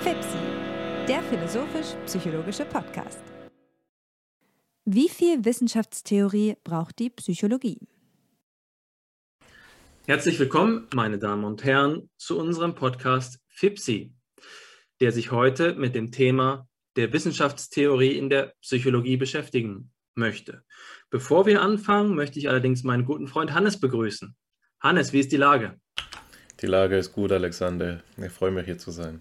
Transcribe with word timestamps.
FIPSI, 0.00 0.38
der 1.06 1.22
philosophisch-psychologische 1.22 2.64
Podcast. 2.64 3.22
Wie 4.84 5.08
viel 5.08 5.44
Wissenschaftstheorie 5.44 6.56
braucht 6.64 6.98
die 6.98 7.10
Psychologie? 7.10 7.78
Herzlich 10.06 10.38
willkommen, 10.40 10.88
meine 10.94 11.18
Damen 11.18 11.44
und 11.44 11.62
Herren, 11.62 12.10
zu 12.16 12.38
unserem 12.38 12.74
Podcast 12.74 13.38
FIPSI, 13.48 14.12
der 15.00 15.12
sich 15.12 15.30
heute 15.30 15.74
mit 15.74 15.94
dem 15.94 16.10
Thema 16.10 16.66
der 16.96 17.12
Wissenschaftstheorie 17.12 18.18
in 18.18 18.28
der 18.28 18.54
Psychologie 18.62 19.16
beschäftigen 19.16 19.92
möchte. 20.16 20.64
Bevor 21.10 21.46
wir 21.46 21.62
anfangen, 21.62 22.16
möchte 22.16 22.40
ich 22.40 22.48
allerdings 22.48 22.82
meinen 22.82 23.04
guten 23.04 23.28
Freund 23.28 23.52
Hannes 23.52 23.78
begrüßen. 23.78 24.34
Hannes, 24.82 25.12
wie 25.12 25.20
ist 25.20 25.30
die 25.30 25.36
Lage? 25.36 25.78
Die 26.62 26.66
Lage 26.66 26.96
ist 26.96 27.12
gut, 27.12 27.32
Alexander. 27.32 28.02
Ich 28.16 28.32
freue 28.32 28.50
mich, 28.50 28.64
hier 28.64 28.78
zu 28.78 28.90
sein. 28.90 29.20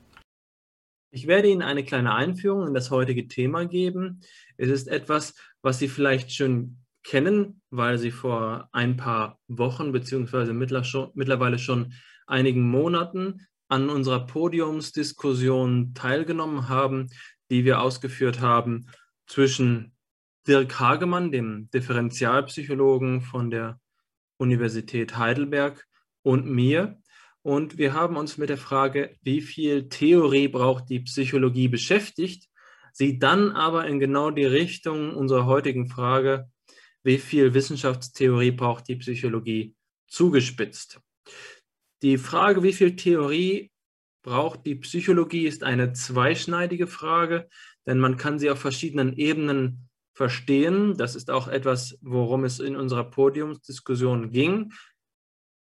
Ich 1.11 1.27
werde 1.27 1.49
Ihnen 1.49 1.61
eine 1.61 1.83
kleine 1.83 2.13
Einführung 2.15 2.67
in 2.67 2.73
das 2.73 2.91
heutige 2.91 3.27
Thema 3.27 3.65
geben. 3.65 4.21
Es 4.55 4.69
ist 4.69 4.87
etwas, 4.87 5.35
was 5.61 5.79
Sie 5.79 5.89
vielleicht 5.89 6.31
schon 6.31 6.77
kennen, 7.03 7.61
weil 7.71 7.97
Sie 7.97 8.11
vor 8.11 8.69
ein 8.71 8.95
paar 8.95 9.37
Wochen 9.49 9.91
beziehungsweise 9.91 10.53
mittlerweile 10.53 11.59
schon 11.59 11.93
einigen 12.25 12.69
Monaten 12.69 13.45
an 13.67 13.89
unserer 13.89 14.25
Podiumsdiskussion 14.27 15.93
teilgenommen 15.93 16.69
haben, 16.69 17.09
die 17.51 17.65
wir 17.65 17.81
ausgeführt 17.81 18.39
haben 18.39 18.87
zwischen 19.27 19.93
Dirk 20.47 20.79
Hagemann, 20.79 21.31
dem 21.31 21.69
Differentialpsychologen 21.71 23.21
von 23.21 23.51
der 23.51 23.79
Universität 24.39 25.17
Heidelberg 25.17 25.85
und 26.23 26.47
mir. 26.47 26.99
Und 27.41 27.77
wir 27.77 27.93
haben 27.93 28.17
uns 28.17 28.37
mit 28.37 28.49
der 28.49 28.57
Frage, 28.57 29.15
wie 29.21 29.41
viel 29.41 29.89
Theorie 29.89 30.47
braucht 30.47 30.89
die 30.89 31.01
Psychologie 31.01 31.67
beschäftigt, 31.67 32.49
sie 32.91 33.19
dann 33.19 33.51
aber 33.51 33.87
in 33.87 33.99
genau 33.99 34.31
die 34.31 34.45
Richtung 34.45 35.15
unserer 35.15 35.45
heutigen 35.45 35.87
Frage, 35.87 36.49
wie 37.03 37.17
viel 37.17 37.53
Wissenschaftstheorie 37.53 38.51
braucht 38.51 38.87
die 38.87 38.97
Psychologie, 38.97 39.75
zugespitzt. 40.07 40.99
Die 42.01 42.17
Frage, 42.17 42.63
wie 42.63 42.73
viel 42.73 42.95
Theorie 42.95 43.71
braucht 44.21 44.65
die 44.65 44.75
Psychologie, 44.75 45.45
ist 45.45 45.63
eine 45.63 45.93
zweischneidige 45.93 46.87
Frage, 46.87 47.47
denn 47.85 47.99
man 47.99 48.17
kann 48.17 48.39
sie 48.39 48.49
auf 48.49 48.59
verschiedenen 48.59 49.13
Ebenen 49.13 49.88
verstehen. 50.19 50.97
Das 50.97 51.15
ist 51.15 51.31
auch 51.31 51.47
etwas, 51.47 51.97
worum 52.01 52.43
es 52.43 52.59
in 52.59 52.75
unserer 52.75 53.05
Podiumsdiskussion 53.05 54.31
ging. 54.31 54.73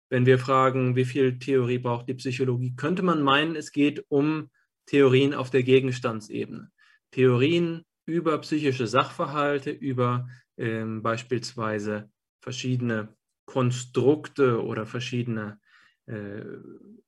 Wenn 0.10 0.26
wir 0.26 0.40
fragen, 0.40 0.96
wie 0.96 1.04
viel 1.04 1.40
Theorie 1.40 1.78
braucht 1.78 2.08
die 2.08 2.14
Psychologie, 2.14 2.74
könnte 2.74 3.04
man 3.04 3.22
meinen, 3.22 3.58
es 3.58 3.74
geht 3.74 4.06
um 4.08 4.50
Theorien 4.86 5.34
auf 5.34 5.50
der 5.50 5.64
Gegenstandsebene. 5.64 6.72
Theorien 7.12 7.84
über 8.06 8.38
psychische 8.38 8.88
Sachverhalte, 8.88 9.72
über 9.72 10.30
ähm, 10.56 11.04
beispielsweise 11.04 12.10
verschiedene 12.40 13.14
Konstrukte 13.46 14.64
oder 14.64 14.86
verschiedene, 14.86 15.60
äh, 16.06 16.46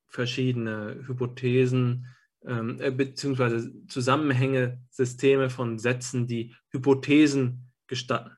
verschiedene 0.10 1.02
Hypothesen, 1.08 2.08
äh, 2.48 2.92
beziehungsweise 2.92 3.72
Zusammenhänge, 3.88 4.82
Systeme 4.90 5.50
von 5.50 5.78
Sätzen, 5.80 6.28
die 6.28 6.56
Hypothesen 6.72 7.72
gestatten. 7.88 8.32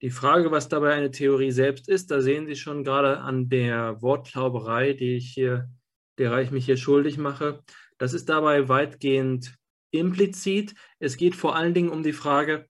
Die 0.00 0.10
Frage, 0.10 0.50
was 0.50 0.68
dabei 0.68 0.94
eine 0.94 1.10
Theorie 1.10 1.52
selbst 1.52 1.88
ist, 1.88 2.10
da 2.10 2.20
sehen 2.20 2.46
Sie 2.46 2.56
schon 2.56 2.84
gerade 2.84 3.18
an 3.18 3.48
der 3.48 4.00
Wortklauberei, 4.02 4.94
die 4.94 5.16
ich 5.16 5.32
hier, 5.32 5.70
derer 6.18 6.42
ich 6.42 6.50
mich 6.50 6.64
hier 6.64 6.76
schuldig 6.76 7.18
mache. 7.18 7.62
Das 7.98 8.12
ist 8.14 8.28
dabei 8.28 8.68
weitgehend 8.68 9.54
implizit. 9.92 10.74
Es 10.98 11.16
geht 11.16 11.36
vor 11.36 11.54
allen 11.54 11.74
Dingen 11.74 11.90
um 11.90 12.02
die 12.02 12.14
Frage, 12.14 12.66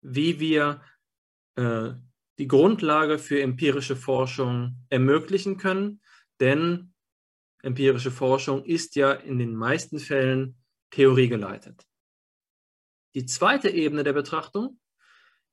wie 0.00 0.40
wir 0.40 0.80
äh, 1.56 1.90
die 2.38 2.48
Grundlage 2.48 3.18
für 3.18 3.40
empirische 3.40 3.96
Forschung 3.96 4.84
ermöglichen 4.88 5.58
können. 5.58 6.00
Denn 6.40 6.93
empirische 7.64 8.10
Forschung 8.10 8.64
ist 8.64 8.96
ja 8.96 9.12
in 9.12 9.38
den 9.38 9.54
meisten 9.54 9.98
Fällen 9.98 10.56
theoriegeleitet. 10.90 11.86
Die 13.14 13.26
zweite 13.26 13.70
Ebene 13.70 14.04
der 14.04 14.12
Betrachtung 14.12 14.78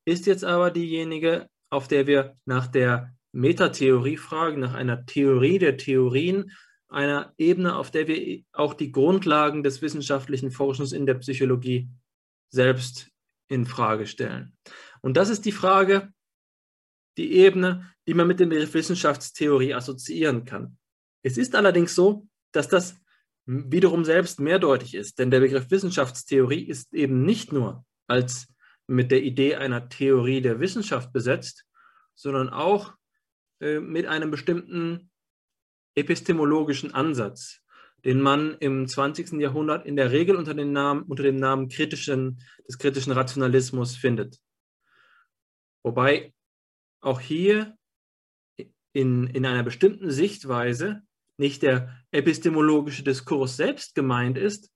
ist 0.04 0.26
jetzt 0.26 0.44
aber 0.44 0.70
diejenige, 0.70 1.48
auf 1.70 1.88
der 1.88 2.06
wir 2.06 2.36
nach 2.44 2.66
der 2.66 3.14
Metatheorie 3.32 4.16
fragen, 4.16 4.60
nach 4.60 4.74
einer 4.74 5.06
Theorie 5.06 5.58
der 5.58 5.76
Theorien, 5.76 6.52
einer 6.88 7.32
Ebene, 7.38 7.76
auf 7.76 7.90
der 7.90 8.06
wir 8.08 8.42
auch 8.52 8.74
die 8.74 8.92
Grundlagen 8.92 9.62
des 9.62 9.80
wissenschaftlichen 9.80 10.50
Forschens 10.50 10.92
in 10.92 11.06
der 11.06 11.14
Psychologie 11.14 11.88
selbst 12.50 13.10
in 13.48 13.64
Frage 13.64 14.06
stellen. 14.06 14.56
Und 15.00 15.16
das 15.16 15.30
ist 15.30 15.44
die 15.46 15.52
Frage, 15.52 16.12
die 17.16 17.32
Ebene, 17.32 17.90
die 18.06 18.14
man 18.14 18.26
mit 18.26 18.40
dem 18.40 18.50
Begriff 18.50 18.74
Wissenschaftstheorie 18.74 19.74
assoziieren 19.74 20.44
kann. 20.44 20.78
Es 21.22 21.38
ist 21.38 21.54
allerdings 21.54 21.94
so, 21.94 22.26
dass 22.52 22.68
das 22.68 22.96
wiederum 23.46 24.04
selbst 24.04 24.40
mehrdeutig 24.40 24.94
ist, 24.94 25.18
denn 25.18 25.30
der 25.30 25.40
Begriff 25.40 25.70
Wissenschaftstheorie 25.70 26.62
ist 26.62 26.94
eben 26.94 27.24
nicht 27.24 27.52
nur 27.52 27.84
als 28.06 28.48
mit 28.86 29.10
der 29.10 29.22
Idee 29.22 29.56
einer 29.56 29.88
Theorie 29.88 30.40
der 30.40 30.60
Wissenschaft 30.60 31.12
besetzt, 31.12 31.64
sondern 32.14 32.50
auch 32.50 32.94
äh, 33.60 33.80
mit 33.80 34.06
einem 34.06 34.30
bestimmten 34.30 35.10
epistemologischen 35.94 36.94
Ansatz, 36.94 37.60
den 38.04 38.20
man 38.20 38.56
im 38.58 38.86
20. 38.86 39.32
Jahrhundert 39.40 39.86
in 39.86 39.96
der 39.96 40.10
Regel 40.10 40.36
unter, 40.36 40.54
den 40.54 40.72
Namen, 40.72 41.02
unter 41.02 41.22
dem 41.22 41.36
Namen 41.36 41.68
kritischen, 41.68 42.42
des 42.66 42.78
kritischen 42.78 43.12
Rationalismus 43.12 43.96
findet. 43.96 44.38
Wobei 45.84 46.32
auch 47.00 47.20
hier 47.20 47.76
in, 48.92 49.26
in 49.26 49.46
einer 49.46 49.62
bestimmten 49.62 50.10
Sichtweise 50.10 51.02
nicht 51.36 51.62
der 51.62 51.96
epistemologische 52.10 53.02
Diskurs 53.02 53.56
selbst 53.56 53.94
gemeint 53.94 54.38
ist, 54.38 54.70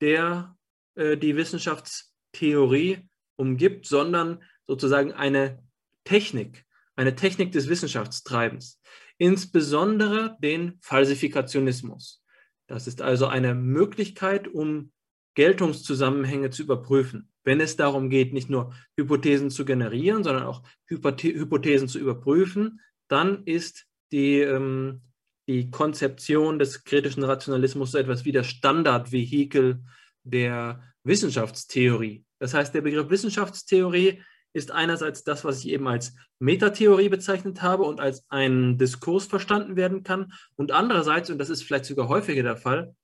der 0.00 0.56
äh, 0.94 1.16
die 1.16 1.36
Wissenschaftstheorie 1.36 3.08
umgibt, 3.36 3.86
sondern 3.86 4.42
sozusagen 4.66 5.12
eine 5.12 5.62
Technik, 6.04 6.64
eine 6.96 7.14
Technik 7.14 7.52
des 7.52 7.68
Wissenschaftstreibens, 7.68 8.80
insbesondere 9.18 10.36
den 10.40 10.78
Falsifikationismus. 10.80 12.22
Das 12.66 12.86
ist 12.86 13.02
also 13.02 13.26
eine 13.26 13.54
Möglichkeit, 13.54 14.48
um 14.48 14.92
Geltungszusammenhänge 15.34 16.50
zu 16.50 16.62
überprüfen. 16.62 17.28
Wenn 17.44 17.60
es 17.60 17.76
darum 17.76 18.10
geht, 18.10 18.32
nicht 18.32 18.50
nur 18.50 18.74
Hypothesen 18.96 19.50
zu 19.50 19.64
generieren, 19.64 20.22
sondern 20.22 20.44
auch 20.44 20.62
Hypothesen 20.86 21.88
zu 21.88 21.98
überprüfen, 21.98 22.80
dann 23.08 23.44
ist 23.44 23.86
die 24.12 24.40
ähm, 24.40 25.02
die 25.48 25.70
Konzeption 25.70 26.58
des 26.58 26.84
kritischen 26.84 27.24
Rationalismus 27.24 27.92
so 27.92 27.98
etwas 27.98 28.24
wie 28.24 28.32
das 28.32 28.46
Standardvehikel 28.46 29.80
der 30.22 30.82
Wissenschaftstheorie. 31.04 32.24
Das 32.38 32.54
heißt, 32.54 32.74
der 32.74 32.82
Begriff 32.82 33.10
Wissenschaftstheorie 33.10 34.22
ist 34.52 34.70
einerseits 34.70 35.24
das, 35.24 35.44
was 35.44 35.60
ich 35.60 35.70
eben 35.70 35.88
als 35.88 36.14
Metatheorie 36.38 37.08
bezeichnet 37.08 37.62
habe 37.62 37.84
und 37.84 38.00
als 38.00 38.24
ein 38.28 38.78
Diskurs 38.78 39.26
verstanden 39.26 39.76
werden 39.76 40.02
kann 40.02 40.32
und 40.56 40.72
andererseits, 40.72 41.30
und 41.30 41.38
das 41.38 41.50
ist 41.50 41.62
vielleicht 41.62 41.86
sogar 41.86 42.08
häufiger 42.08 42.42
der 42.42 42.56
Fall, 42.56 42.94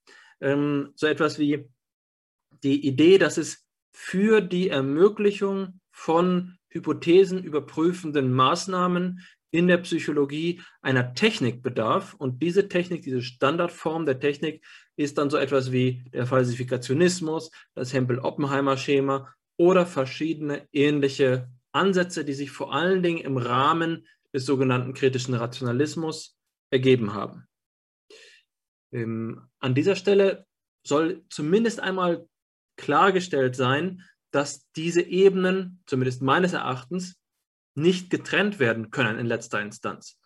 ähm, 0.41 0.93
so 0.94 1.06
etwas 1.06 1.38
wie 1.38 1.69
die 2.62 2.87
Idee, 2.87 3.19
dass 3.19 3.38
es 3.38 3.66
für 3.93 4.41
die 4.41 4.69
Ermöglichung 4.69 5.81
von 5.91 6.59
Hypothesen 6.69 7.43
überprüfenden 7.43 8.32
Maßnahmen 8.32 9.26
in 9.50 9.66
der 9.66 9.78
Psychologie 9.78 10.60
einer 10.82 11.14
Technik 11.14 11.62
bedarf. 11.62 12.14
Und 12.14 12.43
diese 12.43 12.69
Technik, 12.69 13.02
diese 13.02 13.22
Standardform 13.22 14.06
der 14.06 14.20
Technik 14.20 14.64
ist 14.96 15.19
dann 15.19 15.31
so 15.31 15.37
etwas 15.37 15.72
wie 15.72 16.05
der 16.12 16.26
Falsifikationismus, 16.26 17.50
das 17.75 17.93
Hempel-Oppenheimer-Schema 17.93 19.32
oder 19.56 19.87
verschiedene 19.87 20.69
ähnliche 20.72 21.49
Ansätze, 21.72 22.25
die 22.25 22.34
sich 22.34 22.50
vor 22.50 22.75
allen 22.75 23.02
Dingen 23.02 23.19
im 23.19 23.37
Rahmen 23.37 24.06
des 24.32 24.44
sogenannten 24.44 24.94
kritischen 24.94 25.34
Rationalismus 25.34 26.37
ergeben 26.70 27.14
haben. 27.14 27.46
Ähm, 28.93 29.49
an 29.58 29.75
dieser 29.75 29.96
Stelle 29.96 30.46
soll 30.87 31.25
zumindest 31.28 31.81
einmal 31.81 32.26
klargestellt 32.76 33.56
sein, 33.56 34.02
dass 34.31 34.70
diese 34.72 35.02
Ebenen, 35.02 35.82
zumindest 35.87 36.22
meines 36.22 36.52
Erachtens, 36.52 37.17
nicht 37.78 38.10
getrennt 38.10 38.58
werden 38.58 38.90
können 38.90 39.19
in 39.19 39.26
letzter 39.26 39.60
Instanz. 39.60 40.19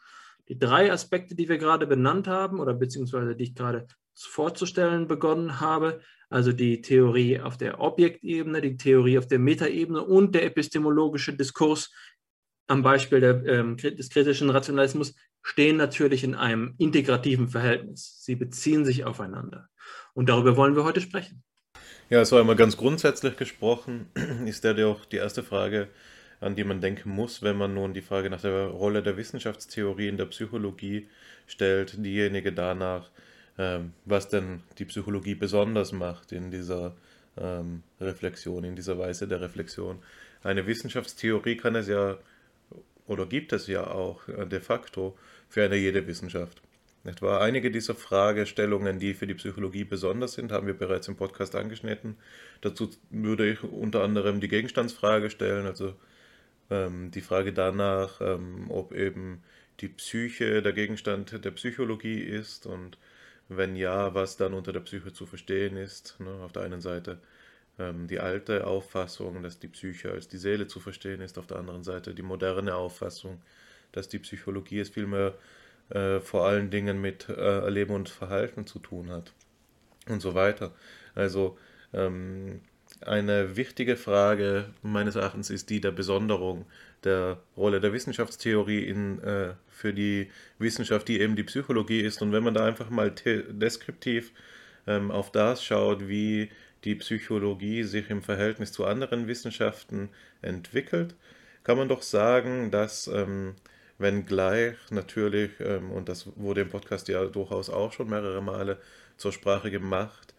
Die 0.48 0.58
drei 0.58 0.92
Aspekte, 0.92 1.34
die 1.34 1.48
wir 1.48 1.58
gerade 1.58 1.86
benannt 1.86 2.26
haben 2.26 2.58
oder 2.58 2.74
beziehungsweise 2.74 3.36
die 3.36 3.44
ich 3.44 3.54
gerade 3.54 3.86
vorzustellen 4.14 5.06
begonnen 5.08 5.60
habe, 5.60 6.00
also 6.28 6.52
die 6.52 6.80
Theorie 6.80 7.40
auf 7.40 7.56
der 7.56 7.80
Objektebene, 7.80 8.60
die 8.60 8.76
Theorie 8.76 9.18
auf 9.18 9.26
der 9.26 9.38
Metaebene 9.38 10.02
und 10.02 10.34
der 10.34 10.44
epistemologische 10.44 11.34
Diskurs 11.34 11.90
am 12.66 12.82
Beispiel 12.82 13.20
der, 13.20 13.44
ähm, 13.46 13.76
des 13.76 14.08
kritischen 14.08 14.50
Rationalismus, 14.50 15.14
stehen 15.42 15.76
natürlich 15.76 16.24
in 16.24 16.34
einem 16.34 16.74
integrativen 16.78 17.48
Verhältnis. 17.48 18.22
Sie 18.22 18.36
beziehen 18.36 18.84
sich 18.84 19.04
aufeinander. 19.04 19.68
Und 20.14 20.28
darüber 20.28 20.56
wollen 20.56 20.76
wir 20.76 20.84
heute 20.84 21.00
sprechen. 21.00 21.42
Ja, 22.08 22.24
so 22.24 22.36
einmal 22.36 22.56
ganz 22.56 22.76
grundsätzlich 22.76 23.36
gesprochen, 23.36 24.06
ist 24.46 24.64
ja 24.64 24.86
auch 24.86 25.04
die 25.04 25.16
erste 25.16 25.42
Frage, 25.42 25.88
an 26.42 26.56
die 26.56 26.64
man 26.64 26.80
denken 26.80 27.10
muss, 27.10 27.42
wenn 27.42 27.56
man 27.56 27.74
nun 27.74 27.94
die 27.94 28.02
Frage 28.02 28.28
nach 28.28 28.40
der 28.40 28.66
Rolle 28.66 29.02
der 29.02 29.16
Wissenschaftstheorie 29.16 30.08
in 30.08 30.16
der 30.16 30.26
Psychologie 30.26 31.08
stellt, 31.46 32.04
diejenige 32.04 32.52
danach, 32.52 33.10
ähm, 33.58 33.92
was 34.04 34.28
denn 34.28 34.62
die 34.78 34.84
Psychologie 34.84 35.34
besonders 35.34 35.92
macht 35.92 36.32
in 36.32 36.50
dieser 36.50 36.96
ähm, 37.36 37.82
Reflexion, 38.00 38.64
in 38.64 38.76
dieser 38.76 38.98
Weise 38.98 39.28
der 39.28 39.40
Reflexion. 39.40 40.02
Eine 40.42 40.66
Wissenschaftstheorie 40.66 41.56
kann 41.56 41.76
es 41.76 41.86
ja, 41.88 42.18
oder 43.06 43.26
gibt 43.26 43.52
es 43.52 43.68
ja 43.68 43.86
auch 43.86 44.26
äh, 44.28 44.46
de 44.46 44.60
facto 44.60 45.16
für 45.48 45.64
eine 45.64 45.76
jede 45.76 46.06
Wissenschaft. 46.06 46.60
Etwa 47.04 47.38
einige 47.38 47.70
dieser 47.70 47.94
Fragestellungen, 47.94 48.98
die 48.98 49.14
für 49.14 49.26
die 49.26 49.34
Psychologie 49.34 49.84
besonders 49.84 50.34
sind, 50.34 50.52
haben 50.52 50.66
wir 50.66 50.74
bereits 50.74 51.08
im 51.08 51.16
Podcast 51.16 51.56
angeschnitten. 51.56 52.16
Dazu 52.60 52.90
würde 53.10 53.48
ich 53.50 53.62
unter 53.64 54.02
anderem 54.02 54.40
die 54.40 54.48
Gegenstandsfrage 54.48 55.30
stellen, 55.30 55.66
also 55.66 55.94
ähm, 56.70 57.10
die 57.10 57.20
Frage 57.20 57.52
danach, 57.52 58.20
ähm, 58.20 58.70
ob 58.70 58.92
eben 58.92 59.42
die 59.80 59.88
Psyche 59.88 60.62
der 60.62 60.72
Gegenstand 60.72 61.44
der 61.44 61.50
Psychologie 61.52 62.20
ist 62.20 62.66
und 62.66 62.98
wenn 63.48 63.76
ja, 63.76 64.14
was 64.14 64.36
dann 64.36 64.54
unter 64.54 64.72
der 64.72 64.80
Psyche 64.80 65.12
zu 65.12 65.26
verstehen 65.26 65.76
ist. 65.76 66.18
Ne? 66.20 66.30
Auf 66.42 66.52
der 66.52 66.62
einen 66.62 66.80
Seite 66.80 67.18
ähm, 67.78 68.06
die 68.06 68.20
alte 68.20 68.66
Auffassung, 68.66 69.42
dass 69.42 69.58
die 69.58 69.68
Psyche 69.68 70.12
als 70.12 70.28
die 70.28 70.38
Seele 70.38 70.66
zu 70.66 70.80
verstehen 70.80 71.20
ist, 71.20 71.38
auf 71.38 71.46
der 71.46 71.58
anderen 71.58 71.82
Seite 71.82 72.14
die 72.14 72.22
moderne 72.22 72.74
Auffassung, 72.74 73.42
dass 73.92 74.08
die 74.08 74.18
Psychologie 74.18 74.80
es 74.80 74.90
vielmehr 74.90 75.34
äh, 75.90 76.20
vor 76.20 76.46
allen 76.46 76.70
Dingen 76.70 77.00
mit 77.00 77.28
äh, 77.28 77.32
Erleben 77.32 77.94
und 77.94 78.08
Verhalten 78.08 78.66
zu 78.66 78.78
tun 78.78 79.10
hat 79.10 79.32
und 80.08 80.20
so 80.20 80.34
weiter. 80.34 80.72
Also 81.14 81.58
ähm, 81.92 82.60
eine 83.06 83.56
wichtige 83.56 83.96
Frage 83.96 84.70
meines 84.82 85.16
Erachtens 85.16 85.50
ist 85.50 85.70
die 85.70 85.80
der 85.80 85.92
Besonderung 85.92 86.66
der 87.04 87.38
Rolle 87.56 87.80
der 87.80 87.92
Wissenschaftstheorie 87.92 88.84
in, 88.84 89.22
äh, 89.22 89.54
für 89.68 89.92
die 89.92 90.30
Wissenschaft, 90.58 91.08
die 91.08 91.20
eben 91.20 91.36
die 91.36 91.42
Psychologie 91.42 92.00
ist. 92.00 92.22
Und 92.22 92.32
wenn 92.32 92.44
man 92.44 92.54
da 92.54 92.64
einfach 92.64 92.90
mal 92.90 93.10
deskriptiv 93.10 94.32
ähm, 94.86 95.10
auf 95.10 95.32
das 95.32 95.64
schaut, 95.64 96.08
wie 96.08 96.50
die 96.84 96.94
Psychologie 96.96 97.82
sich 97.84 98.10
im 98.10 98.22
Verhältnis 98.22 98.72
zu 98.72 98.84
anderen 98.84 99.26
Wissenschaften 99.28 100.08
entwickelt, 100.40 101.14
kann 101.64 101.78
man 101.78 101.88
doch 101.88 102.02
sagen, 102.02 102.70
dass 102.70 103.06
ähm, 103.06 103.54
wenngleich 103.98 104.76
natürlich, 104.90 105.50
ähm, 105.60 105.90
und 105.92 106.08
das 106.08 106.26
wurde 106.36 106.62
im 106.62 106.68
Podcast 106.68 107.08
ja 107.08 107.24
durchaus 107.24 107.70
auch 107.70 107.92
schon 107.92 108.10
mehrere 108.10 108.42
Male 108.42 108.78
zur 109.16 109.32
Sprache 109.32 109.70
gemacht, 109.70 110.31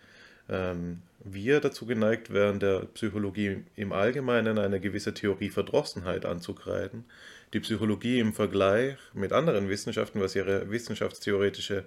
ähm, 0.54 1.02
wir 1.24 1.60
dazu 1.60 1.86
geneigt 1.86 2.32
wären, 2.32 2.60
der 2.60 2.82
Psychologie 2.94 3.64
im 3.76 3.92
Allgemeinen 3.92 4.58
eine 4.58 4.80
gewisse 4.80 5.14
Theorieverdrossenheit 5.14 6.26
anzukreiden, 6.26 7.06
die 7.54 7.60
Psychologie 7.60 8.20
im 8.20 8.34
Vergleich 8.34 8.98
mit 9.14 9.34
anderen 9.34 9.70
Wissenschaften, 9.70 10.22
was 10.22 10.36
ihre 10.36 10.70
wissenschaftstheoretische 10.70 11.86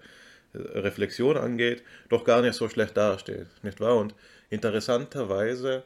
äh, 0.52 0.58
Reflexion 0.58 1.36
angeht, 1.36 1.82
doch 2.08 2.24
gar 2.24 2.42
nicht 2.42 2.54
so 2.54 2.68
schlecht 2.68 2.96
dasteht, 2.96 3.46
nicht 3.62 3.80
wahr? 3.80 3.96
Und 3.96 4.14
interessanterweise 4.50 5.84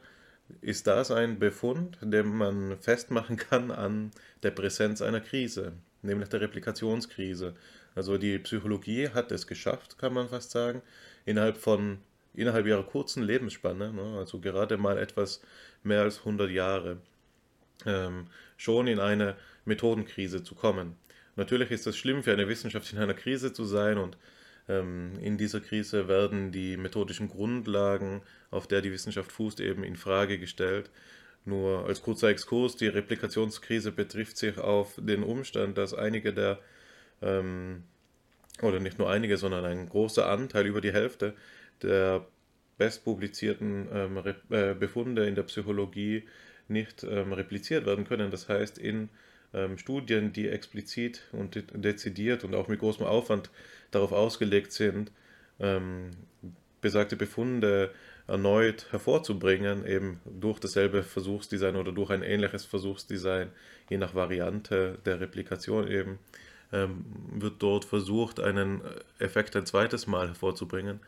ist 0.61 0.87
das 0.87 1.11
ein 1.11 1.39
Befund, 1.39 1.97
den 2.01 2.35
man 2.35 2.77
festmachen 2.79 3.37
kann 3.37 3.71
an 3.71 4.11
der 4.43 4.51
Präsenz 4.51 5.01
einer 5.01 5.21
Krise, 5.21 5.73
nämlich 6.01 6.29
der 6.29 6.41
Replikationskrise. 6.41 7.53
Also 7.95 8.17
die 8.17 8.39
Psychologie 8.39 9.09
hat 9.09 9.31
es 9.31 9.47
geschafft, 9.47 9.97
kann 9.97 10.13
man 10.13 10.29
fast 10.29 10.51
sagen, 10.51 10.81
innerhalb 11.25 11.57
von 11.57 11.99
innerhalb 12.33 12.65
ihrer 12.65 12.83
kurzen 12.83 13.23
Lebensspanne, 13.23 13.91
ne, 13.93 14.17
also 14.17 14.39
gerade 14.39 14.77
mal 14.77 14.97
etwas 14.97 15.41
mehr 15.83 16.01
als 16.01 16.19
100 16.19 16.49
Jahre, 16.51 16.97
ähm, 17.85 18.27
schon 18.57 18.87
in 18.87 18.99
eine 18.99 19.35
Methodenkrise 19.65 20.43
zu 20.43 20.55
kommen. 20.55 20.95
Natürlich 21.35 21.71
ist 21.71 21.87
es 21.87 21.97
schlimm 21.97 22.23
für 22.23 22.33
eine 22.33 22.47
Wissenschaft 22.47 22.91
in 22.93 22.99
einer 22.99 23.13
Krise 23.13 23.53
zu 23.53 23.65
sein 23.65 23.97
und 23.97 24.17
ähm, 24.67 25.13
in 25.21 25.37
dieser 25.37 25.59
Krise 25.59 26.07
werden 26.07 26.51
die 26.51 26.77
methodischen 26.77 27.29
Grundlagen, 27.29 28.21
auf 28.51 28.67
der 28.67 28.81
die 28.81 28.91
Wissenschaft 28.91 29.31
fußt, 29.31 29.59
eben 29.59 29.83
in 29.83 29.95
Frage 29.95 30.37
gestellt. 30.37 30.89
Nur 31.45 31.85
als 31.85 32.01
kurzer 32.03 32.29
Exkurs, 32.29 32.75
die 32.75 32.87
Replikationskrise 32.87 33.91
betrifft 33.91 34.37
sich 34.37 34.57
auf 34.59 34.93
den 34.97 35.23
Umstand, 35.23 35.77
dass 35.77 35.93
einige 35.93 36.33
der, 36.33 36.59
ähm, 37.21 37.83
oder 38.61 38.79
nicht 38.79 38.99
nur 38.99 39.09
einige, 39.09 39.37
sondern 39.37 39.65
ein 39.65 39.89
großer 39.89 40.27
Anteil, 40.29 40.67
über 40.67 40.81
die 40.81 40.93
Hälfte 40.93 41.33
der 41.83 42.25
bestpublizierten 42.77 43.87
ähm, 43.93 44.17
äh, 44.49 44.73
Befunde 44.73 45.27
in 45.27 45.35
der 45.35 45.43
Psychologie 45.43 46.23
nicht 46.67 47.03
ähm, 47.03 47.33
repliziert 47.33 47.85
werden 47.85 48.05
können. 48.05 48.31
Das 48.31 48.49
heißt, 48.49 48.77
in 48.77 49.09
ähm, 49.53 49.77
Studien, 49.77 50.33
die 50.33 50.47
explizit 50.47 51.23
und 51.31 51.55
de 51.55 51.63
dezidiert 51.73 52.43
und 52.43 52.55
auch 52.55 52.67
mit 52.67 52.79
großem 52.79 53.05
Aufwand 53.05 53.49
darauf 53.91 54.11
ausgelegt 54.11 54.71
sind, 54.71 55.11
ähm, 55.59 56.11
besagte 56.81 57.15
Befunde 57.15 57.91
erneut 58.27 58.87
hervorzubringen, 58.91 59.85
eben 59.85 60.19
durch 60.25 60.59
dasselbe 60.59 61.03
Versuchsdesign 61.03 61.75
oder 61.75 61.91
durch 61.91 62.09
ein 62.09 62.23
ähnliches 62.23 62.65
Versuchsdesign, 62.65 63.49
je 63.89 63.97
nach 63.97 64.15
Variante 64.15 64.97
der 65.05 65.19
Replikation 65.19 65.87
eben, 65.87 66.19
ähm, 66.71 67.05
wird 67.33 67.61
dort 67.61 67.85
versucht, 67.85 68.39
einen 68.39 68.81
Effekt 69.19 69.55
ein 69.55 69.65
zweites 69.65 70.07
Mal 70.07 70.29
hervorzubringen. 70.29 70.99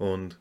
Und 0.00 0.38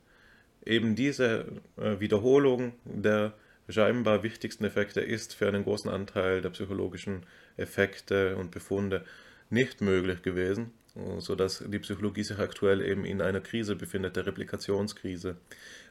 eben 0.66 0.96
diese 0.96 1.46
äh, 1.76 2.00
Wiederholung 2.00 2.74
der 2.86 3.34
scheinbar 3.68 4.24
wichtigsten 4.24 4.64
Effekte 4.64 5.02
ist 5.02 5.36
für 5.36 5.50
einen 5.50 5.64
großen 5.64 5.92
Anteil 5.92 6.42
der 6.42 6.50
psychologischen 6.52 7.26
Effekte 7.58 8.38
und 8.38 8.52
Befunde 8.52 9.04
nicht 9.50 9.82
möglich 9.82 10.22
gewesen, 10.22 10.72
sodass 11.18 11.64
die 11.68 11.80
Psychologie 11.80 12.24
sich 12.24 12.40
aktuell 12.40 12.82
eben 12.82 13.04
in 13.04 13.22
einer 13.22 13.42
Krise 13.42 13.76
befindet, 13.76 14.16
der 14.16 14.26
Replikationskrise. 14.26 15.36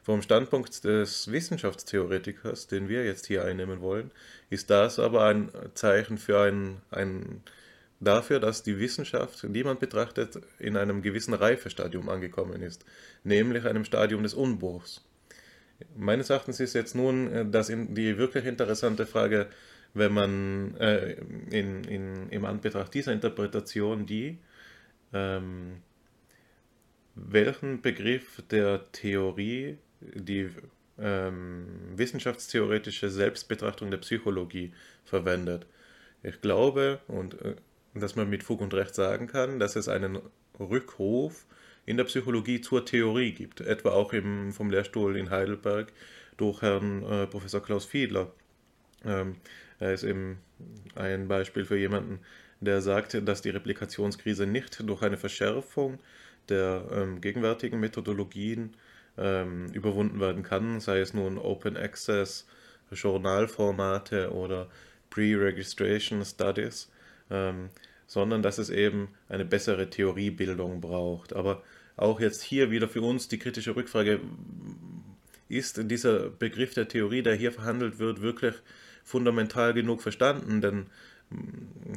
Vom 0.03 0.21
Standpunkt 0.21 0.83
des 0.83 1.31
Wissenschaftstheoretikers, 1.31 2.67
den 2.67 2.89
wir 2.89 3.05
jetzt 3.05 3.27
hier 3.27 3.45
einnehmen 3.45 3.81
wollen, 3.81 4.11
ist 4.49 4.69
das 4.69 4.97
aber 4.97 5.25
ein 5.25 5.51
Zeichen 5.73 6.17
für 6.17 6.41
ein, 6.41 6.81
ein 6.91 7.43
dafür, 7.99 8.39
dass 8.39 8.63
die 8.63 8.79
Wissenschaft, 8.79 9.45
die 9.49 9.63
man 9.63 9.79
betrachtet, 9.79 10.39
in 10.59 10.77
einem 10.77 11.01
gewissen 11.01 11.33
Reifestadium 11.33 12.09
angekommen 12.09 12.61
ist, 12.61 12.85
nämlich 13.23 13.65
einem 13.65 13.85
Stadium 13.85 14.23
des 14.23 14.33
Unbruchs. 14.33 15.05
Meines 15.95 16.29
Erachtens 16.29 16.59
ist 16.59 16.73
jetzt 16.73 16.95
nun 16.95 17.31
äh, 17.31 17.45
das 17.49 17.67
die 17.67 18.17
wirklich 18.17 18.45
interessante 18.45 19.05
Frage, 19.05 19.47
wenn 19.93 20.13
man 20.13 20.75
äh, 20.77 21.13
in, 21.51 21.83
in, 21.85 22.29
im 22.29 22.45
Anbetracht 22.45 22.93
dieser 22.93 23.11
Interpretation 23.11 24.05
die, 24.05 24.37
ähm, 25.13 25.81
welchen 27.15 27.81
Begriff 27.81 28.43
der 28.51 28.91
Theorie 28.91 29.77
die 30.01 30.49
ähm, 30.99 31.65
wissenschaftstheoretische 31.95 33.09
Selbstbetrachtung 33.09 33.89
der 33.91 33.97
Psychologie 33.97 34.73
verwendet. 35.05 35.65
Ich 36.23 36.41
glaube, 36.41 36.99
und 37.07 37.41
äh, 37.41 37.55
dass 37.93 38.15
man 38.15 38.29
mit 38.29 38.43
Fug 38.43 38.61
und 38.61 38.73
Recht 38.73 38.95
sagen 38.95 39.27
kann, 39.27 39.59
dass 39.59 39.75
es 39.75 39.87
einen 39.87 40.19
Rückruf 40.59 41.45
in 41.85 41.97
der 41.97 42.03
Psychologie 42.03 42.61
zur 42.61 42.85
Theorie 42.85 43.31
gibt, 43.31 43.61
etwa 43.61 43.91
auch 43.91 44.13
im, 44.13 44.51
vom 44.51 44.69
Lehrstuhl 44.69 45.17
in 45.17 45.29
Heidelberg 45.29 45.91
durch 46.37 46.61
Herrn 46.61 47.03
äh, 47.03 47.27
Professor 47.27 47.61
Klaus 47.61 47.85
Fiedler. 47.85 48.31
Ähm, 49.03 49.37
er 49.79 49.93
ist 49.93 50.03
eben 50.03 50.39
ein 50.95 51.27
Beispiel 51.27 51.65
für 51.65 51.77
jemanden, 51.77 52.19
der 52.59 52.81
sagt, 52.81 53.27
dass 53.27 53.41
die 53.41 53.49
Replikationskrise 53.49 54.45
nicht 54.45 54.87
durch 54.87 55.01
eine 55.01 55.17
Verschärfung 55.17 55.99
der 56.49 56.85
ähm, 56.91 57.21
gegenwärtigen 57.21 57.79
Methodologien 57.79 58.75
ähm, 59.17 59.67
überwunden 59.73 60.19
werden 60.19 60.43
kann, 60.43 60.79
sei 60.79 60.99
es 60.99 61.13
nun 61.13 61.37
Open 61.37 61.77
Access, 61.77 62.45
Journalformate 62.91 64.31
oder 64.31 64.67
Pre-Registration 65.09 66.23
Studies, 66.25 66.89
ähm, 67.29 67.69
sondern 68.07 68.41
dass 68.41 68.57
es 68.57 68.69
eben 68.69 69.09
eine 69.27 69.45
bessere 69.45 69.89
Theoriebildung 69.89 70.81
braucht. 70.81 71.33
Aber 71.33 71.61
auch 71.95 72.19
jetzt 72.19 72.41
hier 72.41 72.71
wieder 72.71 72.87
für 72.87 73.01
uns 73.01 73.27
die 73.27 73.39
kritische 73.39 73.75
Rückfrage, 73.75 74.19
ist 75.47 75.89
dieser 75.89 76.29
Begriff 76.29 76.73
der 76.73 76.87
Theorie, 76.87 77.23
der 77.23 77.35
hier 77.35 77.51
verhandelt 77.51 77.99
wird, 77.99 78.21
wirklich 78.21 78.55
fundamental 79.03 79.73
genug 79.73 80.01
verstanden? 80.01 80.61
Denn 80.61 80.87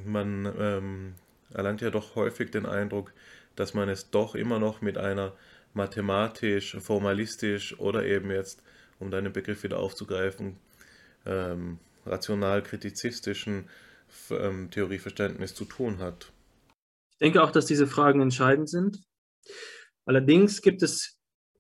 man 0.06 0.52
ähm, 0.58 1.14
erlangt 1.52 1.80
ja 1.80 1.90
doch 1.90 2.14
häufig 2.14 2.50
den 2.50 2.66
Eindruck, 2.66 3.12
dass 3.56 3.74
man 3.74 3.88
es 3.88 4.10
doch 4.10 4.34
immer 4.34 4.58
noch 4.58 4.80
mit 4.80 4.98
einer 4.98 5.32
mathematisch, 5.74 6.76
formalistisch 6.80 7.78
oder 7.78 8.04
eben 8.04 8.30
jetzt, 8.30 8.62
um 8.98 9.10
deinen 9.10 9.32
Begriff 9.32 9.62
wieder 9.62 9.78
aufzugreifen, 9.78 10.56
ähm, 11.26 11.78
rational-kritizistischen 12.06 13.64
ähm, 14.30 14.70
Theorieverständnis 14.70 15.54
zu 15.54 15.64
tun 15.64 15.98
hat. 15.98 16.32
Ich 17.12 17.18
denke 17.18 17.42
auch, 17.42 17.50
dass 17.50 17.66
diese 17.66 17.86
Fragen 17.86 18.20
entscheidend 18.20 18.68
sind. 18.68 19.02
Allerdings 20.04 20.62
gibt 20.62 20.82
es 20.82 21.18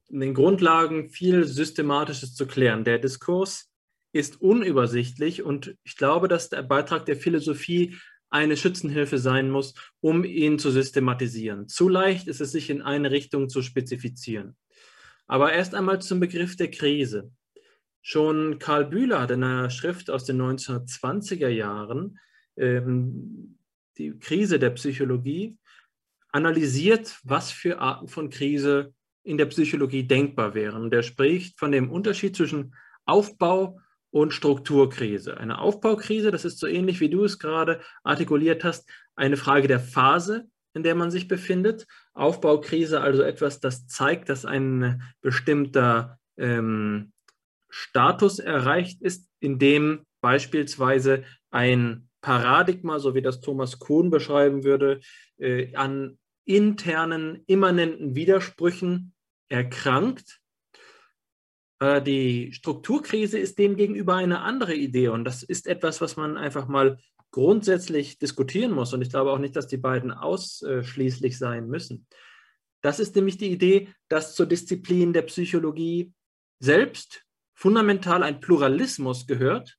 in 0.08 0.20
den 0.20 0.34
Grundlagen 0.34 1.08
viel 1.08 1.44
Systematisches 1.44 2.34
zu 2.34 2.46
klären. 2.46 2.84
Der 2.84 2.98
Diskurs 2.98 3.70
ist 4.12 4.40
unübersichtlich 4.40 5.42
und 5.42 5.76
ich 5.84 5.96
glaube, 5.96 6.28
dass 6.28 6.50
der 6.50 6.62
Beitrag 6.62 7.06
der 7.06 7.16
Philosophie 7.16 7.96
eine 8.28 8.56
Schützenhilfe 8.56 9.18
sein 9.18 9.50
muss, 9.50 9.74
um 10.00 10.24
ihn 10.24 10.58
zu 10.58 10.70
systematisieren. 10.70 11.68
Zu 11.68 11.88
leicht 11.88 12.28
ist 12.28 12.40
es, 12.40 12.52
sich 12.52 12.70
in 12.70 12.82
eine 12.82 13.10
Richtung 13.10 13.48
zu 13.48 13.62
spezifizieren. 13.62 14.56
Aber 15.26 15.52
erst 15.52 15.74
einmal 15.74 16.00
zum 16.00 16.20
Begriff 16.20 16.56
der 16.56 16.70
Krise. 16.70 17.30
Schon 18.00 18.58
Karl 18.58 18.86
Bühler 18.86 19.20
hat 19.20 19.30
in 19.30 19.44
einer 19.44 19.70
Schrift 19.70 20.10
aus 20.10 20.24
den 20.24 20.40
1920er 20.40 21.48
Jahren 21.48 22.18
ähm, 22.56 23.58
die 23.98 24.18
Krise 24.18 24.58
der 24.58 24.70
Psychologie 24.70 25.56
analysiert, 26.30 27.18
was 27.24 27.50
für 27.50 27.78
Arten 27.78 28.08
von 28.08 28.30
Krise 28.30 28.94
in 29.22 29.38
der 29.38 29.46
Psychologie 29.46 30.04
denkbar 30.04 30.54
wären. 30.54 30.90
Der 30.90 31.02
spricht 31.02 31.58
von 31.58 31.72
dem 31.72 31.90
Unterschied 31.90 32.36
zwischen 32.36 32.74
Aufbau 33.04 33.78
und 34.10 34.32
Strukturkrise. 34.32 35.38
Eine 35.38 35.58
Aufbaukrise, 35.58 36.30
das 36.30 36.44
ist 36.44 36.58
so 36.58 36.66
ähnlich 36.66 37.00
wie 37.00 37.08
du 37.08 37.24
es 37.24 37.38
gerade 37.38 37.80
artikuliert 38.02 38.64
hast, 38.64 38.88
eine 39.14 39.36
Frage 39.36 39.68
der 39.68 39.80
Phase, 39.80 40.48
in 40.74 40.82
der 40.82 40.94
man 40.94 41.10
sich 41.10 41.28
befindet. 41.28 41.86
Aufbaukrise 42.12 43.00
also 43.00 43.22
etwas, 43.22 43.60
das 43.60 43.86
zeigt, 43.86 44.28
dass 44.28 44.44
ein 44.44 45.02
bestimmter 45.20 46.18
ähm, 46.36 47.12
Status 47.68 48.38
erreicht 48.38 49.00
ist, 49.00 49.28
in 49.40 49.58
dem 49.58 50.04
beispielsweise 50.20 51.24
ein 51.50 52.08
Paradigma, 52.22 52.98
so 52.98 53.14
wie 53.14 53.22
das 53.22 53.40
Thomas 53.40 53.78
Kuhn 53.78 54.08
beschreiben 54.08 54.64
würde, 54.64 55.00
äh, 55.38 55.74
an 55.74 56.18
internen, 56.44 57.42
immanenten 57.46 58.14
Widersprüchen 58.14 59.12
erkrankt 59.50 60.40
äh, 61.82 62.00
die 62.00 62.52
Strukturkrise 62.52 63.38
ist 63.38 63.58
demgegenüber 63.58 64.14
eine 64.14 64.40
andere 64.40 64.74
Idee 64.74 65.08
und 65.08 65.24
das 65.24 65.42
ist 65.42 65.66
etwas, 65.66 66.00
was 66.00 66.16
man 66.16 66.36
einfach 66.36 66.68
mal 66.68 66.98
grundsätzlich 67.32 68.18
diskutieren 68.18 68.70
muss. 68.72 68.92
Und 68.92 69.02
ich 69.02 69.10
glaube 69.10 69.32
auch 69.32 69.38
nicht, 69.38 69.56
dass 69.56 69.66
die 69.66 69.78
beiden 69.78 70.12
ausschließlich 70.12 71.38
sein 71.38 71.66
müssen. 71.66 72.06
Das 72.82 73.00
ist 73.00 73.16
nämlich 73.16 73.38
die 73.38 73.50
Idee, 73.50 73.88
dass 74.08 74.34
zur 74.34 74.46
Disziplin 74.46 75.12
der 75.12 75.22
Psychologie 75.22 76.12
selbst 76.60 77.24
fundamental 77.54 78.22
ein 78.22 78.40
Pluralismus 78.40 79.26
gehört, 79.26 79.78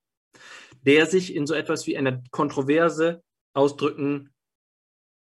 der 0.86 1.06
sich 1.06 1.36
in 1.36 1.48
so 1.48 1.54
etwas 1.54 1.88
wie 1.88 1.98
einer 1.98 2.24
Kontroverse 2.32 3.24
ausdrücken 3.54 4.34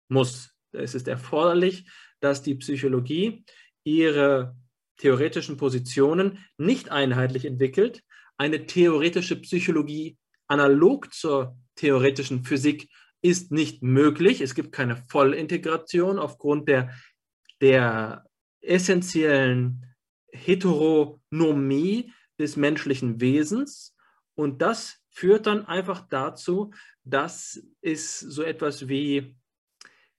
muss. 0.09 0.53
Es 0.71 0.95
ist 0.95 1.07
erforderlich, 1.07 1.89
dass 2.19 2.43
die 2.43 2.55
Psychologie 2.55 3.43
ihre 3.83 4.55
theoretischen 4.97 5.57
Positionen 5.57 6.37
nicht 6.57 6.89
einheitlich 6.89 7.45
entwickelt. 7.45 8.03
Eine 8.37 8.65
theoretische 8.67 9.35
Psychologie 9.41 10.17
analog 10.47 11.13
zur 11.13 11.57
theoretischen 11.75 12.43
Physik 12.43 12.89
ist 13.21 13.51
nicht 13.51 13.81
möglich. 13.81 14.41
Es 14.41 14.55
gibt 14.55 14.71
keine 14.71 14.97
Vollintegration 15.09 16.19
aufgrund 16.19 16.67
der, 16.67 16.93
der 17.61 18.25
essentiellen 18.61 19.85
Heteronomie 20.31 22.13
des 22.39 22.55
menschlichen 22.55 23.21
Wesens. 23.21 23.95
Und 24.35 24.61
das 24.61 25.00
führt 25.11 25.45
dann 25.45 25.65
einfach 25.65 26.07
dazu, 26.07 26.71
dass 27.03 27.61
es 27.81 28.19
so 28.19 28.41
etwas 28.41 28.87
wie 28.87 29.35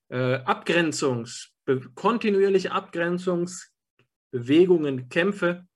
äh, 0.09 0.37
Abgrenzungs, 0.37 1.53
kontinuierliche 1.95 2.73
Abgrenzungs- 2.73 3.73
Bewegungen, 4.33 5.09
Kämpfe 5.11 5.69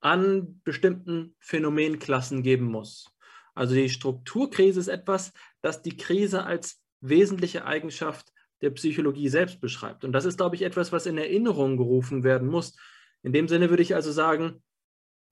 an 0.00 0.62
bestimmten 0.64 1.36
Phänomenklassen 1.40 2.42
geben 2.42 2.66
muss. 2.66 3.12
Also 3.54 3.74
die 3.74 3.90
Strukturkrise 3.90 4.80
ist 4.80 4.88
etwas, 4.88 5.32
das 5.60 5.82
die 5.82 5.96
Krise 5.96 6.44
als 6.44 6.80
wesentliche 7.00 7.66
Eigenschaft 7.66 8.32
der 8.62 8.70
Psychologie 8.70 9.28
selbst 9.28 9.60
beschreibt. 9.60 10.04
Und 10.04 10.12
das 10.12 10.24
ist, 10.24 10.38
glaube 10.38 10.54
ich, 10.54 10.62
etwas, 10.62 10.92
was 10.92 11.06
in 11.06 11.18
Erinnerung 11.18 11.76
gerufen 11.76 12.24
werden 12.24 12.48
muss. 12.48 12.76
In 13.22 13.32
dem 13.32 13.48
Sinne 13.48 13.68
würde 13.68 13.82
ich 13.82 13.94
also 13.94 14.12
sagen, 14.12 14.62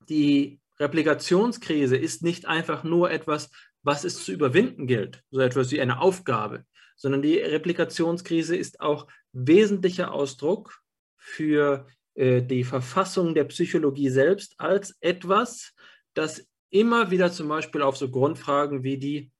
die 0.07 0.59
Replikationskrise 0.79 1.97
ist 1.97 2.23
nicht 2.23 2.47
einfach 2.47 2.83
nur 2.83 3.11
etwas, 3.11 3.49
was 3.83 4.03
es 4.03 4.23
zu 4.23 4.31
überwinden 4.31 4.87
gilt, 4.87 5.23
so 5.31 5.39
etwas 5.39 5.71
wie 5.71 5.81
eine 5.81 6.01
Aufgabe, 6.01 6.65
sondern 6.95 7.21
die 7.21 7.37
Replikationskrise 7.37 8.55
ist 8.55 8.81
auch 8.81 9.07
wesentlicher 9.31 10.13
Ausdruck 10.13 10.81
für 11.17 11.87
äh, 12.15 12.41
die 12.41 12.63
Verfassung 12.63 13.33
der 13.33 13.45
Psychologie 13.45 14.09
selbst 14.09 14.55
als 14.57 14.97
etwas, 14.99 15.73
das 16.13 16.45
immer 16.69 17.11
wieder 17.11 17.31
zum 17.31 17.47
Beispiel 17.47 17.81
auf 17.81 17.97
so 17.97 18.09
Grundfragen 18.09 18.83
wie 18.83 18.97
die 18.97 19.31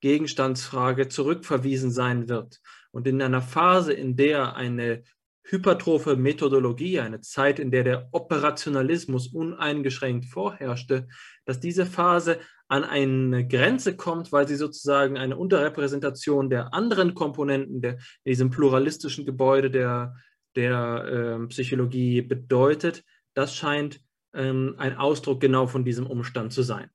Gegenstandsfrage 0.00 1.08
zurückverwiesen 1.08 1.90
sein 1.90 2.28
wird. 2.28 2.60
Und 2.90 3.06
in 3.06 3.20
einer 3.20 3.42
Phase, 3.42 3.92
in 3.92 4.16
der 4.16 4.54
eine 4.54 5.02
hypertrophe 5.50 6.16
Methodologie, 6.16 7.00
eine 7.00 7.20
Zeit, 7.20 7.58
in 7.58 7.70
der 7.70 7.84
der 7.84 8.08
Operationalismus 8.12 9.28
uneingeschränkt 9.28 10.26
vorherrschte, 10.26 11.08
dass 11.44 11.60
diese 11.60 11.86
Phase 11.86 12.38
an 12.68 12.84
eine 12.84 13.46
Grenze 13.46 13.96
kommt, 13.96 14.30
weil 14.30 14.46
sie 14.46 14.56
sozusagen 14.56 15.16
eine 15.16 15.36
Unterrepräsentation 15.36 16.50
der 16.50 16.74
anderen 16.74 17.14
Komponenten 17.14 17.80
der, 17.80 17.98
diesem 18.26 18.50
pluralistischen 18.50 19.24
Gebäude 19.24 19.70
der 19.70 20.14
der 20.58 21.40
äh, 21.42 21.46
Psychologie 21.46 22.20
bedeutet, 22.20 23.04
das 23.34 23.54
scheint 23.54 24.00
ähm, 24.34 24.74
ein 24.78 24.96
Ausdruck 24.96 25.40
genau 25.40 25.66
von 25.66 25.84
diesem 25.84 26.06
Umstand 26.06 26.52
zu 26.52 26.62
sein. 26.62 26.90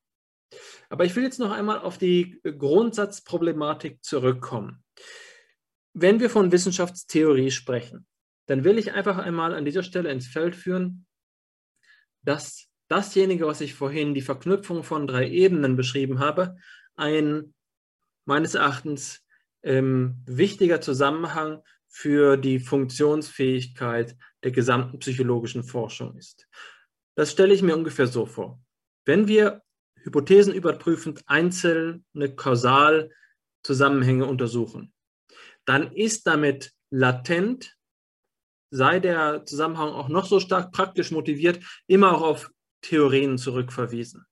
Aber 0.89 1.05
ich 1.05 1.15
will 1.15 1.23
jetzt 1.23 1.39
noch 1.39 1.51
einmal 1.51 1.79
auf 1.79 1.97
die 1.97 2.39
Grundsatzproblematik 2.43 4.03
zurückkommen. 4.03 4.83
Wenn 5.93 6.19
wir 6.19 6.29
von 6.29 6.51
Wissenschaftstheorie 6.51 7.51
sprechen, 7.51 8.05
dann 8.53 8.63
will 8.63 8.77
ich 8.77 8.93
einfach 8.93 9.17
einmal 9.17 9.55
an 9.55 9.65
dieser 9.65 9.81
Stelle 9.81 10.11
ins 10.11 10.27
Feld 10.27 10.55
führen, 10.55 11.07
dass 12.21 12.69
dasjenige, 12.87 13.47
was 13.47 13.61
ich 13.61 13.73
vorhin 13.73 14.13
die 14.13 14.21
Verknüpfung 14.21 14.83
von 14.83 15.07
drei 15.07 15.27
Ebenen 15.27 15.75
beschrieben 15.75 16.19
habe, 16.19 16.55
ein 16.93 17.55
meines 18.25 18.53
Erachtens 18.53 19.25
ähm, 19.63 20.21
wichtiger 20.27 20.81
Zusammenhang 20.81 21.63
für 21.87 22.37
die 22.37 22.59
Funktionsfähigkeit 22.59 24.15
der 24.43 24.51
gesamten 24.51 24.99
psychologischen 24.99 25.63
Forschung 25.63 26.15
ist. 26.15 26.47
Das 27.15 27.31
stelle 27.31 27.55
ich 27.55 27.63
mir 27.63 27.75
ungefähr 27.75 28.05
so 28.05 28.27
vor. 28.27 28.61
Wenn 29.03 29.27
wir 29.27 29.63
hypothesenüberprüfend 30.03 31.23
einzelne 31.25 32.03
Kausalzusammenhänge 32.35 34.27
untersuchen, 34.27 34.93
dann 35.65 35.91
ist 35.91 36.27
damit 36.27 36.71
latent, 36.91 37.75
sei 38.73 38.99
der 38.99 39.45
Zusammenhang 39.45 39.89
auch 39.89 40.09
noch 40.09 40.25
so 40.25 40.39
stark 40.39 40.71
praktisch 40.71 41.11
motiviert, 41.11 41.59
immer 41.85 42.15
auch 42.15 42.21
auf 42.23 42.51
Theorien 42.81 43.37
zurückverwiesen. 43.37 44.25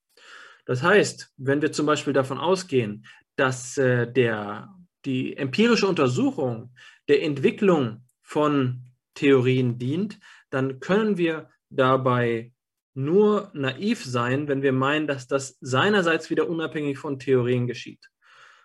Das 0.65 0.81
heißt, 0.81 1.31
wenn 1.37 1.61
wir 1.61 1.71
zum 1.71 1.85
Beispiel 1.85 2.13
davon 2.13 2.39
ausgehen, 2.39 3.05
dass 3.35 3.77
äh, 3.77 4.11
der, 4.11 4.73
die 5.05 5.37
empirische 5.37 5.87
Untersuchung 5.87 6.73
der 7.07 7.23
Entwicklung 7.23 8.07
von 8.23 8.91
Theorien 9.13 9.77
dient, 9.77 10.19
dann 10.49 10.79
können 10.79 11.17
wir 11.17 11.49
dabei 11.69 12.51
nur 12.93 13.51
naiv 13.53 14.03
sein, 14.03 14.47
wenn 14.47 14.63
wir 14.63 14.73
meinen, 14.73 15.07
dass 15.07 15.27
das 15.27 15.57
seinerseits 15.61 16.29
wieder 16.29 16.49
unabhängig 16.49 16.97
von 16.97 17.19
Theorien 17.19 17.67
geschieht. 17.67 18.09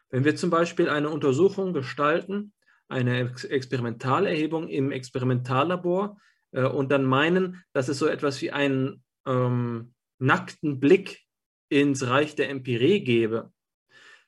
Wenn 0.09 0.25
wir 0.25 0.37
zum 0.37 0.51
Beispiel 0.51 0.89
eine 0.89 1.11
Untersuchung 1.11 1.73
gestalten, 1.73 2.53
eine 2.89 3.33
Experimentalerhebung 3.49 4.69
im 4.69 4.93
Experimentallabor 4.93 6.19
äh, 6.53 6.65
und 6.65 6.91
dann 6.91 7.05
meinen, 7.05 7.63
dass 7.73 7.89
es 7.89 7.99
so 7.99 8.07
etwas 8.07 8.41
wie 8.43 8.53
einen 8.53 9.03
ähm, 9.27 9.95
nackten 10.19 10.81
Blick 10.81 11.23
ins 11.69 12.07
Reich 12.07 12.35
der 12.37 12.49
Empirie 12.49 13.01
gäbe, 13.01 13.53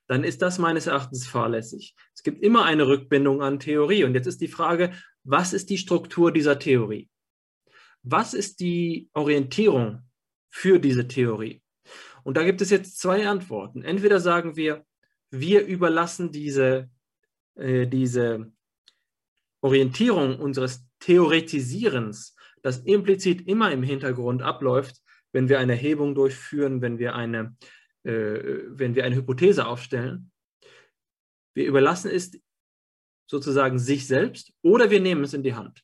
dann 0.09 0.25
ist 0.25 0.43
das 0.43 0.59
meines 0.59 0.87
Erachtens 0.87 1.27
fahrlässig. 1.27 1.95
Es 2.15 2.23
gibt 2.23 2.43
immer 2.43 2.65
eine 2.65 2.89
Rückbindung 2.89 3.43
an 3.43 3.61
Theorie. 3.61 4.05
Und 4.05 4.15
jetzt 4.15 4.27
ist 4.27 4.41
die 4.41 4.49
Frage, 4.49 4.93
was 5.23 5.53
ist 5.53 5.71
die 5.71 5.79
Struktur 5.79 6.33
dieser 6.33 6.59
Theorie? 6.59 7.11
Was 8.03 8.33
ist 8.33 8.61
die 8.61 9.11
Orientierung 9.13 10.03
für 10.49 10.79
diese 10.79 11.07
Theorie? 11.07 11.63
Und 12.25 12.37
da 12.37 12.45
gibt 12.45 12.63
es 12.63 12.71
jetzt 12.71 12.99
zwei 12.99 13.29
Antworten. 13.29 13.83
Entweder 13.83 14.19
sagen 14.19 14.57
wir, 14.57 14.85
wir 15.31 15.67
überlassen 15.67 16.33
diese, 16.33 16.89
äh, 17.59 17.87
diese 17.87 18.53
Orientierung 19.61 20.39
unseres 20.39 20.87
Theoretisierens, 21.01 22.35
das 22.63 22.79
implizit 22.79 23.47
immer 23.47 23.71
im 23.73 23.83
Hintergrund 23.83 24.43
abläuft, 24.43 24.97
wenn 25.33 25.49
wir 25.49 25.59
eine 25.59 25.73
Erhebung 25.73 26.15
durchführen, 26.15 26.81
wenn 26.81 26.99
wir 26.99 27.15
eine 27.15 27.57
äh, 28.09 28.65
wenn 28.69 28.95
wir 28.95 29.05
eine 29.05 29.17
Hypothese 29.17 29.67
aufstellen. 29.67 30.31
Wir 31.55 31.67
überlassen 31.67 32.11
es 32.11 32.41
sozusagen 33.27 33.79
sich 33.79 34.07
selbst 34.07 34.53
oder 34.63 34.91
wir 34.91 35.01
nehmen 35.01 35.25
es 35.25 35.35
in 35.35 35.43
die 35.43 35.55
Hand. 35.55 35.83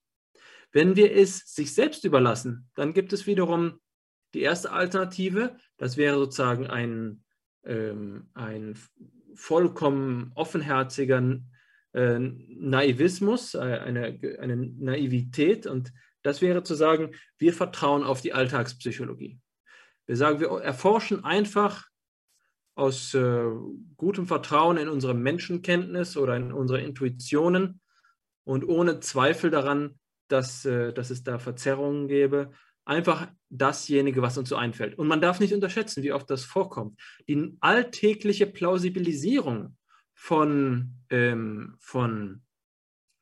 Wenn 0.72 0.96
wir 0.96 1.14
es 1.14 1.40
sich 1.54 1.74
selbst 1.74 2.04
überlassen, 2.04 2.70
dann 2.74 2.94
gibt 2.94 3.12
es 3.12 3.26
wiederum 3.26 3.80
die 4.32 4.40
erste 4.40 4.72
Alternative, 4.72 5.56
das 5.76 5.96
wäre 5.96 6.16
sozusagen 6.16 6.66
ein, 6.66 7.24
ähm, 7.64 8.30
ein 8.34 8.78
vollkommen 9.34 10.32
offenherziger 10.34 11.20
äh, 11.94 12.18
Naivismus, 12.18 13.54
äh, 13.54 13.58
eine, 13.58 14.18
eine 14.40 14.56
Naivität. 14.56 15.66
Und 15.66 15.92
das 16.22 16.42
wäre 16.42 16.62
zu 16.62 16.74
sagen, 16.74 17.12
wir 17.38 17.54
vertrauen 17.54 18.04
auf 18.04 18.20
die 18.20 18.32
Alltagspsychologie. 18.32 19.38
Wir 20.06 20.16
sagen, 20.16 20.40
wir 20.40 20.50
erforschen 20.60 21.24
einfach 21.24 21.86
aus 22.74 23.14
äh, 23.14 23.44
gutem 23.96 24.26
Vertrauen 24.26 24.76
in 24.76 24.88
unsere 24.88 25.14
Menschenkenntnis 25.14 26.16
oder 26.16 26.36
in 26.36 26.52
unsere 26.52 26.80
Intuitionen 26.80 27.80
und 28.44 28.68
ohne 28.68 29.00
Zweifel 29.00 29.50
daran, 29.50 29.98
dass, 30.28 30.64
äh, 30.64 30.92
dass 30.92 31.10
es 31.10 31.22
da 31.22 31.38
Verzerrungen 31.38 32.08
gäbe, 32.08 32.50
einfach 32.84 33.28
dasjenige, 33.48 34.20
was 34.22 34.36
uns 34.36 34.48
so 34.48 34.56
einfällt. 34.56 34.98
Und 34.98 35.06
man 35.06 35.20
darf 35.20 35.40
nicht 35.40 35.54
unterschätzen, 35.54 36.02
wie 36.02 36.12
oft 36.12 36.28
das 36.28 36.44
vorkommt. 36.44 37.00
Die 37.28 37.56
alltägliche 37.60 38.46
Plausibilisierung 38.46 39.76
von, 40.14 40.94
ähm, 41.10 41.76
von 41.80 42.42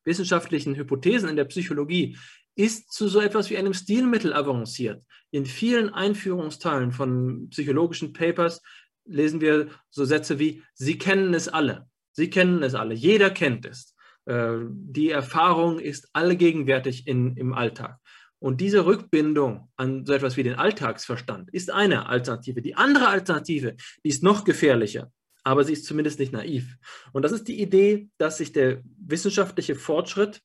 wissenschaftlichen 0.05 0.77
Hypothesen 0.77 1.29
in 1.29 1.37
der 1.37 1.45
Psychologie 1.45 2.17
ist 2.55 2.93
zu 2.93 3.09
so 3.09 3.21
etwas 3.21 3.51
wie 3.51 3.57
einem 3.57 3.75
Stilmittel 3.75 4.35
avanciert. 4.35 5.03
In 5.31 5.47
vielen 5.47 5.91
Einführungsteilen 5.91 6.93
von 6.93 7.49
psychologischen 7.51 8.13
Papers 8.13 8.63
lesen 9.05 9.41
wir 9.41 9.69
so 9.91 10.05
Sätze 10.05 10.39
wie, 10.39 10.63
Sie 10.75 10.99
kennen 10.99 11.35
es 11.35 11.49
alle. 11.49 11.89
Sie 12.13 12.29
kennen 12.29 12.63
es 12.63 12.75
alle. 12.75 12.95
Jeder 12.95 13.31
kennt 13.31 13.65
es. 13.65 13.95
Äh, 14.27 14.59
die 14.69 15.11
Erfahrung 15.11 15.79
ist 15.79 16.09
allgegenwärtig 16.13 17.07
in, 17.07 17.37
im 17.37 17.55
Alltag. 17.55 17.99
Und 18.39 18.61
diese 18.61 18.85
Rückbindung 18.85 19.71
an 19.77 20.05
so 20.05 20.13
etwas 20.13 20.37
wie 20.37 20.43
den 20.43 20.57
Alltagsverstand 20.57 21.51
ist 21.55 21.71
eine 21.71 22.07
Alternative. 22.09 22.61
Die 22.61 22.75
andere 22.75 23.09
Alternative, 23.09 23.77
die 24.05 24.09
ist 24.09 24.23
noch 24.23 24.45
gefährlicher, 24.45 25.13
aber 25.45 25.65
sie 25.65 25.73
ist 25.73 25.87
zumindest 25.87 26.19
nicht 26.19 26.33
naiv. 26.33 26.77
Und 27.13 27.23
das 27.23 27.33
ist 27.33 27.49
die 27.49 27.61
Idee, 27.61 28.09
dass 28.19 28.39
sich 28.39 28.53
der 28.53 28.83
wissenschaftliche 28.85 29.75
Fortschritt 29.75 30.41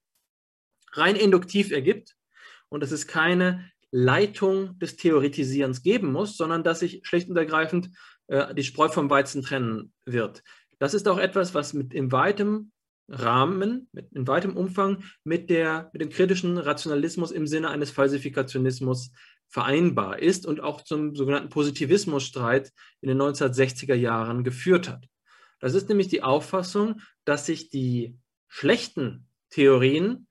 rein 0.93 1.15
induktiv 1.15 1.71
ergibt 1.71 2.15
und 2.69 2.81
dass 2.81 2.91
es 2.91 3.07
keine 3.07 3.71
Leitung 3.91 4.77
des 4.79 4.97
Theoretisierens 4.97 5.81
geben 5.81 6.11
muss, 6.11 6.35
sondern 6.35 6.63
dass 6.63 6.79
sich 6.79 7.01
schlicht 7.03 7.29
und 7.29 7.37
ergreifend 7.37 7.89
äh, 8.27 8.53
die 8.53 8.63
Spreu 8.63 8.89
vom 8.89 9.09
Weizen 9.09 9.41
trennen 9.41 9.93
wird. 10.05 10.43
Das 10.79 10.93
ist 10.93 11.07
auch 11.07 11.17
etwas, 11.17 11.53
was 11.53 11.73
mit 11.73 11.93
im 11.93 12.11
weitem 12.11 12.71
Rahmen, 13.09 13.87
mit, 13.93 14.11
in 14.11 14.27
weitem 14.27 14.57
Umfang 14.57 15.03
mit, 15.23 15.49
der, 15.49 15.89
mit 15.93 16.01
dem 16.01 16.09
kritischen 16.09 16.57
Rationalismus 16.57 17.31
im 17.31 17.47
Sinne 17.47 17.69
eines 17.69 17.91
Falsifikationismus 17.91 19.11
vereinbar 19.49 20.19
ist 20.19 20.45
und 20.45 20.59
auch 20.59 20.81
zum 20.81 21.15
sogenannten 21.15 21.49
Positivismusstreit 21.49 22.71
in 23.01 23.09
den 23.09 23.21
1960er 23.21 23.95
Jahren 23.95 24.43
geführt 24.43 24.89
hat. 24.89 25.07
Das 25.59 25.73
ist 25.73 25.89
nämlich 25.89 26.07
die 26.07 26.23
Auffassung, 26.23 27.01
dass 27.25 27.45
sich 27.45 27.69
die 27.69 28.17
schlechten 28.47 29.27
Theorien 29.49 30.27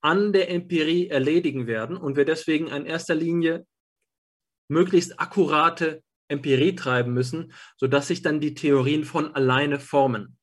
an 0.00 0.32
der 0.32 0.50
Empirie 0.50 1.08
erledigen 1.08 1.66
werden 1.66 1.96
und 1.96 2.16
wir 2.16 2.24
deswegen 2.24 2.68
in 2.68 2.86
erster 2.86 3.14
Linie 3.14 3.66
möglichst 4.68 5.18
akkurate 5.20 6.02
Empirie 6.28 6.74
treiben 6.74 7.12
müssen, 7.12 7.52
sodass 7.76 8.08
sich 8.08 8.22
dann 8.22 8.40
die 8.40 8.54
Theorien 8.54 9.04
von 9.04 9.34
alleine 9.34 9.80
formen. 9.80 10.38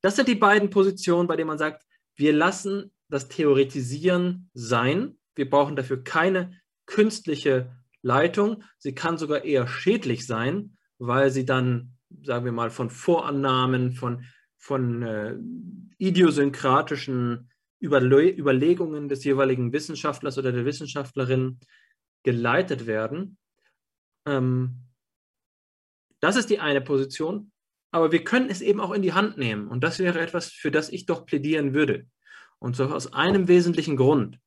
Das 0.00 0.16
sind 0.16 0.28
die 0.28 0.34
beiden 0.34 0.70
Positionen, 0.70 1.28
bei 1.28 1.36
denen 1.36 1.48
man 1.48 1.58
sagt, 1.58 1.84
wir 2.16 2.32
lassen 2.32 2.92
das 3.08 3.28
Theoretisieren 3.28 4.50
sein. 4.54 5.18
Wir 5.34 5.48
brauchen 5.48 5.76
dafür 5.76 6.02
keine 6.02 6.60
künstliche 6.86 7.72
Leitung. 8.02 8.64
Sie 8.78 8.94
kann 8.94 9.18
sogar 9.18 9.44
eher 9.44 9.66
schädlich 9.66 10.26
sein, 10.26 10.76
weil 10.98 11.30
sie 11.30 11.44
dann, 11.44 11.96
sagen 12.22 12.44
wir 12.44 12.52
mal, 12.52 12.70
von 12.70 12.90
Vorannahmen, 12.90 13.92
von, 13.92 14.24
von 14.58 15.02
äh, 15.02 15.36
idiosynkratischen 15.98 17.48
Überle 17.78 18.30
Überlegungen 18.30 19.08
des 19.08 19.24
jeweiligen 19.24 19.72
Wissenschaftlers 19.72 20.38
oder 20.38 20.52
der 20.52 20.64
Wissenschaftlerin 20.64 21.58
geleitet 22.22 22.86
werden. 22.86 23.38
Ähm, 24.24 24.86
das 26.20 26.36
ist 26.36 26.50
die 26.50 26.60
eine 26.60 26.80
Position. 26.80 27.50
Aber 27.90 28.10
wir 28.10 28.24
können 28.24 28.48
es 28.48 28.62
eben 28.62 28.80
auch 28.80 28.92
in 28.92 29.02
die 29.02 29.12
Hand 29.12 29.36
nehmen. 29.36 29.68
Und 29.68 29.84
das 29.84 29.98
wäre 29.98 30.20
etwas, 30.20 30.50
für 30.50 30.70
das 30.70 30.88
ich 30.88 31.06
doch 31.06 31.26
plädieren 31.26 31.74
würde. 31.74 32.06
Und 32.58 32.76
zwar 32.76 32.94
aus 32.94 33.12
einem 33.12 33.48
wesentlichen 33.48 33.96
Grund. 33.96 34.38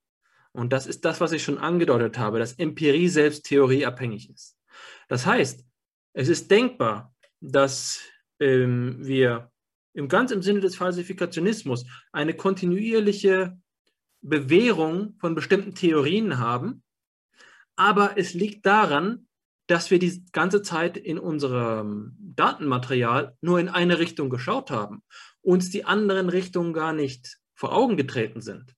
Und 0.55 0.71
das 0.73 0.87
ist 0.87 1.05
das, 1.05 1.21
was 1.21 1.31
ich 1.31 1.43
schon 1.43 1.57
angedeutet 1.57 2.17
habe, 2.17 2.39
dass 2.39 2.53
Empirie 2.53 3.09
selbst 3.09 3.45
theorieabhängig 3.45 4.29
ist. 4.29 4.57
Das 5.07 5.25
heißt, 5.25 5.65
es 6.13 6.29
ist 6.29 6.49
denkbar, 6.49 7.13
dass 7.41 8.01
ähm, 8.39 8.97
wir 8.99 9.51
im 9.93 10.07
ganz 10.07 10.31
im 10.31 10.41
Sinne 10.41 10.59
des 10.59 10.75
Falsifikationismus 10.75 11.85
eine 12.11 12.33
kontinuierliche 12.33 13.57
Bewährung 14.21 15.15
von 15.19 15.35
bestimmten 15.35 15.75
Theorien 15.75 16.39
haben. 16.39 16.83
Aber 17.75 18.17
es 18.17 18.33
liegt 18.33 18.65
daran, 18.65 19.27
dass 19.67 19.91
wir 19.91 19.99
die 19.99 20.25
ganze 20.31 20.61
Zeit 20.61 20.97
in 20.97 21.17
unserem 21.17 22.15
Datenmaterial 22.19 23.35
nur 23.41 23.59
in 23.59 23.69
eine 23.69 23.99
Richtung 23.99 24.29
geschaut 24.29 24.69
haben, 24.71 25.01
uns 25.41 25.69
die 25.69 25.85
anderen 25.85 26.29
Richtungen 26.29 26.73
gar 26.73 26.93
nicht 26.93 27.39
vor 27.53 27.73
Augen 27.73 27.97
getreten 27.97 28.41
sind. 28.41 28.75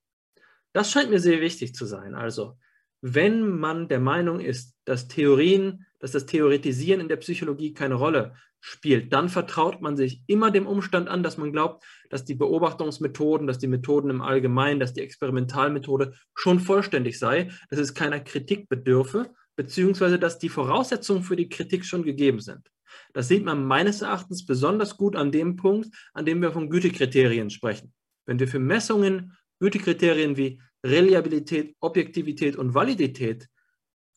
Das 0.77 0.91
scheint 0.91 1.09
mir 1.09 1.19
sehr 1.19 1.41
wichtig 1.41 1.73
zu 1.73 1.87
sein. 1.87 2.13
Also, 2.13 2.55
wenn 3.01 3.49
man 3.49 3.87
der 3.87 3.99
Meinung 3.99 4.39
ist, 4.39 4.75
dass 4.85 5.07
Theorien, 5.07 5.87
dass 5.97 6.11
das 6.11 6.27
Theoretisieren 6.27 7.01
in 7.01 7.07
der 7.07 7.15
Psychologie 7.15 7.73
keine 7.73 7.95
Rolle 7.95 8.35
spielt, 8.59 9.11
dann 9.11 9.27
vertraut 9.27 9.81
man 9.81 9.97
sich 9.97 10.21
immer 10.27 10.51
dem 10.51 10.67
Umstand 10.67 11.07
an, 11.07 11.23
dass 11.23 11.39
man 11.39 11.51
glaubt, 11.51 11.83
dass 12.11 12.25
die 12.25 12.35
Beobachtungsmethoden, 12.35 13.47
dass 13.47 13.57
die 13.57 13.65
Methoden 13.65 14.11
im 14.11 14.21
Allgemeinen, 14.21 14.79
dass 14.79 14.93
die 14.93 15.01
Experimentalmethode 15.01 16.13
schon 16.35 16.59
vollständig 16.59 17.17
sei, 17.17 17.49
dass 17.71 17.79
es 17.79 17.95
keiner 17.95 18.19
Kritik 18.19 18.69
bedürfe, 18.69 19.33
beziehungsweise 19.55 20.19
dass 20.19 20.37
die 20.37 20.49
Voraussetzungen 20.49 21.23
für 21.23 21.35
die 21.35 21.49
Kritik 21.49 21.85
schon 21.85 22.03
gegeben 22.03 22.39
sind. 22.39 22.69
Das 23.13 23.27
sieht 23.27 23.43
man 23.43 23.65
meines 23.65 24.03
Erachtens 24.03 24.45
besonders 24.45 24.95
gut 24.95 25.15
an 25.15 25.31
dem 25.31 25.55
Punkt, 25.55 25.89
an 26.13 26.27
dem 26.27 26.39
wir 26.39 26.51
von 26.51 26.69
Gütekriterien 26.69 27.49
sprechen. 27.49 27.95
Wenn 28.27 28.39
wir 28.39 28.47
für 28.47 28.59
Messungen 28.59 29.33
Gütekriterien 29.59 30.37
wie 30.37 30.61
Reliabilität, 30.85 31.75
Objektivität 31.79 32.55
und 32.55 32.73
Validität 32.73 33.47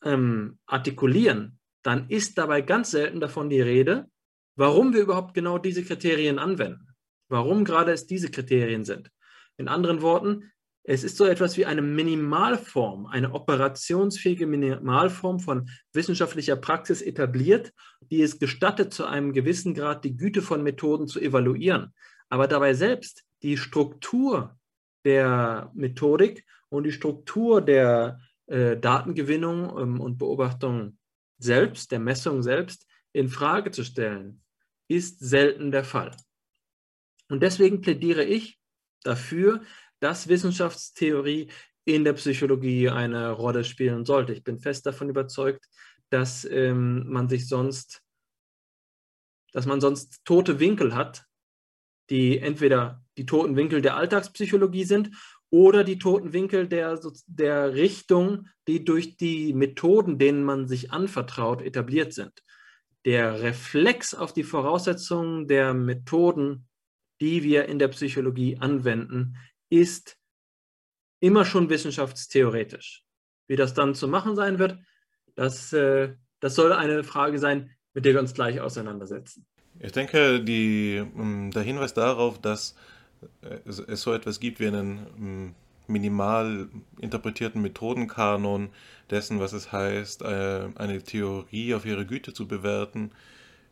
ähm, 0.03 0.59
artikulieren, 0.65 1.59
dann 1.83 2.09
ist 2.09 2.37
dabei 2.37 2.61
ganz 2.61 2.91
selten 2.91 3.19
davon 3.19 3.49
die 3.49 3.61
Rede, 3.61 4.07
warum 4.55 4.93
wir 4.93 5.01
überhaupt 5.01 5.33
genau 5.33 5.57
diese 5.57 5.83
Kriterien 5.83 6.39
anwenden. 6.39 6.87
Warum 7.29 7.63
gerade 7.63 7.91
es 7.91 8.07
diese 8.07 8.29
Kriterien 8.29 8.83
sind. 8.83 9.09
In 9.57 9.67
anderen 9.67 10.01
Worten, 10.01 10.51
es 10.83 11.03
ist 11.03 11.17
so 11.17 11.25
etwas 11.25 11.57
wie 11.57 11.65
eine 11.65 11.81
Minimalform, 11.81 13.05
eine 13.05 13.33
operationsfähige 13.33 14.47
Minimalform 14.47 15.39
von 15.39 15.69
wissenschaftlicher 15.93 16.55
Praxis 16.55 17.01
etabliert, 17.01 17.71
die 18.09 18.21
es 18.21 18.39
gestattet, 18.39 18.93
zu 18.93 19.05
einem 19.05 19.31
gewissen 19.31 19.75
Grad 19.75 20.03
die 20.03 20.17
Güte 20.17 20.41
von 20.41 20.63
Methoden 20.63 21.07
zu 21.07 21.19
evaluieren. 21.19 21.93
Aber 22.29 22.47
dabei 22.47 22.73
selbst 22.73 23.23
die 23.43 23.57
Struktur 23.57 24.57
der 25.05 25.71
Methodik 25.73 26.45
und 26.69 26.83
die 26.83 26.91
Struktur 26.91 27.61
der 27.61 28.19
äh, 28.47 28.77
Datengewinnung 28.77 29.77
ähm, 29.77 30.01
und 30.01 30.17
Beobachtung 30.17 30.97
selbst, 31.37 31.91
der 31.91 31.99
Messung 31.99 32.43
selbst, 32.43 32.87
in 33.13 33.29
Frage 33.29 33.71
zu 33.71 33.83
stellen, 33.83 34.41
ist 34.87 35.19
selten 35.19 35.71
der 35.71 35.83
Fall. 35.83 36.15
Und 37.29 37.41
deswegen 37.41 37.81
plädiere 37.81 38.23
ich 38.23 38.59
dafür, 39.03 39.61
dass 39.99 40.27
Wissenschaftstheorie 40.27 41.49
in 41.85 42.03
der 42.03 42.13
Psychologie 42.13 42.89
eine 42.89 43.31
Rolle 43.31 43.63
spielen 43.63 44.05
sollte. 44.05 44.33
Ich 44.33 44.43
bin 44.43 44.59
fest 44.59 44.85
davon 44.85 45.09
überzeugt, 45.09 45.65
dass 46.09 46.45
ähm, 46.45 47.07
man 47.07 47.29
sich 47.29 47.47
sonst, 47.47 48.03
dass 49.53 49.65
man 49.65 49.81
sonst 49.81 50.23
tote 50.25 50.59
Winkel 50.59 50.93
hat, 50.93 51.25
die 52.09 52.39
entweder 52.39 53.03
die 53.21 53.27
toten 53.27 53.55
Winkel 53.55 53.83
der 53.83 53.97
Alltagspsychologie 53.97 54.83
sind 54.83 55.11
oder 55.51 55.83
die 55.83 55.99
toten 55.99 56.33
Winkel 56.33 56.67
der, 56.67 56.99
der 57.27 57.75
Richtung, 57.75 58.47
die 58.67 58.83
durch 58.83 59.15
die 59.15 59.53
Methoden, 59.53 60.17
denen 60.17 60.43
man 60.43 60.67
sich 60.67 60.91
anvertraut, 60.91 61.61
etabliert 61.61 62.13
sind. 62.13 62.31
Der 63.05 63.43
Reflex 63.43 64.15
auf 64.15 64.33
die 64.33 64.43
Voraussetzungen 64.43 65.47
der 65.47 65.75
Methoden, 65.75 66.67
die 67.19 67.43
wir 67.43 67.65
in 67.65 67.77
der 67.77 67.89
Psychologie 67.89 68.57
anwenden, 68.59 69.37
ist 69.69 70.17
immer 71.19 71.45
schon 71.45 71.69
wissenschaftstheoretisch. 71.69 73.03
Wie 73.47 73.55
das 73.55 73.75
dann 73.75 73.93
zu 73.93 74.07
machen 74.07 74.35
sein 74.35 74.57
wird, 74.57 74.79
das, 75.35 75.73
äh, 75.73 76.15
das 76.39 76.55
soll 76.55 76.73
eine 76.73 77.03
Frage 77.03 77.37
sein, 77.37 77.69
mit 77.93 78.05
der 78.05 78.13
wir 78.13 78.19
uns 78.19 78.33
gleich 78.33 78.59
auseinandersetzen. 78.59 79.45
Ich 79.79 79.91
denke, 79.91 80.43
die, 80.43 80.95
ähm, 80.95 81.51
der 81.51 81.61
Hinweis 81.61 81.93
darauf, 81.93 82.41
dass 82.41 82.75
es, 83.65 83.79
es 83.79 84.01
so 84.01 84.13
etwas 84.13 84.39
gibt 84.39 84.59
wie 84.59 84.67
einen 84.67 84.95
mm, 85.17 85.55
minimal 85.87 86.69
interpretierten 86.99 87.61
Methodenkanon 87.61 88.69
dessen, 89.09 89.39
was 89.39 89.53
es 89.53 89.71
heißt, 89.71 90.21
äh, 90.21 90.69
eine 90.75 91.01
Theorie 91.03 91.73
auf 91.73 91.85
ihre 91.85 92.05
Güte 92.05 92.33
zu 92.33 92.47
bewerten, 92.47 93.11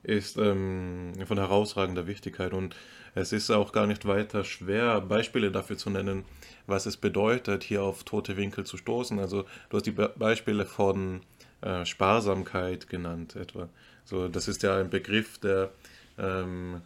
ist 0.04 0.38
ähm, 0.38 1.14
von 1.26 1.38
herausragender 1.38 2.08
Wichtigkeit. 2.08 2.54
Und 2.54 2.76
es 3.16 3.32
ist 3.34 3.50
auch 3.50 3.72
gar 3.72 3.88
nicht 3.88 4.06
weiter 4.06 4.44
schwer, 4.44 5.02
Beispiele 5.02 5.52
dafür 5.52 5.78
zu 5.78 5.90
nennen, 5.90 6.26
was 6.68 6.86
es 6.86 6.98
bedeutet, 6.98 7.64
hier 7.64 7.84
auf 7.84 8.04
tote 8.04 8.38
Winkel 8.38 8.66
zu 8.66 8.78
stoßen. 8.78 9.20
Also 9.20 9.46
du 9.70 9.78
hast 9.78 9.86
die 9.86 9.92
Be 9.92 10.14
Beispiele 10.18 10.66
von 10.66 11.22
äh, 11.62 11.86
Sparsamkeit 11.86 12.88
genannt 12.88 13.36
etwa. 13.36 13.70
So, 14.06 14.28
das 14.28 14.48
ist 14.48 14.64
ja 14.64 14.78
ein 14.78 14.90
Begriff, 14.90 15.38
der 15.40 15.72
ähm, 16.18 16.82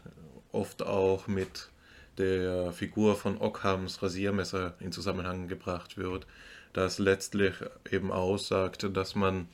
oft 0.52 0.84
auch 0.84 1.28
mit 1.28 1.70
der 2.18 2.72
Figur 2.72 3.16
von 3.16 3.40
Ockhams 3.40 4.02
Rasiermesser 4.02 4.76
in 4.80 4.92
Zusammenhang 4.92 5.48
gebracht 5.48 5.98
wird, 5.98 6.28
das 6.74 7.00
letztlich 7.00 7.54
eben 7.92 8.12
aussagt, 8.12 8.88
dass 8.94 9.16
man 9.16 9.48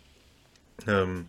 ähm, 0.88 1.26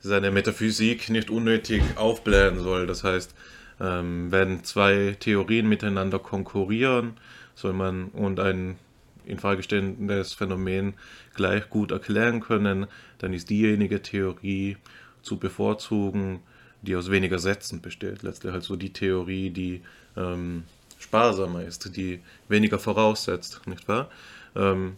seine 0.00 0.30
Metaphysik 0.30 1.10
nicht 1.10 1.30
unnötig 1.30 1.82
aufblähen 1.96 2.58
soll. 2.58 2.86
Das 2.86 3.04
heißt, 3.04 3.34
ähm, 3.80 4.30
wenn 4.30 4.64
zwei 4.64 5.16
Theorien 5.18 5.68
miteinander 5.68 6.18
konkurrieren, 6.18 7.18
soll 7.54 7.72
man 7.72 8.08
und 8.08 8.40
ein 8.40 8.78
infragestellendes 9.24 10.34
Phänomen 10.34 10.94
gleich 11.34 11.68
gut 11.68 11.90
erklären 11.90 12.40
können, 12.40 12.86
dann 13.18 13.32
ist 13.32 13.50
diejenige 13.50 14.02
Theorie 14.02 14.76
zu 15.22 15.38
bevorzugen, 15.38 16.40
die 16.82 16.96
aus 16.96 17.10
weniger 17.10 17.38
Sätzen 17.38 17.80
besteht. 17.80 18.22
Letztlich 18.22 18.52
halt 18.52 18.62
so 18.62 18.76
die 18.76 18.92
Theorie, 18.92 19.50
die 19.50 19.82
ähm, 20.16 20.64
sparsamer 20.98 21.64
ist, 21.64 21.96
die 21.96 22.20
weniger 22.48 22.78
voraussetzt, 22.78 23.66
nicht 23.66 23.88
wahr? 23.88 24.10
Ähm, 24.54 24.96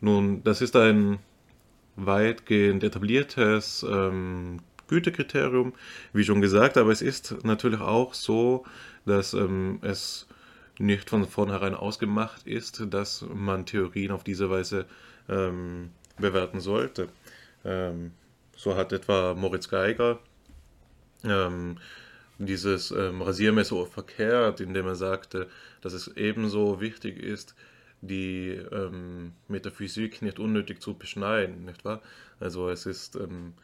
nun, 0.00 0.42
das 0.44 0.60
ist 0.60 0.76
ein 0.76 1.18
weitgehend 1.96 2.82
etabliertes 2.82 3.84
ähm, 3.88 4.60
Gütekriterium, 4.88 5.72
wie 6.12 6.24
schon 6.24 6.40
gesagt, 6.40 6.76
aber 6.76 6.90
es 6.90 7.02
ist 7.02 7.44
natürlich 7.44 7.80
auch 7.80 8.14
so, 8.14 8.64
dass 9.06 9.32
ähm, 9.32 9.78
es 9.82 10.26
nicht 10.78 11.08
von 11.08 11.26
vornherein 11.26 11.74
ausgemacht 11.74 12.46
ist, 12.46 12.82
dass 12.90 13.24
man 13.32 13.64
Theorien 13.64 14.10
auf 14.10 14.24
diese 14.24 14.50
Weise 14.50 14.86
ähm, 15.28 15.90
bewerten 16.18 16.60
sollte. 16.60 17.08
Ähm, 17.64 18.10
so 18.56 18.76
hat 18.76 18.92
etwa 18.92 19.34
Moritz 19.34 19.68
Geiger 19.68 20.18
ähm, 21.22 21.78
dieses 22.38 22.90
ähm, 22.90 23.22
Rasiermesser 23.22 23.86
verkehrt, 23.86 24.60
indem 24.60 24.86
er 24.86 24.96
sagte, 24.96 25.48
dass 25.80 25.92
es 25.92 26.08
ebenso 26.08 26.80
wichtig 26.80 27.18
ist, 27.18 27.54
die 28.00 28.50
ähm, 28.50 29.32
Metaphysik 29.48 30.22
nicht 30.22 30.38
unnötig 30.38 30.82
zu 30.82 30.94
beschneiden, 30.94 31.64
nicht 31.64 31.84
wahr? 31.84 32.02
Also 32.40 32.68
es 32.68 32.86
ist 32.86 33.16
ähm, 33.16 33.54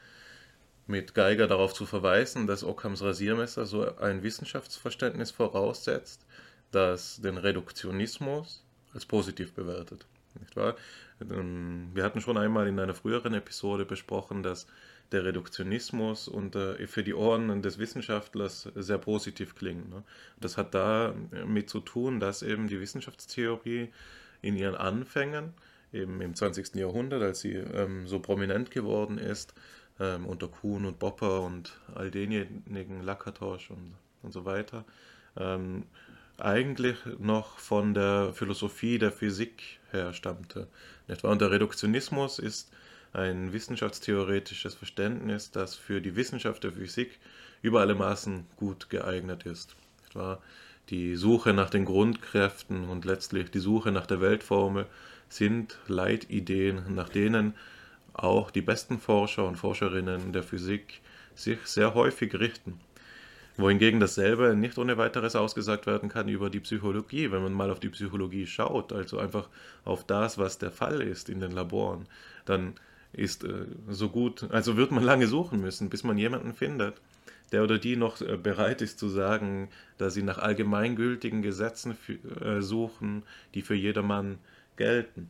mit 0.86 1.14
Geiger 1.14 1.46
darauf 1.46 1.74
zu 1.74 1.86
verweisen, 1.86 2.46
dass 2.46 2.64
Ockhams 2.64 3.02
Rasiermesser 3.02 3.66
so 3.66 3.96
ein 3.98 4.22
Wissenschaftsverständnis 4.22 5.30
voraussetzt, 5.30 6.26
das 6.72 7.20
den 7.20 7.36
Reduktionismus 7.36 8.64
als 8.92 9.06
positiv 9.06 9.52
bewertet, 9.52 10.06
nicht 10.38 10.56
wahr? 10.56 10.76
Ähm, 11.20 11.90
wir 11.94 12.04
hatten 12.04 12.20
schon 12.20 12.38
einmal 12.38 12.66
in 12.66 12.78
einer 12.78 12.94
früheren 12.94 13.34
Episode 13.34 13.84
besprochen, 13.84 14.42
dass 14.42 14.66
der 15.12 15.24
Reduktionismus 15.24 16.28
und 16.28 16.54
äh, 16.54 16.86
für 16.86 17.02
die 17.02 17.14
Ohren 17.14 17.62
des 17.62 17.78
Wissenschaftlers 17.78 18.68
sehr 18.74 18.98
positiv 18.98 19.54
klingt. 19.54 19.90
Ne? 19.90 20.02
Das 20.40 20.56
hat 20.56 20.74
damit 20.74 21.68
zu 21.68 21.80
tun, 21.80 22.20
dass 22.20 22.42
eben 22.42 22.68
die 22.68 22.80
Wissenschaftstheorie 22.80 23.88
in 24.42 24.56
ihren 24.56 24.74
Anfängen, 24.74 25.52
eben 25.92 26.20
im 26.20 26.34
20. 26.34 26.76
Jahrhundert, 26.76 27.22
als 27.22 27.40
sie 27.40 27.54
ähm, 27.54 28.06
so 28.06 28.20
prominent 28.20 28.70
geworden 28.70 29.18
ist, 29.18 29.54
ähm, 29.98 30.26
unter 30.26 30.48
Kuhn 30.48 30.84
und 30.84 30.98
Popper 30.98 31.42
und 31.42 31.78
all 31.94 32.10
denjenigen, 32.10 33.02
Lakatosch 33.02 33.70
und, 33.70 33.94
und 34.22 34.32
so 34.32 34.44
weiter, 34.44 34.84
ähm, 35.36 35.84
eigentlich 36.38 36.96
noch 37.18 37.58
von 37.58 37.92
der 37.92 38.32
Philosophie 38.32 38.98
der 38.98 39.12
Physik 39.12 39.78
her 39.90 40.14
stammte. 40.14 40.68
Und 41.22 41.40
der 41.40 41.50
Reduktionismus 41.50 42.38
ist 42.38 42.72
ein 43.12 43.52
wissenschaftstheoretisches 43.52 44.74
Verständnis, 44.74 45.50
das 45.50 45.74
für 45.74 46.00
die 46.00 46.16
Wissenschaft 46.16 46.64
der 46.64 46.72
Physik 46.72 47.18
über 47.62 47.80
alle 47.80 47.94
Maßen 47.94 48.46
gut 48.56 48.90
geeignet 48.90 49.44
ist. 49.44 49.76
Etwa 50.08 50.40
die 50.88 51.16
Suche 51.16 51.52
nach 51.52 51.70
den 51.70 51.84
Grundkräften 51.84 52.88
und 52.88 53.04
letztlich 53.04 53.50
die 53.50 53.58
Suche 53.58 53.92
nach 53.92 54.06
der 54.06 54.20
Weltformel 54.20 54.86
sind 55.28 55.78
Leitideen, 55.86 56.94
nach 56.94 57.08
denen 57.08 57.54
auch 58.12 58.50
die 58.50 58.62
besten 58.62 58.98
Forscher 58.98 59.46
und 59.46 59.56
Forscherinnen 59.56 60.32
der 60.32 60.42
Physik 60.42 61.00
sich 61.34 61.58
sehr 61.64 61.94
häufig 61.94 62.34
richten 62.34 62.80
wohingegen 63.60 64.00
dasselbe 64.00 64.54
nicht 64.54 64.78
ohne 64.78 64.96
weiteres 64.96 65.36
ausgesagt 65.36 65.86
werden 65.86 66.08
kann 66.08 66.28
über 66.28 66.50
die 66.50 66.60
Psychologie, 66.60 67.30
wenn 67.30 67.42
man 67.42 67.52
mal 67.52 67.70
auf 67.70 67.80
die 67.80 67.88
Psychologie 67.88 68.46
schaut, 68.46 68.92
also 68.92 69.18
einfach 69.18 69.48
auf 69.84 70.04
das, 70.04 70.38
was 70.38 70.58
der 70.58 70.70
Fall 70.70 71.00
ist 71.00 71.28
in 71.28 71.40
den 71.40 71.52
Laboren, 71.52 72.06
dann 72.44 72.74
ist 73.12 73.44
äh, 73.44 73.66
so 73.88 74.08
gut, 74.08 74.50
also 74.50 74.76
wird 74.76 74.90
man 74.92 75.02
lange 75.02 75.26
suchen 75.26 75.60
müssen, 75.60 75.90
bis 75.90 76.04
man 76.04 76.18
jemanden 76.18 76.54
findet, 76.54 77.00
der 77.52 77.64
oder 77.64 77.78
die 77.78 77.96
noch 77.96 78.20
äh, 78.20 78.36
bereit 78.36 78.82
ist 78.82 78.98
zu 78.98 79.08
sagen, 79.08 79.68
dass 79.98 80.14
sie 80.14 80.22
nach 80.22 80.38
allgemeingültigen 80.38 81.42
Gesetzen 81.42 81.96
äh, 82.40 82.60
suchen, 82.60 83.24
die 83.54 83.62
für 83.62 83.74
jedermann 83.74 84.38
gelten. 84.76 85.28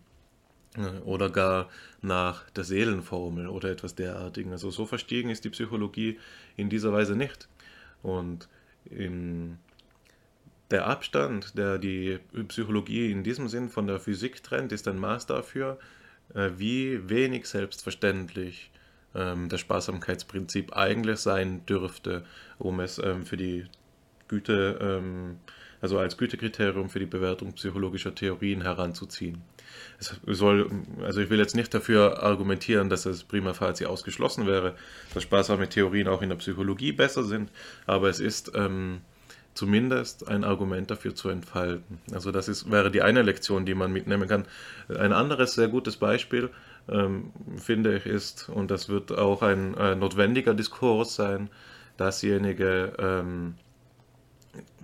Äh, 0.77 1.01
oder 1.05 1.31
gar 1.31 1.69
nach 2.03 2.49
der 2.51 2.64
Seelenformel 2.64 3.49
oder 3.49 3.71
etwas 3.71 3.95
derartigen. 3.95 4.53
Also 4.53 4.71
so 4.71 4.87
verstiegen 4.87 5.31
ist 5.31 5.45
die 5.45 5.51
Psychologie 5.51 6.19
in 6.57 6.71
dieser 6.71 6.93
Weise 6.93 7.16
nicht. 7.16 7.49
Und 8.03 8.49
in 8.85 9.59
der 10.71 10.87
Abstand, 10.87 11.59
der 11.59 11.79
die 11.79 12.19
Psychologie 12.49 13.11
in 13.11 13.25
diesem 13.25 13.49
Sinn 13.49 13.69
von 13.69 13.87
der 13.87 13.99
Physik 13.99 14.43
trennt, 14.43 14.73
ist 14.73 14.87
ein 14.87 14.99
Maß 14.99 15.27
dafür, 15.27 15.79
wie 16.35 17.09
wenig 17.09 17.47
selbstverständlich 17.47 18.71
ähm, 19.14 19.49
das 19.49 19.61
Sparsamkeitsprinzip 19.61 20.77
eigentlich 20.77 21.19
sein 21.19 21.64
dürfte, 21.66 22.25
um 22.59 22.81
es 22.81 22.99
ähm, 22.99 23.27
für 23.27 23.37
die 23.37 23.66
Güte, 24.29 24.79
ähm, 24.81 25.38
also 25.81 25.99
als 25.99 26.16
Gütekriterium 26.16 26.90
für 26.90 27.01
die 27.01 27.07
Bewertung 27.07 27.55
psychologischer 27.55 28.14
Theorien 28.14 28.62
heranzuziehen. 28.62 29.43
Soll, 30.27 30.71
also 31.03 31.21
ich 31.21 31.31
will 31.31 31.38
jetzt 31.38 31.55
nicht 31.55 31.73
dafür 31.73 32.23
argumentieren, 32.23 32.90
dass 32.90 33.07
es 33.07 33.25
prima 33.25 33.55
facie 33.55 33.87
ausgeschlossen 33.87 34.47
wäre, 34.47 34.77
dass 35.14 35.23
sparsame 35.23 35.69
Theorien 35.69 36.09
auch 36.09 36.23
in 36.23 36.29
der 36.29 36.37
Psychologie 36.37 36.93
besser 36.93 37.25
sind, 37.25 37.51
aber 37.87 38.09
es 38.09 38.21
ist 38.21 38.53
ähm, 38.55 39.01
zumindest 39.54 40.28
ein 40.28 40.44
Argument 40.44 40.90
dafür 40.90 41.14
zu 41.14 41.28
entfalten. 41.28 41.98
Also 42.12 42.30
das 42.30 42.48
ist, 42.48 42.70
wäre 42.70 42.90
die 42.90 43.02
eine 43.02 43.22
Lektion, 43.22 43.66
die 43.66 43.74
man 43.74 43.92
mitnehmen 43.92 44.28
kann. 44.28 44.46
Ein 44.88 45.12
anderes 45.12 45.54
sehr 45.54 45.68
gutes 45.68 45.96
Beispiel, 45.96 46.50
ähm, 46.88 47.32
finde 47.56 47.96
ich, 47.96 48.06
ist, 48.06 48.48
und 48.48 48.70
das 48.70 48.88
wird 48.88 49.12
auch 49.12 49.42
ein 49.42 49.74
äh, 49.76 49.94
notwendiger 49.94 50.54
Diskurs 50.54 51.14
sein, 51.14 51.50
dasjenige, 51.96 52.92
ähm, 52.98 53.54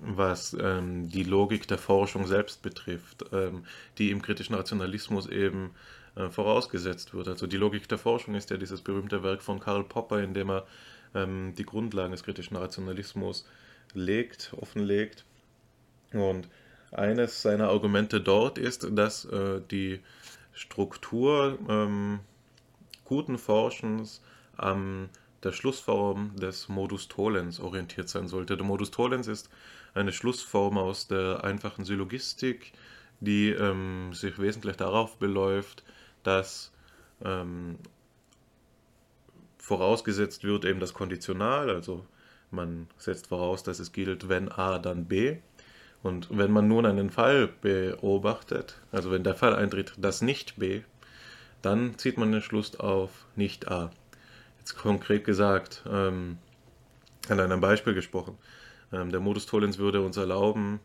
was 0.05 0.57
ähm, 0.61 1.09
die 1.09 1.24
Logik 1.24 1.66
der 1.66 1.79
Forschung 1.79 2.26
selbst 2.26 2.62
betrifft, 2.62 3.24
ähm, 3.33 3.64
die 3.98 4.11
im 4.11 4.22
kritischen 4.22 4.55
Rationalismus 4.55 5.26
eben 5.26 5.70
äh, 6.14 6.29
vorausgesetzt 6.29 7.14
wird. 7.14 7.29
Also 7.29 7.46
die 7.46 7.57
Logik 7.57 7.88
der 7.88 7.98
Forschung 7.98 8.35
ist 8.35 8.50
ja 8.50 8.57
dieses 8.57 8.83
berühmte 8.83 9.22
Werk 9.22 9.42
von 9.42 9.59
Karl 9.59 9.85
Popper, 9.85 10.22
in 10.22 10.35
dem 10.35 10.50
er 10.50 10.66
ähm, 11.14 11.55
die 11.57 11.64
Grundlagen 11.64 12.12
des 12.12 12.22
kritischen 12.22 12.57
Rationalismus 12.57 13.46
legt, 13.94 14.53
offenlegt. 14.57 15.25
Und 16.12 16.49
eines 16.92 17.42
seiner 17.42 17.68
Argumente 17.68 18.20
dort 18.20 18.59
ist, 18.59 18.87
dass 18.92 19.25
äh, 19.27 19.61
die 19.70 20.01
Struktur 20.53 21.59
ähm, 21.68 22.20
guten 23.05 23.38
Forschens 23.38 24.22
am 24.57 25.09
der 25.42 25.53
Schlussform 25.53 26.35
des 26.37 26.68
Modus 26.68 27.09
Tollens 27.09 27.61
orientiert 27.61 28.09
sein 28.09 28.27
sollte. 28.27 28.57
Der 28.57 28.66
Modus 28.66 28.90
Tollens 28.90 29.29
ist 29.29 29.49
eine 29.94 30.12
Schlussform 30.12 30.77
aus 30.77 31.07
der 31.07 31.44
einfachen 31.44 31.85
Syllogistik, 31.85 32.72
die 33.20 33.51
ähm, 33.51 34.12
sich 34.12 34.38
wesentlich 34.38 34.77
darauf 34.77 35.18
beläuft, 35.18 35.85
dass 36.22 36.72
ähm, 37.25 37.79
vorausgesetzt 39.59 40.42
wird 40.42 40.64
eben 40.64 40.81
das 40.81 40.94
Konditional, 40.94 41.70
also 41.70 42.05
man 42.57 42.88
setzt 42.99 43.29
voraus, 43.29 43.62
dass 43.62 43.79
es 43.79 43.92
gilt, 43.92 44.29
wenn 44.29 44.51
A, 44.51 44.81
dann 44.81 45.05
B. 45.05 45.37
Und 46.03 46.29
wenn 46.37 46.51
man 46.51 46.66
nun 46.66 46.87
einen 46.87 47.11
Fall 47.11 47.49
beobachtet, 47.61 48.81
also 48.90 49.12
wenn 49.12 49.23
der 49.23 49.35
Fall 49.35 49.55
eintritt, 49.55 49.92
dass 49.97 50.23
nicht 50.23 50.57
B, 50.57 50.83
dann 51.62 51.99
zieht 51.99 52.19
man 52.19 52.33
den 52.33 52.42
Schluss 52.42 52.79
auf 52.79 53.27
nicht 53.37 53.69
A. 53.69 53.90
Jetzt 54.59 54.77
konkret 54.77 55.25
gesagt, 55.25 55.85
ähm, 55.88 56.38
an 57.29 57.40
einem 57.40 57.61
Beispiel 57.61 57.95
gesprochen. 57.95 58.37
Ähm, 58.92 59.11
der 59.11 59.21
Modus 59.21 59.47
Tollens 59.47 59.79
würde 59.79 60.01
uns 60.01 60.16
erlauben, 60.16 60.81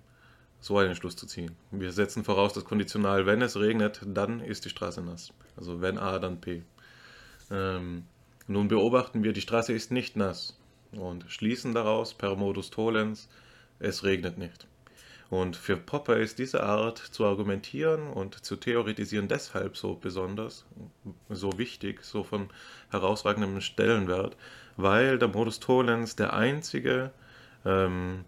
so 0.60 0.78
einen 0.78 0.96
Schluss 0.96 1.16
zu 1.16 1.26
ziehen. 1.26 1.56
Wir 1.72 1.92
setzen 1.92 2.24
voraus 2.24 2.54
das 2.54 2.66
Konditional, 2.66 3.26
wenn 3.26 3.42
es 3.42 3.58
regnet, 3.58 4.02
dann 4.06 4.40
ist 4.40 4.66
die 4.66 4.70
Straße 4.70 5.02
nass. 5.02 5.34
Also 5.58 5.82
wenn 5.82 5.98
A, 5.98 6.20
dann 6.20 6.40
P. 6.40 6.64
Ähm, 7.50 8.06
nun 8.48 8.68
beobachten 8.68 9.24
wir, 9.24 9.34
die 9.34 9.42
Straße 9.42 9.74
ist 9.74 9.92
nicht 9.92 10.16
nass 10.16 10.61
und 10.92 11.26
schließen 11.28 11.74
daraus 11.74 12.14
per 12.14 12.36
Modus 12.36 12.70
Tollens, 12.70 13.30
es 13.80 14.04
regnet 14.04 14.38
nicht. 14.38 14.68
Und 15.30 15.56
für 15.56 15.78
Popper 15.78 16.18
ist 16.18 16.40
diese 16.40 16.62
Art 16.62 16.98
zu 16.98 17.24
argumentieren 17.26 18.08
und 18.08 18.44
zu 18.44 18.58
theoretisieren 18.58 19.30
deshalb 19.30 19.78
so 19.78 19.96
besonders, 19.96 20.66
so 21.30 21.58
wichtig, 21.58 22.04
so 22.04 22.24
von 22.24 22.50
herausragendem 22.90 23.62
Stellenwert, 23.62 24.36
weil 24.76 25.18
der 25.18 25.30
Modus 25.30 25.62
Tollens 25.62 26.18
der 26.18 26.34
einzige 26.34 27.12
ähm, 27.64 28.26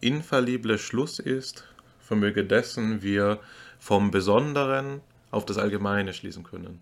infallible 0.00 0.78
Schluss 0.78 1.18
ist, 1.18 1.64
vermöge 1.98 2.44
dessen 2.44 3.02
wir 3.02 3.40
vom 3.80 4.12
Besonderen 4.12 5.00
auf 5.32 5.44
das 5.46 5.58
Allgemeine 5.58 6.12
schließen 6.12 6.44
können. 6.44 6.80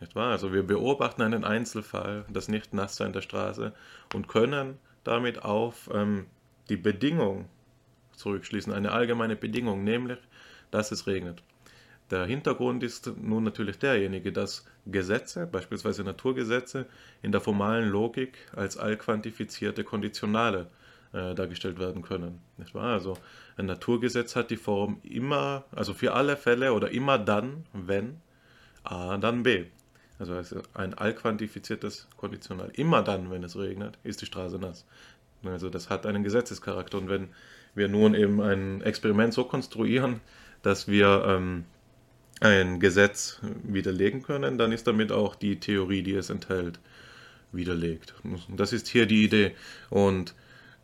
Nicht 0.00 0.14
wahr? 0.14 0.30
Also 0.30 0.52
wir 0.52 0.62
beobachten 0.62 1.22
einen 1.22 1.44
Einzelfall, 1.44 2.24
das 2.30 2.48
Nicht-Nasssein 2.48 3.12
der 3.12 3.22
Straße 3.22 3.72
und 4.14 4.28
können 4.28 4.78
damit 5.04 5.42
auf 5.42 5.88
ähm, 5.92 6.26
die 6.68 6.76
Bedingung 6.76 7.48
zurückschließen, 8.12 8.72
eine 8.72 8.92
allgemeine 8.92 9.36
Bedingung, 9.36 9.84
nämlich, 9.84 10.18
dass 10.70 10.90
es 10.92 11.06
regnet. 11.06 11.42
Der 12.10 12.24
Hintergrund 12.24 12.82
ist 12.82 13.12
nun 13.20 13.42
natürlich 13.42 13.78
derjenige, 13.78 14.32
dass 14.32 14.64
Gesetze, 14.86 15.46
beispielsweise 15.46 16.04
Naturgesetze, 16.04 16.86
in 17.22 17.32
der 17.32 17.40
formalen 17.40 17.88
Logik 17.88 18.38
als 18.54 18.76
allquantifizierte 18.76 19.82
Konditionale 19.82 20.68
äh, 21.12 21.34
dargestellt 21.34 21.80
werden 21.80 22.02
können. 22.02 22.40
Nicht 22.58 22.74
wahr? 22.74 22.92
Also 22.92 23.18
ein 23.56 23.66
Naturgesetz 23.66 24.36
hat 24.36 24.50
die 24.50 24.56
Form 24.56 25.00
immer, 25.02 25.64
also 25.72 25.94
für 25.94 26.14
alle 26.14 26.36
Fälle 26.36 26.74
oder 26.74 26.90
immer 26.90 27.18
dann, 27.18 27.64
wenn 27.72 28.20
A, 28.84 29.16
dann 29.16 29.42
B. 29.42 29.64
Also 30.18 30.62
ein 30.74 30.94
allquantifiziertes 30.94 32.08
Konditional. 32.16 32.70
Immer 32.74 33.02
dann, 33.02 33.30
wenn 33.30 33.44
es 33.44 33.56
regnet, 33.56 33.98
ist 34.02 34.22
die 34.22 34.26
Straße 34.26 34.58
nass. 34.58 34.86
Also 35.44 35.68
das 35.68 35.90
hat 35.90 36.06
einen 36.06 36.24
Gesetzescharakter. 36.24 36.98
Und 36.98 37.08
wenn 37.08 37.28
wir 37.74 37.88
nun 37.88 38.14
eben 38.14 38.40
ein 38.40 38.80
Experiment 38.80 39.34
so 39.34 39.44
konstruieren, 39.44 40.20
dass 40.62 40.88
wir 40.88 41.24
ähm, 41.26 41.64
ein 42.40 42.80
Gesetz 42.80 43.40
widerlegen 43.62 44.22
können, 44.22 44.58
dann 44.58 44.72
ist 44.72 44.86
damit 44.86 45.12
auch 45.12 45.34
die 45.34 45.60
Theorie, 45.60 46.02
die 46.02 46.14
es 46.14 46.30
enthält, 46.30 46.78
widerlegt. 47.52 48.14
Das 48.48 48.72
ist 48.72 48.88
hier 48.88 49.06
die 49.06 49.24
Idee. 49.24 49.54
Und 49.90 50.34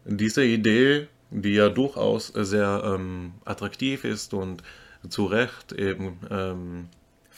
diese 0.04 0.44
Idee, 0.44 1.08
die 1.30 1.54
ja 1.54 1.68
durchaus 1.68 2.28
sehr 2.28 2.82
ähm, 2.84 3.34
attraktiv 3.44 4.04
ist 4.04 4.34
und 4.34 4.62
zu 5.08 5.26
Recht 5.26 5.72
eben 5.72 6.18
ähm, 6.30 6.88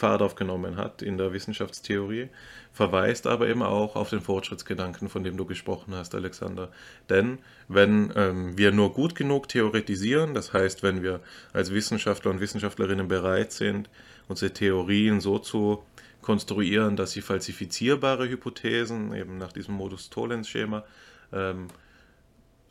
Fahrt 0.04 0.20
aufgenommen 0.20 0.76
hat 0.76 1.00
in 1.00 1.16
der 1.16 1.32
Wissenschaftstheorie, 1.32 2.28
verweist 2.74 3.26
aber 3.26 3.48
eben 3.48 3.62
auch 3.62 3.96
auf 3.96 4.10
den 4.10 4.20
Fortschrittsgedanken, 4.20 5.08
von 5.08 5.24
dem 5.24 5.38
du 5.38 5.46
gesprochen 5.46 5.94
hast, 5.94 6.14
Alexander. 6.14 6.70
Denn 7.08 7.38
wenn 7.68 8.12
ähm, 8.14 8.58
wir 8.58 8.70
nur 8.70 8.92
gut 8.92 9.14
genug 9.14 9.48
theoretisieren, 9.48 10.34
das 10.34 10.52
heißt, 10.52 10.82
wenn 10.82 11.02
wir 11.02 11.20
als 11.54 11.72
Wissenschaftler 11.72 12.32
und 12.32 12.40
Wissenschaftlerinnen 12.40 13.08
bereit 13.08 13.52
sind, 13.52 13.88
unsere 14.28 14.52
Theorien 14.52 15.22
so 15.22 15.38
zu 15.38 15.82
konstruieren, 16.20 16.96
dass 16.96 17.12
sie 17.12 17.22
falsifizierbare 17.22 18.28
Hypothesen, 18.28 19.14
eben 19.14 19.38
nach 19.38 19.54
diesem 19.54 19.74
Modus-Tollens-Schema, 19.76 20.84
ähm, 21.32 21.68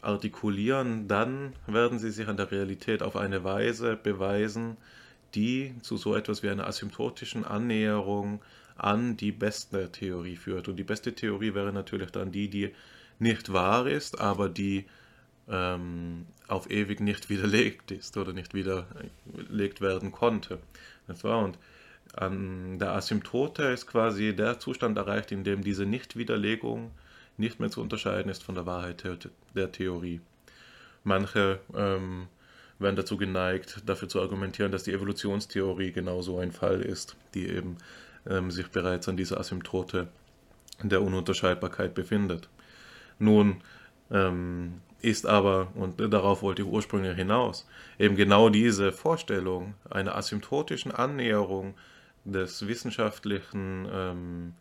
artikulieren, 0.04 1.08
dann 1.08 1.54
werden 1.66 1.98
sie 1.98 2.12
sich 2.12 2.28
an 2.28 2.38
der 2.38 2.52
Realität 2.52 3.02
auf 3.02 3.16
eine 3.16 3.44
Weise 3.44 3.96
beweisen, 3.96 4.78
die 5.36 5.74
zu 5.82 5.98
so 5.98 6.16
etwas 6.16 6.44
wie 6.44 6.50
einer 6.50 6.68
asymptotischen 6.68 7.46
Annäherung 7.46 8.42
an 8.76 9.18
die 9.18 9.32
beste 9.32 9.92
Theorie 9.92 10.36
führt. 10.36 10.68
Und 10.68 10.78
die 10.78 10.84
beste 10.84 11.14
Theorie 11.14 11.54
wäre 11.54 11.74
natürlich 11.74 12.12
dann 12.12 12.32
die, 12.32 12.50
die 12.50 12.74
nicht 13.20 13.54
wahr 13.54 13.88
ist, 13.88 14.20
aber 14.20 14.50
die 14.50 14.86
ähm, 15.48 16.26
auf 16.48 16.70
ewig 16.70 17.00
nicht 17.00 17.30
widerlegt 17.30 17.92
ist 17.92 18.18
oder 18.18 18.34
nicht 18.34 18.54
widerlegt 18.54 19.82
werden 19.82 20.12
konnte. 20.12 20.60
Das 21.08 21.24
war 21.24 21.40
und 21.40 21.58
an 22.14 22.78
der 22.80 22.92
Asymptote 22.92 23.64
ist 23.64 23.88
quasi 23.88 24.36
der 24.36 24.60
Zustand 24.60 24.98
erreicht, 24.98 25.32
in 25.32 25.44
dem 25.44 25.64
diese 25.64 25.86
Nichtwiderlegung 25.86 26.92
nicht 27.38 27.60
mehr 27.60 27.72
zu 27.72 27.82
unterscheiden 27.82 28.30
ist 28.30 28.44
von 28.44 28.56
der 28.56 28.66
Wahrheit 28.66 29.04
der, 29.04 29.18
der 29.56 29.72
Theorie. 29.72 30.22
Manche 31.04 31.60
ähm, 31.76 32.28
werden 32.80 32.96
dazu 32.96 33.18
geneigt, 33.18 33.82
dafür 33.86 34.10
zu 34.10 34.22
argumentieren, 34.22 34.72
dass 34.72 34.84
die 34.84 34.94
Evolutionstheorie 34.94 35.92
genauso 35.92 36.40
ein 36.40 36.52
Fall 36.52 36.82
ist, 36.82 37.16
die 37.34 37.48
eben 37.48 37.78
ähm, 38.28 38.52
sich 38.52 38.68
bereits 38.70 39.08
an 39.08 39.18
dieser 39.18 39.40
Asymptote 39.40 40.08
der 40.82 41.02
Ununterscheidbarkeit 41.02 41.94
befindet. 41.94 42.50
Nun 43.20 43.62
ähm, 44.12 44.82
ist 45.02 45.26
aber, 45.26 45.68
und 45.76 46.00
darauf 46.00 46.42
wollte 46.42 46.62
ich 46.62 46.68
ursprünglich 46.68 47.16
hinaus, 47.16 47.68
eben 48.00 48.16
genau 48.16 48.50
diese 48.50 48.92
Vorstellung 48.92 49.76
einer 49.90 50.16
asymptotischen 50.16 50.92
Annäherung 50.92 51.76
des 52.26 52.68
wissenschaftlichen, 52.68 53.88
ähm, 53.92 54.54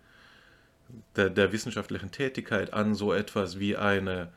der, 1.16 1.31
der 1.31 1.53
wissenschaftlichen 1.53 2.11
Tätigkeit 2.11 2.72
an 2.72 2.94
so 2.94 3.12
etwas 3.12 3.59
wie 3.59 3.77
eine 3.77 4.29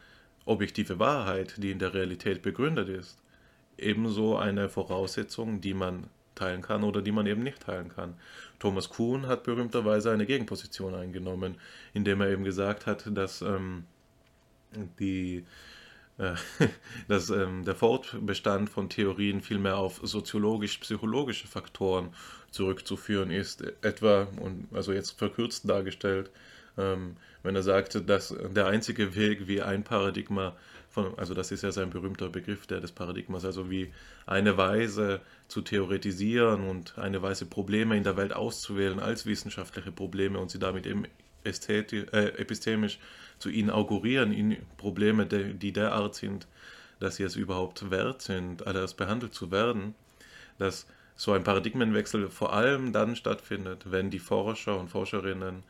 objektive 0.45 0.99
Wahrheit, 0.99 1.55
die 1.57 1.71
in 1.71 1.79
der 1.79 1.93
Realität 1.93 2.43
begründet 2.43 2.88
ist, 2.88 3.17
ebenso 3.77 4.38
eine 4.38 4.69
Voraussetzung, 4.69 5.61
die 5.61 5.73
man 5.73 6.07
teilen 6.35 6.61
kann 6.61 6.83
oder 6.83 7.01
die 7.01 7.11
man 7.11 7.27
eben 7.27 7.43
nicht 7.43 7.61
teilen 7.61 7.89
kann. 7.89 8.15
Thomas 8.59 8.89
Kuhn 8.89 9.27
hat 9.27 9.43
berühmterweise 9.43 10.11
eine 10.11 10.25
Gegenposition 10.25 10.93
eingenommen, 10.93 11.55
indem 11.93 12.21
er 12.21 12.29
eben 12.29 12.43
gesagt 12.43 12.85
hat, 12.85 13.05
dass 13.15 13.41
ähm, 13.41 13.85
die 14.99 15.45
äh, 16.17 16.35
dass 17.07 17.29
ähm, 17.29 17.65
der 17.65 17.75
Fortbestand 17.75 18.69
von 18.69 18.89
Theorien 18.89 19.41
vielmehr 19.41 19.77
auf 19.77 19.99
soziologisch-psychologische 20.03 21.47
Faktoren 21.47 22.09
zurückzuführen 22.51 23.31
ist, 23.31 23.63
etwa, 23.83 24.27
und 24.39 24.67
also 24.73 24.93
jetzt 24.93 25.17
verkürzt 25.17 25.69
dargestellt, 25.69 26.31
ähm, 26.77 27.17
wenn 27.43 27.55
er 27.55 27.63
sagt, 27.63 28.09
dass 28.09 28.35
der 28.55 28.67
einzige 28.67 29.15
Weg, 29.15 29.47
wie 29.47 29.61
ein 29.61 29.83
Paradigma 29.83 30.55
von, 30.95 31.13
also 31.19 31.34
das 31.34 31.51
ist 31.51 31.62
ja 31.62 31.71
sein 31.71 31.89
berühmter 31.89 32.29
Begriff, 32.29 32.65
der 32.67 32.79
des 32.79 32.93
Paradigmas, 32.93 33.43
also 33.45 33.69
wie 33.69 33.93
eine 34.25 34.58
Weise 34.58 35.19
zu 35.49 35.62
theoretisieren 35.62 36.67
und 36.67 36.97
eine 36.97 37.21
Weise 37.21 37.45
Probleme 37.45 37.97
in 37.97 38.03
der 38.03 38.15
Welt 38.15 38.34
auszuwählen 38.34 38.99
als 38.99 39.25
wissenschaftliche 39.25 39.91
Probleme 39.91 40.39
und 40.39 40.49
sie 40.49 40.58
damit 40.58 40.88
eben 40.88 41.03
ästhetisch, 41.43 42.05
äh, 42.13 42.29
epistemisch 42.38 42.97
zu 43.39 43.49
inaugurieren 43.49 44.31
in 44.31 44.58
Probleme, 44.77 45.25
die, 45.25 45.73
derart 45.73 46.15
sind, 46.15 46.47
dass 46.99 47.17
sie 47.17 47.23
es 47.23 47.36
überhaupt 47.36 47.91
wert 47.91 48.21
sind, 48.21 48.65
alles 48.65 48.93
behandelt 48.93 49.34
zu 49.34 49.51
werden, 49.51 49.95
dass 50.58 50.88
so 51.17 51.34
ein 51.34 51.43
Paradigmenwechsel 51.43 52.29
vor 52.29 52.53
allem 52.53 52.93
dann 52.93 53.17
stattfindet, 53.17 53.91
wenn 53.91 54.10
die 54.10 54.19
Forscher 54.19 54.79
und 54.79 54.89
Forscherinnen, 54.89 55.63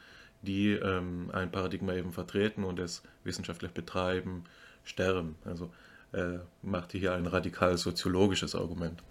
die 0.43 0.73
ähm, 0.73 1.31
ein 1.33 1.51
Paradigma 1.51 1.95
eben 1.95 2.13
vertreten 2.13 2.63
und 2.63 2.79
es 2.79 3.01
wissenschaftlich 3.23 3.71
betreiben, 3.71 4.43
sterben. 4.85 5.35
Also 5.45 5.71
äh, 6.13 6.39
macht 6.61 6.93
hier 6.93 7.13
ein 7.13 7.27
radikal 7.27 7.77
soziologisches 7.77 8.55
Argument. 8.55 9.03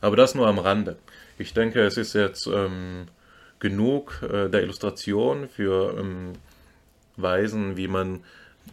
Aber 0.00 0.16
das 0.16 0.34
nur 0.34 0.46
am 0.46 0.58
Rande. 0.58 0.96
Ich 1.38 1.54
denke, 1.54 1.82
es 1.82 1.96
ist 1.96 2.12
jetzt 2.12 2.46
ähm, 2.46 3.06
genug 3.58 4.22
äh, 4.22 4.48
der 4.48 4.62
Illustration 4.62 5.48
für 5.48 5.98
ähm, 5.98 6.34
Weisen, 7.16 7.76
wie 7.76 7.88
man 7.88 8.20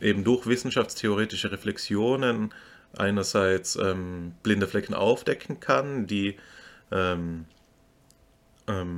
eben 0.02 0.24
durch 0.24 0.46
wissenschaftstheoretische 0.48 1.52
Reflexionen 1.52 2.54
einerseits 2.98 3.76
ähm, 3.76 4.34
blinde 4.44 4.68
Flecken 4.68 4.94
aufdecken 4.94 5.60
kann, 5.60 6.08
die, 6.08 6.38
ähm, 6.92 7.46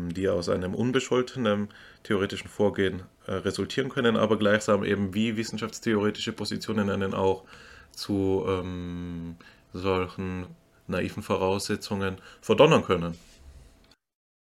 die 0.10 0.28
aus 0.28 0.50
einem 0.50 0.76
unbescholtenen 0.76 1.70
theoretischen 2.04 2.50
Vorgehen 2.50 3.04
äh, 3.26 3.34
resultieren 3.34 3.90
können, 3.90 4.18
aber 4.18 4.38
gleichsam 4.38 4.84
eben 4.84 5.14
wie 5.14 5.38
wissenschaftstheoretische 5.38 6.34
Positionen 6.34 6.90
einen 6.90 7.14
auch 7.14 7.46
zu 7.92 8.46
ähm, 8.48 9.36
solchen 9.74 10.48
naiven 10.88 11.24
Voraussetzungen 11.24 12.18
verdonnern 12.42 12.84
können. 12.84 13.16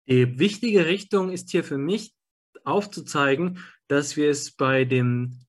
Die 0.09 0.39
wichtige 0.39 0.87
Richtung 0.87 1.31
ist 1.31 1.51
hier 1.51 1.65
für 1.65 1.79
mich 1.79 2.15
aufzuzeigen, 2.65 3.59
dass 3.89 4.17
wir 4.17 4.31
es 4.31 4.53
bei, 4.53 4.85
dem, 4.85 5.41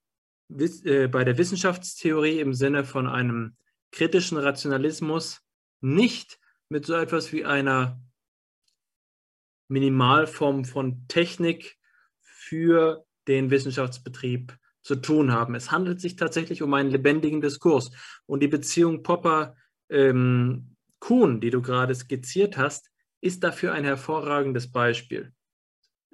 äh, 0.50 1.08
bei 1.08 1.24
der 1.24 1.38
Wissenschaftstheorie 1.38 2.40
im 2.40 2.54
Sinne 2.54 2.84
von 2.84 3.08
einem 3.08 3.56
kritischen 3.92 4.38
Rationalismus 4.38 5.42
nicht 5.82 6.40
mit 6.70 6.86
so 6.86 6.94
etwas 6.94 7.32
wie 7.34 7.46
einer 7.46 8.00
Minimalform 9.72 10.66
von 10.66 11.08
Technik 11.08 11.78
für 12.20 13.06
den 13.28 13.50
Wissenschaftsbetrieb 13.50 14.58
zu 14.84 14.98
tun 14.98 15.32
haben. 15.32 15.56
Es 15.56 15.72
handelt 15.72 16.02
sich 16.02 16.18
tatsächlich 16.18 16.62
um 16.62 16.74
einen 16.74 16.92
lebendigen 16.92 17.40
Diskurs. 17.40 17.92
Und 18.26 18.42
die 18.42 18.48
Beziehung 18.48 19.02
Popper 19.04 19.56
ähm, 19.90 20.76
die 21.10 21.50
du 21.50 21.62
gerade 21.62 21.96
skizziert 21.96 22.58
hast, 22.58 22.92
ist 23.22 23.44
dafür 23.44 23.74
ein 23.74 23.84
hervorragendes 23.84 24.72
Beispiel. 24.72 25.34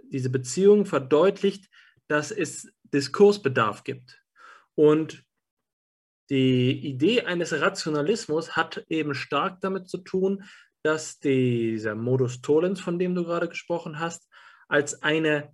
Diese 0.04 0.30
Beziehung 0.30 0.86
verdeutlicht, 0.86 1.70
dass 2.08 2.32
es 2.32 2.72
Diskursbedarf 2.94 3.84
gibt. 3.84 4.22
Und 4.76 5.26
die 6.30 6.86
Idee 6.88 7.24
eines 7.24 7.60
Rationalismus 7.60 8.56
hat 8.56 8.86
eben 8.90 9.14
stark 9.14 9.62
damit 9.62 9.90
zu 9.90 10.00
tun, 10.00 10.44
dass 10.88 11.20
dieser 11.20 11.96
Modus 11.96 12.42
tollens, 12.42 12.80
von 12.80 12.98
dem 12.98 13.14
du 13.14 13.26
gerade 13.26 13.50
gesprochen 13.50 14.00
hast, 14.00 14.26
als 14.70 15.04
eine, 15.04 15.54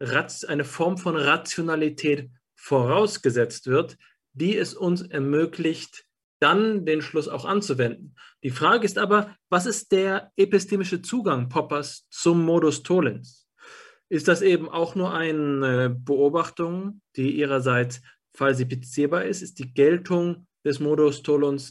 eine 0.00 0.64
Form 0.64 0.98
von 0.98 1.14
Rationalität 1.14 2.32
vorausgesetzt 2.56 3.68
wird, 3.68 3.96
die 4.32 4.56
es 4.56 4.74
uns 4.74 5.02
ermöglicht, 5.02 6.04
dann 6.40 6.84
den 6.84 7.00
Schluss 7.00 7.28
auch 7.28 7.44
anzuwenden. 7.44 8.16
Die 8.42 8.50
Frage 8.50 8.84
ist 8.84 8.98
aber, 8.98 9.36
was 9.50 9.66
ist 9.66 9.92
der 9.92 10.32
epistemische 10.36 11.00
Zugang 11.00 11.48
Poppers 11.48 12.08
zum 12.10 12.44
Modus 12.44 12.82
tollens? 12.82 13.48
Ist 14.08 14.26
das 14.26 14.42
eben 14.42 14.68
auch 14.68 14.96
nur 14.96 15.14
eine 15.14 15.90
Beobachtung, 15.90 17.02
die 17.14 17.38
ihrerseits 17.38 18.02
falsifizierbar 18.34 19.26
ist? 19.26 19.42
Ist 19.42 19.60
die 19.60 19.72
Geltung 19.72 20.48
des 20.64 20.80
Modus 20.80 21.22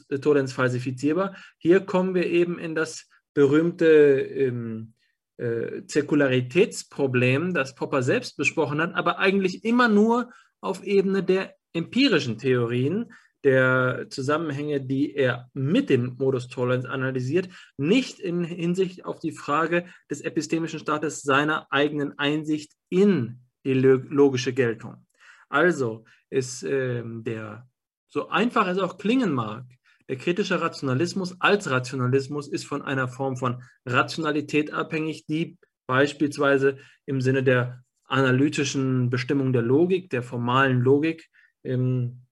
äh, 0.10 0.20
tollens 0.20 0.54
falsifizierbar? 0.54 1.36
Hier 1.58 1.82
kommen 1.82 2.16
wir 2.16 2.28
eben 2.28 2.60
in 2.60 2.76
das 2.76 3.10
berühmte 3.34 3.86
ähm, 3.86 4.94
äh, 5.38 5.86
Zirkularitätsproblem, 5.86 7.54
das 7.54 7.76
Popper 7.76 8.04
selbst 8.04 8.38
besprochen 8.38 8.82
hat, 8.82 8.96
aber 8.96 9.20
eigentlich 9.20 9.64
immer 9.64 9.88
nur 9.88 10.32
auf 10.62 10.84
Ebene 10.84 11.24
der 11.24 11.56
empirischen 11.74 12.38
Theorien, 12.38 13.12
der 13.44 14.08
Zusammenhänge, 14.10 14.82
die 14.82 15.16
er 15.16 15.50
mit 15.54 15.90
dem 15.90 16.18
Modus 16.18 16.50
tollens 16.50 16.86
analysiert, 16.86 17.48
nicht 17.78 18.20
in 18.20 18.44
Hinsicht 18.44 19.06
auf 19.06 19.20
die 19.20 19.32
Frage 19.32 19.86
des 20.10 20.22
epistemischen 20.22 20.80
Staates 20.80 21.22
seiner 21.22 21.72
eigenen 21.72 22.20
Einsicht 22.20 22.74
in 22.90 23.40
die 23.64 23.74
logische 23.74 24.54
Geltung. 24.54 25.06
Also 25.48 26.04
ist 26.30 26.64
äh, 26.64 27.02
der, 27.06 27.69
so 28.10 28.30
einfach 28.30 28.68
es 28.68 28.78
auch 28.78 28.98
klingen 28.98 29.32
mag, 29.32 29.66
der 30.08 30.18
kritische 30.18 30.60
Rationalismus 30.60 31.40
als 31.40 31.70
Rationalismus 31.70 32.48
ist 32.48 32.66
von 32.66 32.82
einer 32.82 33.08
Form 33.08 33.38
von 33.38 33.64
Rationalität 33.86 34.74
abhängig, 34.74 35.26
die 35.28 35.58
beispielsweise 35.86 36.78
im 37.06 37.22
Sinne 37.22 37.44
der 37.44 37.84
analytischen 38.06 39.12
Bestimmung 39.12 39.54
der 39.54 39.62
Logik, 39.62 40.10
der 40.10 40.24
formalen 40.24 40.82
Logik, 40.82 41.30
ähm, 41.64 42.26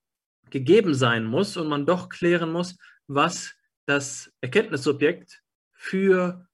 gegeben 0.49 0.95
sein 0.95 1.25
muss 1.25 1.55
und 1.57 1.67
man 1.67 1.85
doch 1.85 2.09
klären 2.09 2.51
muss, 2.51 2.77
was 3.07 3.53
das 3.85 4.31
Erkenntnissubjekt 4.41 5.43
für 5.73 6.47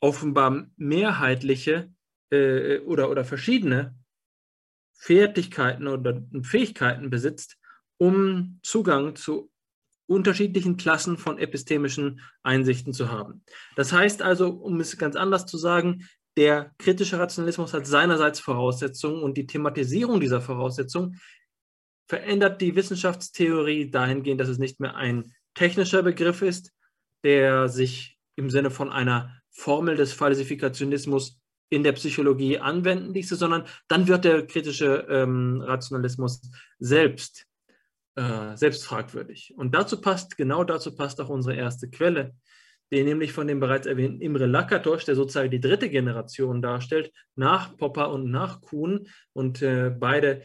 offenbar 0.00 0.66
mehrheitliche 0.76 1.92
äh, 2.30 2.78
oder, 2.80 3.10
oder 3.10 3.24
verschiedene 3.24 3.96
Fertigkeiten 4.92 5.88
oder 5.88 6.22
Fähigkeiten 6.42 7.10
besitzt, 7.10 7.58
um 7.98 8.58
Zugang 8.62 9.16
zu 9.16 9.50
unterschiedlichen 10.06 10.76
Klassen 10.76 11.16
von 11.16 11.38
epistemischen 11.38 12.20
Einsichten 12.42 12.92
zu 12.92 13.10
haben. 13.10 13.42
Das 13.76 13.92
heißt 13.92 14.22
also, 14.22 14.50
um 14.50 14.80
es 14.80 14.98
ganz 14.98 15.16
anders 15.16 15.46
zu 15.46 15.56
sagen, 15.56 16.06
der 16.36 16.72
kritische 16.78 17.18
Rationalismus 17.18 17.72
hat 17.72 17.86
seinerseits 17.86 18.40
Voraussetzungen 18.40 19.22
und 19.22 19.36
die 19.36 19.46
Thematisierung 19.46 20.20
dieser 20.20 20.40
Voraussetzungen 20.40 21.20
verändert 22.06 22.60
die 22.60 22.74
Wissenschaftstheorie 22.76 23.90
dahingehend, 23.90 24.40
dass 24.40 24.48
es 24.48 24.58
nicht 24.58 24.80
mehr 24.80 24.94
ein 24.96 25.32
technischer 25.54 26.02
Begriff 26.02 26.42
ist, 26.42 26.72
der 27.22 27.68
sich 27.68 28.18
im 28.36 28.50
Sinne 28.50 28.70
von 28.70 28.90
einer 28.90 29.40
Formel 29.50 29.96
des 29.96 30.12
Falsifikationismus 30.12 31.40
in 31.70 31.82
der 31.82 31.92
Psychologie 31.92 32.58
anwenden 32.58 33.14
ließe, 33.14 33.36
sondern 33.36 33.64
dann 33.88 34.06
wird 34.06 34.24
der 34.24 34.46
kritische 34.46 35.06
ähm, 35.08 35.62
Rationalismus 35.62 36.42
selbst 36.78 37.46
äh, 38.16 38.56
selbst 38.56 38.84
fragwürdig. 38.84 39.54
Und 39.56 39.74
dazu 39.74 40.00
passt, 40.00 40.36
genau 40.36 40.64
dazu 40.64 40.94
passt 40.94 41.20
auch 41.20 41.28
unsere 41.28 41.56
erste 41.56 41.88
Quelle, 41.90 42.34
die 42.92 43.02
nämlich 43.02 43.32
von 43.32 43.46
dem 43.46 43.60
bereits 43.60 43.86
erwähnten 43.86 44.20
Imre 44.20 44.46
Lakatos, 44.46 45.04
der 45.04 45.16
sozusagen 45.16 45.50
die 45.50 45.60
dritte 45.60 45.88
Generation 45.88 46.62
darstellt, 46.62 47.12
nach 47.34 47.76
Popper 47.76 48.10
und 48.10 48.30
nach 48.30 48.60
Kuhn 48.60 49.08
und 49.32 49.62
äh, 49.62 49.90
beide, 49.90 50.44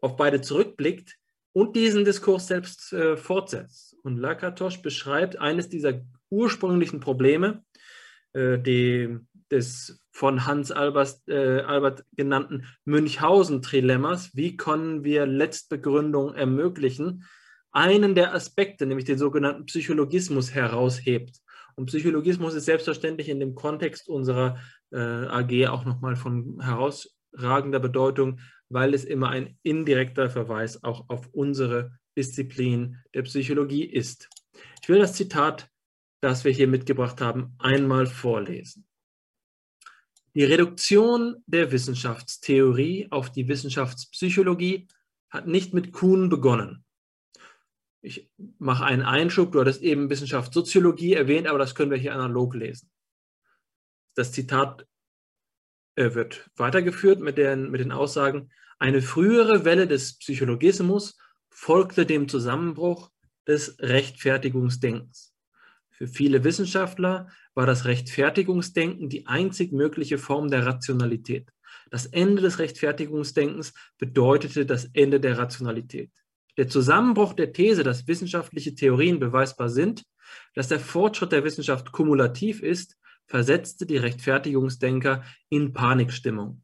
auf 0.00 0.16
beide 0.16 0.40
zurückblickt 0.40 1.16
und 1.52 1.76
diesen 1.76 2.04
Diskurs 2.04 2.46
selbst 2.46 2.92
äh, 2.92 3.16
fortsetzt. 3.16 3.96
Und 4.02 4.18
Lakatos 4.18 4.80
beschreibt 4.80 5.38
eines 5.38 5.68
dieser 5.68 6.02
ursprünglichen 6.30 7.00
Probleme, 7.00 7.64
äh, 8.32 8.58
die, 8.58 9.18
des 9.50 10.01
von 10.12 10.46
Hans 10.46 10.70
Albert, 10.70 11.20
äh, 11.26 11.60
Albert 11.60 12.04
genannten 12.14 12.66
Münchhausen-Trilemmas, 12.84 14.30
wie 14.34 14.56
können 14.56 15.04
wir 15.04 15.26
Letztbegründung 15.26 16.34
ermöglichen, 16.34 17.24
einen 17.72 18.14
der 18.14 18.34
Aspekte, 18.34 18.86
nämlich 18.86 19.06
den 19.06 19.18
sogenannten 19.18 19.64
Psychologismus, 19.64 20.52
heraushebt. 20.52 21.38
Und 21.74 21.86
Psychologismus 21.86 22.52
ist 22.52 22.66
selbstverständlich 22.66 23.30
in 23.30 23.40
dem 23.40 23.54
Kontext 23.54 24.08
unserer 24.08 24.58
äh, 24.92 24.98
AG 24.98 25.68
auch 25.68 25.86
nochmal 25.86 26.16
von 26.16 26.60
herausragender 26.60 27.80
Bedeutung, 27.80 28.40
weil 28.68 28.92
es 28.92 29.04
immer 29.04 29.30
ein 29.30 29.56
indirekter 29.62 30.28
Verweis 30.28 30.84
auch 30.84 31.08
auf 31.08 31.28
unsere 31.32 31.92
Disziplin 32.16 32.98
der 33.14 33.22
Psychologie 33.22 33.84
ist. 33.84 34.28
Ich 34.82 34.88
will 34.90 34.98
das 34.98 35.14
Zitat, 35.14 35.70
das 36.20 36.44
wir 36.44 36.52
hier 36.52 36.68
mitgebracht 36.68 37.22
haben, 37.22 37.54
einmal 37.58 38.06
vorlesen. 38.06 38.84
Die 40.34 40.44
Reduktion 40.44 41.42
der 41.46 41.72
Wissenschaftstheorie 41.72 43.08
auf 43.10 43.30
die 43.30 43.48
Wissenschaftspsychologie 43.48 44.88
hat 45.28 45.46
nicht 45.46 45.74
mit 45.74 45.92
Kuhn 45.92 46.28
begonnen. 46.28 46.84
Ich 48.00 48.30
mache 48.58 48.84
einen 48.84 49.02
Einschub, 49.02 49.52
du 49.52 49.60
hattest 49.60 49.82
eben 49.82 50.10
Wissenschaftssoziologie 50.10 51.14
erwähnt, 51.14 51.46
aber 51.46 51.58
das 51.58 51.74
können 51.74 51.90
wir 51.90 51.98
hier 51.98 52.14
analog 52.14 52.54
lesen. 52.54 52.90
Das 54.14 54.32
Zitat 54.32 54.86
äh, 55.94 56.14
wird 56.14 56.50
weitergeführt 56.56 57.20
mit 57.20 57.38
den, 57.38 57.70
mit 57.70 57.80
den 57.80 57.92
Aussagen, 57.92 58.50
eine 58.78 59.00
frühere 59.00 59.64
Welle 59.64 59.86
des 59.86 60.18
Psychologismus 60.18 61.16
folgte 61.50 62.04
dem 62.04 62.28
Zusammenbruch 62.28 63.12
des 63.46 63.76
Rechtfertigungsdenkens. 63.78 65.32
Für 65.90 66.08
viele 66.08 66.42
Wissenschaftler 66.42 67.30
war 67.54 67.66
das 67.66 67.84
Rechtfertigungsdenken 67.84 69.08
die 69.08 69.26
einzig 69.26 69.72
mögliche 69.72 70.18
Form 70.18 70.50
der 70.50 70.66
Rationalität. 70.66 71.50
Das 71.90 72.06
Ende 72.06 72.42
des 72.42 72.58
Rechtfertigungsdenkens 72.58 73.74
bedeutete 73.98 74.64
das 74.64 74.86
Ende 74.94 75.20
der 75.20 75.38
Rationalität. 75.38 76.10
Der 76.56 76.68
Zusammenbruch 76.68 77.34
der 77.34 77.52
These, 77.52 77.82
dass 77.82 78.08
wissenschaftliche 78.08 78.74
Theorien 78.74 79.18
beweisbar 79.18 79.68
sind, 79.68 80.02
dass 80.54 80.68
der 80.68 80.80
Fortschritt 80.80 81.32
der 81.32 81.44
Wissenschaft 81.44 81.92
kumulativ 81.92 82.62
ist, 82.62 82.96
versetzte 83.26 83.86
die 83.86 83.96
Rechtfertigungsdenker 83.96 85.24
in 85.48 85.72
Panikstimmung. 85.72 86.62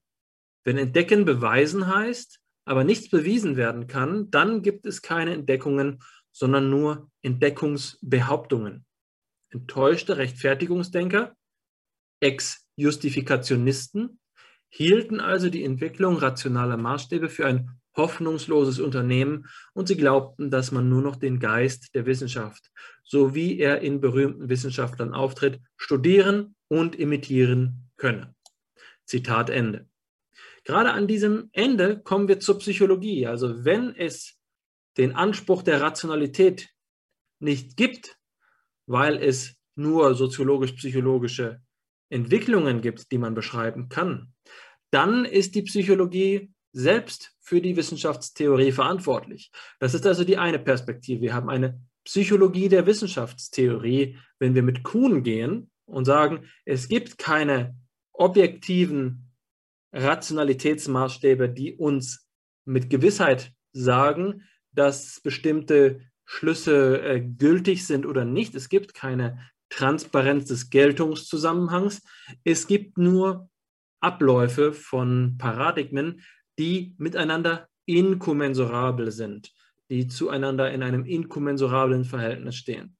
Wenn 0.64 0.78
Entdecken 0.78 1.24
beweisen 1.24 1.86
heißt, 1.86 2.40
aber 2.66 2.84
nichts 2.84 3.08
bewiesen 3.08 3.56
werden 3.56 3.86
kann, 3.86 4.30
dann 4.30 4.62
gibt 4.62 4.84
es 4.86 5.00
keine 5.00 5.32
Entdeckungen, 5.32 6.02
sondern 6.32 6.68
nur 6.68 7.10
Entdeckungsbehauptungen 7.22 8.84
enttäuschte 9.50 10.16
Rechtfertigungsdenker, 10.16 11.36
Ex-Justifikationisten, 12.20 14.18
hielten 14.70 15.20
also 15.20 15.50
die 15.50 15.64
Entwicklung 15.64 16.16
rationaler 16.16 16.76
Maßstäbe 16.76 17.28
für 17.28 17.46
ein 17.46 17.70
hoffnungsloses 17.96 18.80
Unternehmen 18.80 19.46
und 19.72 19.88
sie 19.88 19.96
glaubten, 19.96 20.50
dass 20.50 20.72
man 20.72 20.88
nur 20.88 21.02
noch 21.02 21.16
den 21.16 21.40
Geist 21.40 21.94
der 21.94 22.06
Wissenschaft, 22.06 22.70
so 23.02 23.34
wie 23.34 23.58
er 23.58 23.80
in 23.80 24.00
berühmten 24.00 24.48
Wissenschaftlern 24.48 25.14
auftritt, 25.14 25.60
studieren 25.76 26.54
und 26.68 26.96
imitieren 26.96 27.90
könne. 27.96 28.34
Zitat 29.04 29.50
Ende. 29.50 29.88
Gerade 30.64 30.92
an 30.92 31.06
diesem 31.06 31.48
Ende 31.52 31.98
kommen 31.98 32.28
wir 32.28 32.40
zur 32.40 32.58
Psychologie. 32.58 33.26
Also 33.26 33.64
wenn 33.64 33.94
es 33.96 34.36
den 34.96 35.14
Anspruch 35.14 35.62
der 35.62 35.80
Rationalität 35.80 36.68
nicht 37.40 37.76
gibt, 37.76 38.17
weil 38.88 39.22
es 39.22 39.56
nur 39.76 40.14
soziologisch-psychologische 40.14 41.60
Entwicklungen 42.10 42.80
gibt, 42.80 43.12
die 43.12 43.18
man 43.18 43.34
beschreiben 43.34 43.88
kann, 43.88 44.32
dann 44.90 45.24
ist 45.24 45.54
die 45.54 45.62
Psychologie 45.62 46.50
selbst 46.72 47.34
für 47.40 47.60
die 47.60 47.76
Wissenschaftstheorie 47.76 48.72
verantwortlich. 48.72 49.50
Das 49.78 49.94
ist 49.94 50.06
also 50.06 50.24
die 50.24 50.38
eine 50.38 50.58
Perspektive. 50.58 51.20
Wir 51.20 51.34
haben 51.34 51.50
eine 51.50 51.80
Psychologie 52.04 52.68
der 52.68 52.86
Wissenschaftstheorie, 52.86 54.18
wenn 54.38 54.54
wir 54.54 54.62
mit 54.62 54.82
Kuhn 54.82 55.22
gehen 55.22 55.70
und 55.84 56.06
sagen, 56.06 56.46
es 56.64 56.88
gibt 56.88 57.18
keine 57.18 57.76
objektiven 58.12 59.30
Rationalitätsmaßstäbe, 59.92 61.48
die 61.50 61.74
uns 61.74 62.26
mit 62.64 62.88
Gewissheit 62.90 63.52
sagen, 63.72 64.42
dass 64.72 65.20
bestimmte 65.20 66.07
Schlüsse 66.30 67.00
äh, 67.02 67.20
gültig 67.22 67.86
sind 67.86 68.04
oder 68.04 68.26
nicht. 68.26 68.54
Es 68.54 68.68
gibt 68.68 68.92
keine 68.92 69.40
Transparenz 69.70 70.44
des 70.44 70.68
Geltungszusammenhangs. 70.68 72.02
Es 72.44 72.66
gibt 72.66 72.98
nur 72.98 73.48
Abläufe 74.00 74.74
von 74.74 75.36
Paradigmen, 75.38 76.20
die 76.58 76.94
miteinander 76.98 77.66
inkommensurabel 77.86 79.10
sind, 79.10 79.54
die 79.90 80.06
zueinander 80.06 80.70
in 80.70 80.82
einem 80.82 81.06
inkommensurablen 81.06 82.04
Verhältnis 82.04 82.56
stehen. 82.56 82.94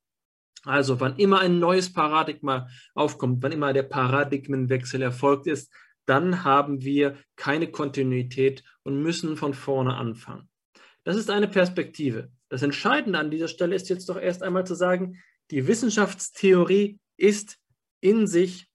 Also 0.65 0.99
wann 0.99 1.17
immer 1.17 1.41
ein 1.41 1.59
neues 1.59 1.93
Paradigma 1.93 2.67
aufkommt, 2.95 3.43
wann 3.43 3.53
immer 3.53 3.75
der 3.75 3.83
Paradigmenwechsel 3.83 5.03
erfolgt 5.03 5.47
ist, 5.47 5.71
dann 6.07 6.45
haben 6.45 6.83
wir 6.83 7.19
keine 7.37 7.71
Kontinuität 7.71 8.65
und 8.85 9.03
müssen 9.03 9.37
von 9.37 9.53
vorne 9.53 9.97
anfangen. 9.97 10.49
Das 11.05 11.17
ist 11.17 11.29
eine 11.29 11.47
Perspektive. 11.47 12.31
Das 12.49 12.63
Entscheidende 12.63 13.19
an 13.19 13.31
dieser 13.31 13.49
Stelle 13.49 13.75
ist 13.75 13.89
jetzt 13.89 14.09
doch 14.09 14.17
erst 14.17 14.43
einmal 14.43 14.67
zu 14.67 14.75
sagen, 14.75 15.23
die 15.51 15.67
Wissenschaftstheorie 15.67 16.99
ist 17.17 17.59
in 18.01 18.27
sich 18.27 18.71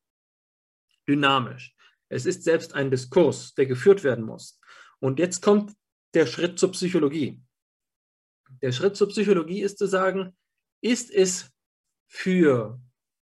dynamisch. 1.08 1.76
Es 2.10 2.26
ist 2.26 2.44
selbst 2.44 2.74
ein 2.74 2.92
Diskurs, 2.92 3.54
der 3.56 3.66
geführt 3.66 4.04
werden 4.04 4.26
muss. 4.26 4.60
Und 5.00 5.20
jetzt 5.20 5.42
kommt 5.42 5.74
der 6.14 6.28
Schritt 6.28 6.60
zur 6.60 6.72
Psychologie. 6.72 7.42
Der 8.62 8.72
Schritt 8.72 8.96
zur 8.96 9.10
Psychologie 9.10 9.62
ist 9.62 9.78
zu 9.78 9.88
sagen, 9.88 10.36
ist 10.82 11.12
es 11.12 11.52
für 12.08 12.80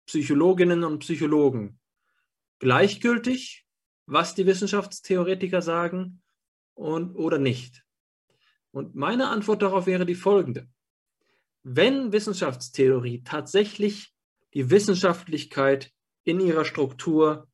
Psychologinnen 0.08 0.84
und 0.84 1.00
Psychologen 1.00 1.80
gleichgültig, 2.58 3.68
was 4.08 4.34
die 4.34 4.48
Wissenschaftstheoretiker 4.48 5.62
sagen 5.62 6.24
und, 6.74 7.16
oder 7.16 7.38
nicht? 7.38 7.86
Und 8.72 8.96
meine 8.96 9.30
Antwort 9.30 9.62
darauf 9.62 9.88
wäre 9.88 10.06
die 10.06 10.16
folgende. 10.16 10.68
Wenn 11.64 12.12
Wissenschaftstheorie 12.12 13.24
tatsächlich 13.24 14.14
die 14.54 14.70
Wissenschaftlichkeit 14.70 15.92
in 16.24 16.40
ihrer 16.40 16.66
Struktur 16.66 17.48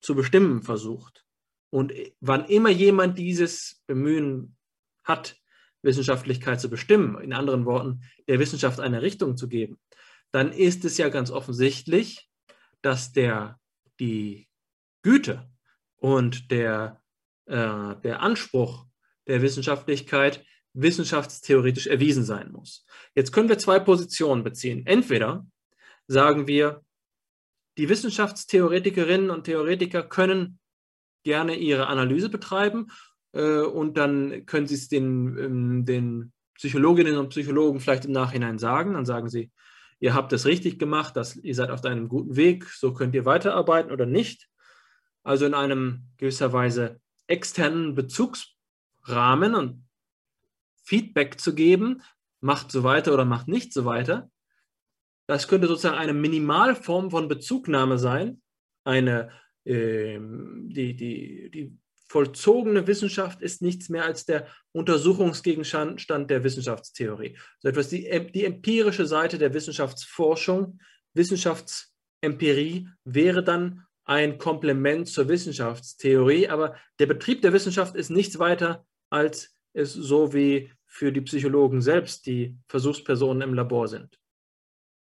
zu 0.00 0.14
bestimmen 0.14 0.62
versucht 0.62 1.24
und 1.70 1.92
wann 2.20 2.44
immer 2.46 2.70
jemand 2.70 3.18
dieses 3.18 3.82
Bemühen 3.86 4.56
hat, 5.02 5.40
Wissenschaftlichkeit 5.82 6.60
zu 6.60 6.70
bestimmen, 6.70 7.20
in 7.20 7.32
anderen 7.32 7.66
Worten, 7.66 8.02
der 8.26 8.38
Wissenschaft 8.38 8.80
eine 8.80 9.02
Richtung 9.02 9.36
zu 9.36 9.48
geben, 9.48 9.78
dann 10.30 10.50
ist 10.50 10.84
es 10.84 10.96
ja 10.98 11.10
ganz 11.10 11.30
offensichtlich, 11.30 12.28
dass 12.82 13.12
der, 13.12 13.60
die 14.00 14.48
Güte 15.02 15.48
und 15.96 16.50
der, 16.50 17.02
äh, 17.46 17.96
der 18.02 18.20
Anspruch 18.20 18.86
der 19.26 19.42
Wissenschaftlichkeit 19.42 20.44
wissenschaftstheoretisch 20.74 21.86
erwiesen 21.86 22.24
sein 22.24 22.52
muss. 22.52 22.84
Jetzt 23.14 23.32
können 23.32 23.48
wir 23.48 23.58
zwei 23.58 23.78
Positionen 23.78 24.44
beziehen. 24.44 24.86
Entweder 24.86 25.46
sagen 26.06 26.46
wir, 26.46 26.82
die 27.78 27.88
Wissenschaftstheoretikerinnen 27.88 29.30
und 29.30 29.44
Theoretiker 29.44 30.02
können 30.02 30.58
gerne 31.24 31.56
ihre 31.56 31.86
Analyse 31.86 32.28
betreiben 32.28 32.88
äh, 33.32 33.60
und 33.60 33.96
dann 33.96 34.46
können 34.46 34.66
sie 34.66 34.74
es 34.74 34.88
den, 34.88 35.38
ähm, 35.38 35.84
den 35.84 36.32
Psychologinnen 36.54 37.16
und 37.16 37.30
Psychologen 37.30 37.80
vielleicht 37.80 38.04
im 38.04 38.12
Nachhinein 38.12 38.58
sagen. 38.58 38.94
Dann 38.94 39.06
sagen 39.06 39.28
sie, 39.28 39.50
ihr 39.98 40.14
habt 40.14 40.32
es 40.32 40.46
richtig 40.46 40.78
gemacht, 40.78 41.16
dass 41.16 41.36
ihr 41.36 41.54
seid 41.54 41.70
auf 41.70 41.84
einem 41.84 42.08
guten 42.08 42.36
Weg, 42.36 42.66
so 42.66 42.92
könnt 42.92 43.14
ihr 43.14 43.24
weiterarbeiten 43.24 43.90
oder 43.90 44.06
nicht. 44.06 44.48
Also 45.22 45.46
in 45.46 45.54
einem 45.54 46.04
gewisserweise 46.18 47.00
externen 47.26 47.94
Bezugsrahmen 47.94 49.54
und 49.54 49.83
Feedback 50.84 51.40
zu 51.40 51.54
geben, 51.54 52.02
macht 52.40 52.70
so 52.70 52.84
weiter 52.84 53.12
oder 53.14 53.24
macht 53.24 53.48
nicht 53.48 53.72
so 53.72 53.84
weiter. 53.84 54.30
Das 55.26 55.48
könnte 55.48 55.66
sozusagen 55.66 55.96
eine 55.96 56.12
Minimalform 56.12 57.10
von 57.10 57.28
Bezugnahme 57.28 57.98
sein, 57.98 58.42
eine, 58.84 59.30
äh, 59.64 60.18
die, 60.20 60.94
die, 60.94 61.50
die 61.50 61.78
vollzogene 62.08 62.86
Wissenschaft 62.86 63.40
ist 63.40 63.62
nichts 63.62 63.88
mehr 63.88 64.04
als 64.04 64.26
der 64.26 64.46
Untersuchungsgegenstand 64.72 66.30
der 66.30 66.44
Wissenschaftstheorie. 66.44 67.38
So 67.60 67.68
etwas 67.68 67.88
die, 67.88 68.30
die 68.32 68.44
empirische 68.44 69.06
Seite 69.06 69.38
der 69.38 69.54
Wissenschaftsforschung, 69.54 70.78
Wissenschaftsempirie 71.14 72.88
wäre 73.04 73.42
dann 73.42 73.86
ein 74.04 74.36
Komplement 74.36 75.08
zur 75.08 75.28
Wissenschaftstheorie, 75.28 76.48
aber 76.48 76.76
der 76.98 77.06
Betrieb 77.06 77.40
der 77.40 77.54
Wissenschaft 77.54 77.96
ist 77.96 78.10
nichts 78.10 78.38
weiter 78.38 78.86
als 79.10 79.53
es 79.74 79.92
so 79.92 80.32
wie 80.32 80.72
für 80.86 81.12
die 81.12 81.20
Psychologen 81.20 81.82
selbst 81.82 82.26
die 82.26 82.56
Versuchspersonen 82.68 83.42
im 83.42 83.54
Labor 83.54 83.88
sind. 83.88 84.18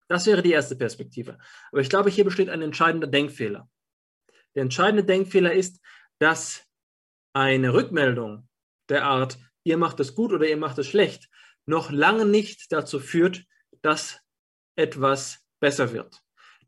Das 0.08 0.26
wäre 0.26 0.42
die 0.42 0.52
erste 0.52 0.76
Perspektive. 0.76 1.38
Aber 1.70 1.80
ich 1.80 1.88
glaube, 1.88 2.10
hier 2.10 2.24
besteht 2.24 2.48
ein 2.48 2.62
entscheidender 2.62 3.06
Denkfehler. 3.06 3.68
Der 4.54 4.62
entscheidende 4.62 5.04
Denkfehler 5.04 5.52
ist, 5.52 5.80
dass 6.18 6.66
eine 7.32 7.72
Rückmeldung 7.72 8.48
der 8.88 9.04
Art, 9.04 9.38
ihr 9.64 9.76
macht 9.76 10.00
es 10.00 10.14
gut 10.14 10.32
oder 10.32 10.46
ihr 10.46 10.56
macht 10.56 10.78
es 10.78 10.86
schlecht, 10.88 11.30
noch 11.66 11.90
lange 11.90 12.26
nicht 12.26 12.72
dazu 12.72 12.98
führt, 12.98 13.44
dass 13.82 14.20
etwas 14.76 15.46
besser 15.60 15.92
wird. 15.92 16.20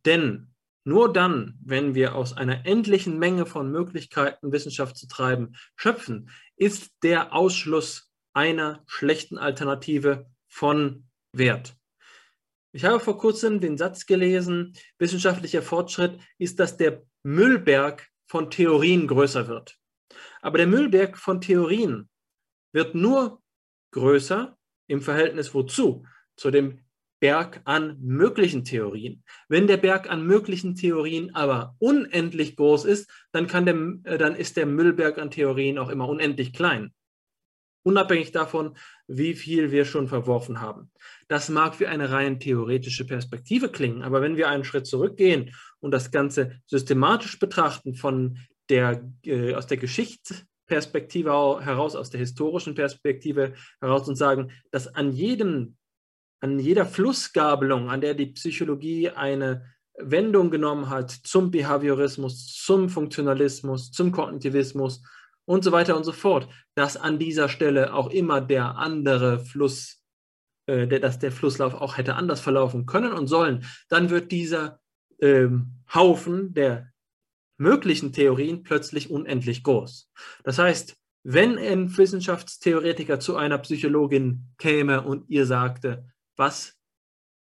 Denn 0.04 0.54
nur 0.84 1.12
dann, 1.12 1.58
wenn 1.64 1.94
wir 1.94 2.14
aus 2.14 2.36
einer 2.36 2.66
endlichen 2.66 3.18
Menge 3.18 3.46
von 3.46 3.70
Möglichkeiten, 3.70 4.52
Wissenschaft 4.52 4.96
zu 4.96 5.08
treiben, 5.08 5.56
schöpfen, 5.76 6.30
ist 6.56 6.92
der 7.02 7.32
Ausschluss 7.32 8.10
einer 8.32 8.82
schlechten 8.86 9.38
Alternative 9.38 10.30
von 10.48 11.08
Wert. 11.32 11.76
Ich 12.72 12.84
habe 12.84 12.98
vor 12.98 13.18
kurzem 13.18 13.60
den 13.60 13.78
Satz 13.78 14.06
gelesen, 14.06 14.76
wissenschaftlicher 14.98 15.62
Fortschritt 15.62 16.20
ist, 16.38 16.58
dass 16.58 16.76
der 16.76 17.04
Müllberg 17.22 18.08
von 18.26 18.50
Theorien 18.50 19.06
größer 19.06 19.46
wird. 19.46 19.78
Aber 20.42 20.58
der 20.58 20.66
Müllberg 20.66 21.16
von 21.16 21.40
Theorien 21.40 22.08
wird 22.72 22.94
nur 22.94 23.42
größer 23.92 24.58
im 24.88 25.00
Verhältnis 25.00 25.54
wozu? 25.54 26.04
Zu 26.36 26.50
dem 26.50 26.83
Berg 27.24 27.62
an 27.64 27.96
möglichen 28.02 28.64
Theorien. 28.64 29.24
Wenn 29.48 29.66
der 29.66 29.78
Berg 29.78 30.10
an 30.10 30.26
möglichen 30.26 30.74
Theorien 30.74 31.34
aber 31.34 31.74
unendlich 31.78 32.54
groß 32.54 32.84
ist, 32.84 33.10
dann, 33.32 33.46
kann 33.46 33.64
der, 33.64 34.12
äh, 34.12 34.18
dann 34.18 34.36
ist 34.36 34.58
der 34.58 34.66
Müllberg 34.66 35.16
an 35.16 35.30
Theorien 35.30 35.78
auch 35.78 35.88
immer 35.88 36.06
unendlich 36.06 36.52
klein. 36.52 36.92
Unabhängig 37.82 38.32
davon, 38.32 38.76
wie 39.06 39.32
viel 39.32 39.70
wir 39.70 39.86
schon 39.86 40.06
verworfen 40.06 40.60
haben. 40.60 40.90
Das 41.26 41.48
mag 41.48 41.80
wie 41.80 41.86
eine 41.86 42.10
rein 42.10 42.40
theoretische 42.40 43.06
Perspektive 43.06 43.70
klingen, 43.70 44.02
aber 44.02 44.20
wenn 44.20 44.36
wir 44.36 44.50
einen 44.50 44.64
Schritt 44.64 44.86
zurückgehen 44.86 45.50
und 45.80 45.92
das 45.92 46.10
Ganze 46.10 46.60
systematisch 46.66 47.38
betrachten, 47.38 47.94
von 47.94 48.36
der, 48.68 49.02
äh, 49.24 49.54
aus 49.54 49.66
der 49.66 49.78
Geschichtsperspektive 49.78 51.64
heraus, 51.64 51.96
aus 51.96 52.10
der 52.10 52.20
historischen 52.20 52.74
Perspektive 52.74 53.54
heraus 53.80 54.06
und 54.08 54.16
sagen, 54.16 54.50
dass 54.70 54.88
an 54.88 55.14
jedem 55.14 55.78
an 56.44 56.58
jeder 56.58 56.84
Flussgabelung, 56.84 57.88
an 57.88 58.02
der 58.02 58.12
die 58.12 58.26
Psychologie 58.26 59.08
eine 59.08 59.64
Wendung 59.96 60.50
genommen 60.50 60.90
hat 60.90 61.10
zum 61.10 61.50
Behaviorismus, 61.50 62.52
zum 62.52 62.90
Funktionalismus, 62.90 63.90
zum 63.92 64.12
Kognitivismus 64.12 65.02
und 65.46 65.64
so 65.64 65.72
weiter 65.72 65.96
und 65.96 66.04
so 66.04 66.12
fort, 66.12 66.46
dass 66.74 66.98
an 66.98 67.18
dieser 67.18 67.48
Stelle 67.48 67.94
auch 67.94 68.10
immer 68.10 68.42
der 68.42 68.76
andere 68.76 69.38
Fluss, 69.38 70.02
äh, 70.66 70.86
der, 70.86 71.00
dass 71.00 71.18
der 71.18 71.32
Flusslauf 71.32 71.72
auch 71.72 71.96
hätte 71.96 72.14
anders 72.14 72.42
verlaufen 72.42 72.84
können 72.84 73.14
und 73.14 73.26
sollen, 73.26 73.64
dann 73.88 74.10
wird 74.10 74.30
dieser 74.30 74.80
ähm, 75.20 75.76
Haufen 75.94 76.52
der 76.52 76.92
möglichen 77.56 78.12
Theorien 78.12 78.64
plötzlich 78.64 79.10
unendlich 79.10 79.62
groß. 79.62 80.10
Das 80.42 80.58
heißt, 80.58 80.94
wenn 81.22 81.56
ein 81.56 81.96
Wissenschaftstheoretiker 81.96 83.18
zu 83.18 83.34
einer 83.34 83.56
Psychologin 83.56 84.50
käme 84.58 85.00
und 85.00 85.30
ihr 85.30 85.46
sagte, 85.46 86.04
was 86.36 86.78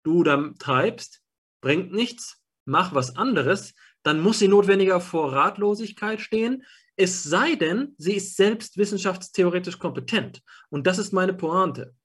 du 0.04 0.24
da 0.24 0.52
treibst, 0.60 1.22
bringt 1.62 1.92
nichts, 1.92 2.42
mach 2.66 2.94
was 2.94 3.16
anderes, 3.16 3.74
dann 4.04 4.22
muss 4.22 4.40
sie 4.40 4.48
notwendiger 4.48 5.00
vor 5.00 5.34
Ratlosigkeit 5.34 6.20
stehen, 6.20 6.64
es 6.96 7.24
sei 7.24 7.56
denn, 7.56 7.96
sie 7.98 8.14
ist 8.14 8.36
selbst 8.36 8.78
wissenschaftstheoretisch 8.78 9.80
kompetent. 9.80 10.44
Und 10.70 10.86
das 10.86 11.00
ist 11.00 11.12
meine 11.12 11.34
Pointe. 11.34 11.96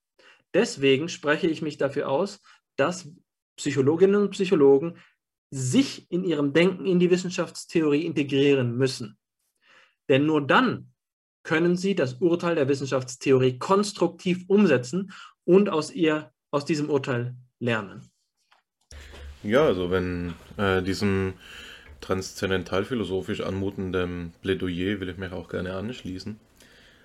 Deswegen 0.53 1.09
spreche 1.09 1.47
ich 1.47 1.61
mich 1.61 1.77
dafür 1.77 2.09
aus, 2.09 2.41
dass 2.75 3.11
Psychologinnen 3.55 4.15
und 4.15 4.31
Psychologen 4.31 4.97
sich 5.51 6.09
in 6.11 6.23
ihrem 6.23 6.53
Denken 6.53 6.85
in 6.85 6.99
die 6.99 7.11
Wissenschaftstheorie 7.11 8.05
integrieren 8.05 8.77
müssen. 8.77 9.17
Denn 10.07 10.25
nur 10.25 10.45
dann 10.45 10.91
können 11.43 11.75
sie 11.75 11.93
das 11.95 12.15
Urteil 12.15 12.55
der 12.55 12.67
Wissenschaftstheorie 12.67 13.59
konstruktiv 13.59 14.45
umsetzen 14.47 15.11
und 15.43 15.69
aus 15.69 15.91
ihr 15.91 16.31
aus 16.51 16.65
diesem 16.65 16.89
Urteil 16.89 17.35
lernen? 17.59 18.09
Ja, 19.43 19.65
also 19.65 19.89
wenn 19.91 20.33
äh, 20.57 20.81
diesem 20.81 21.33
transzendentalphilosophisch 22.01 23.41
anmutenden 23.41 24.33
Plädoyer 24.41 24.99
will 24.99 25.09
ich 25.09 25.17
mich 25.17 25.31
auch 25.31 25.49
gerne 25.49 25.73
anschließen. 25.73 26.39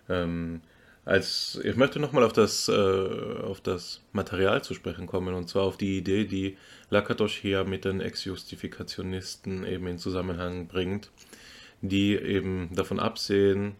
Ähm, 0.08 0.60
als 1.04 1.60
ich 1.62 1.76
möchte 1.76 2.00
nochmal 2.00 2.24
auf 2.24 2.32
das, 2.32 2.68
äh, 2.68 2.72
auf 2.72 3.60
das 3.60 4.00
Material 4.12 4.62
zu 4.64 4.72
sprechen 4.74 5.06
kommen, 5.06 5.34
und 5.34 5.48
zwar 5.48 5.64
auf 5.64 5.76
die 5.76 5.98
Idee, 5.98 6.24
die 6.24 6.56
Lakatos 6.90 7.32
hier 7.32 7.64
mit 7.64 7.84
den 7.84 8.00
Ex-Justifikationisten 8.00 9.66
eben 9.66 9.86
in 9.86 9.98
Zusammenhang 9.98 10.66
bringt, 10.66 11.10
die 11.82 12.16
eben 12.16 12.70
davon 12.74 12.98
absehen, 12.98 13.74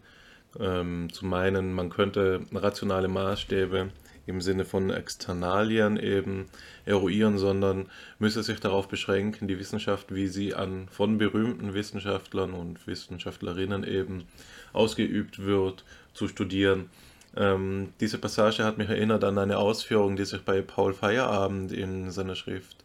ähm, 0.60 1.08
zu 1.12 1.24
meinen, 1.24 1.72
man 1.72 1.88
könnte 1.90 2.42
rationale 2.52 3.08
Maßstäbe 3.08 3.90
im 4.26 4.40
Sinne 4.40 4.64
von 4.64 4.90
Externalien 4.90 5.96
eben 5.98 6.48
eruieren, 6.84 7.38
sondern 7.38 7.86
müsse 8.18 8.42
sich 8.42 8.60
darauf 8.60 8.88
beschränken, 8.88 9.48
die 9.48 9.58
Wissenschaft, 9.58 10.14
wie 10.14 10.28
sie 10.28 10.54
an 10.54 10.88
von 10.90 11.18
berühmten 11.18 11.74
Wissenschaftlern 11.74 12.52
und 12.52 12.86
Wissenschaftlerinnen 12.86 13.84
eben 13.84 14.24
ausgeübt 14.72 15.44
wird, 15.44 15.84
zu 16.14 16.28
studieren. 16.28 16.90
Ähm, 17.36 17.92
diese 18.00 18.18
Passage 18.18 18.64
hat 18.64 18.78
mich 18.78 18.88
erinnert 18.88 19.24
an 19.24 19.38
eine 19.38 19.58
Ausführung, 19.58 20.16
die 20.16 20.24
sich 20.24 20.42
bei 20.42 20.62
Paul 20.62 20.94
Feierabend 20.94 21.72
in 21.72 22.10
seiner 22.10 22.36
Schrift 22.36 22.84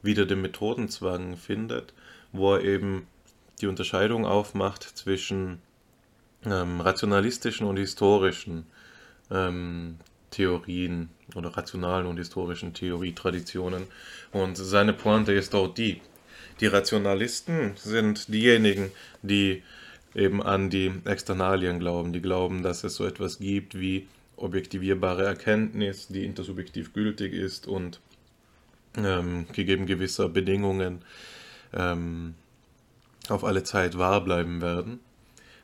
Wieder 0.00 0.26
dem 0.26 0.42
Methodenzwang 0.42 1.36
findet, 1.36 1.92
wo 2.32 2.54
er 2.54 2.62
eben 2.62 3.08
die 3.60 3.66
Unterscheidung 3.66 4.24
aufmacht 4.24 4.84
zwischen 4.84 5.60
ähm, 6.44 6.80
rationalistischen 6.80 7.66
und 7.66 7.76
historischen 7.76 8.66
ähm, 9.30 9.98
Theorien 10.30 11.08
oder 11.34 11.56
rationalen 11.56 12.06
und 12.06 12.16
historischen 12.16 12.74
Theorietraditionen. 12.74 13.84
Und 14.32 14.56
seine 14.56 14.92
Pointe 14.92 15.32
ist 15.32 15.54
auch 15.54 15.72
die, 15.72 16.00
die 16.60 16.66
Rationalisten 16.66 17.72
sind 17.76 18.32
diejenigen, 18.32 18.90
die 19.22 19.62
eben 20.14 20.42
an 20.42 20.70
die 20.70 20.92
Externalien 21.04 21.78
glauben, 21.78 22.12
die 22.12 22.20
glauben, 22.20 22.62
dass 22.62 22.84
es 22.84 22.96
so 22.96 23.06
etwas 23.06 23.38
gibt 23.38 23.78
wie 23.78 24.08
objektivierbare 24.36 25.24
Erkenntnis, 25.24 26.08
die 26.08 26.24
intersubjektiv 26.24 26.92
gültig 26.92 27.32
ist 27.32 27.66
und 27.66 28.00
ähm, 28.96 29.46
gegeben 29.52 29.86
gewisser 29.86 30.28
Bedingungen 30.28 31.02
ähm, 31.72 32.34
auf 33.28 33.44
alle 33.44 33.62
Zeit 33.62 33.98
wahr 33.98 34.24
bleiben 34.24 34.60
werden, 34.60 35.00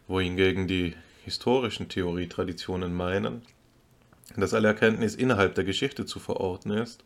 wohingegen 0.06 0.68
die 0.68 0.94
historischen 1.24 1.88
Theorietraditionen 1.88 2.94
meinen, 2.94 3.42
dass 4.40 4.54
alle 4.54 4.68
Erkenntnis 4.68 5.14
innerhalb 5.14 5.54
der 5.54 5.64
Geschichte 5.64 6.06
zu 6.06 6.18
verorten 6.18 6.72
ist, 6.72 7.04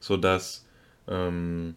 sodass 0.00 0.64
ähm, 1.08 1.74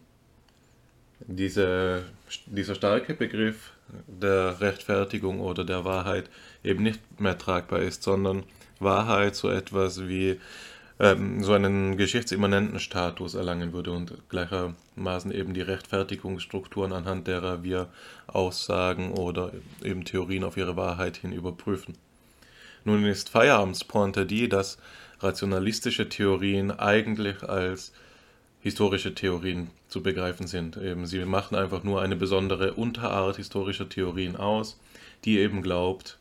diese, 1.20 2.04
dieser 2.46 2.74
starke 2.74 3.14
Begriff 3.14 3.72
der 4.06 4.60
Rechtfertigung 4.60 5.40
oder 5.40 5.64
der 5.64 5.84
Wahrheit 5.84 6.28
eben 6.64 6.82
nicht 6.82 7.20
mehr 7.20 7.38
tragbar 7.38 7.80
ist, 7.80 8.02
sondern 8.02 8.44
Wahrheit 8.80 9.36
so 9.36 9.48
etwas 9.48 10.06
wie 10.06 10.38
ähm, 10.98 11.42
so 11.42 11.52
einen 11.52 11.96
geschichtsimmanenten 11.96 12.80
Status 12.80 13.34
erlangen 13.34 13.72
würde 13.72 13.92
und 13.92 14.14
gleichermaßen 14.28 15.30
eben 15.30 15.54
die 15.54 15.60
Rechtfertigungsstrukturen, 15.60 16.92
anhand 16.92 17.26
derer 17.26 17.62
wir 17.62 17.88
Aussagen 18.26 19.12
oder 19.12 19.52
eben 19.82 20.04
Theorien 20.04 20.44
auf 20.44 20.56
ihre 20.56 20.76
Wahrheit 20.76 21.18
hin 21.18 21.32
überprüfen. 21.32 21.96
Nun 22.86 23.04
ist 23.04 23.30
Feierabendspointe 23.30 24.26
die, 24.26 24.48
dass 24.48 24.78
rationalistische 25.18 26.08
Theorien 26.08 26.70
eigentlich 26.70 27.42
als 27.42 27.92
historische 28.60 29.12
Theorien 29.12 29.72
zu 29.88 30.04
begreifen 30.04 30.46
sind. 30.46 30.76
Eben, 30.76 31.04
sie 31.04 31.24
machen 31.24 31.56
einfach 31.56 31.82
nur 31.82 32.00
eine 32.00 32.14
besondere 32.14 32.74
Unterart 32.74 33.38
historischer 33.38 33.88
Theorien 33.88 34.36
aus, 34.36 34.78
die 35.24 35.40
eben 35.40 35.62
glaubt, 35.62 36.16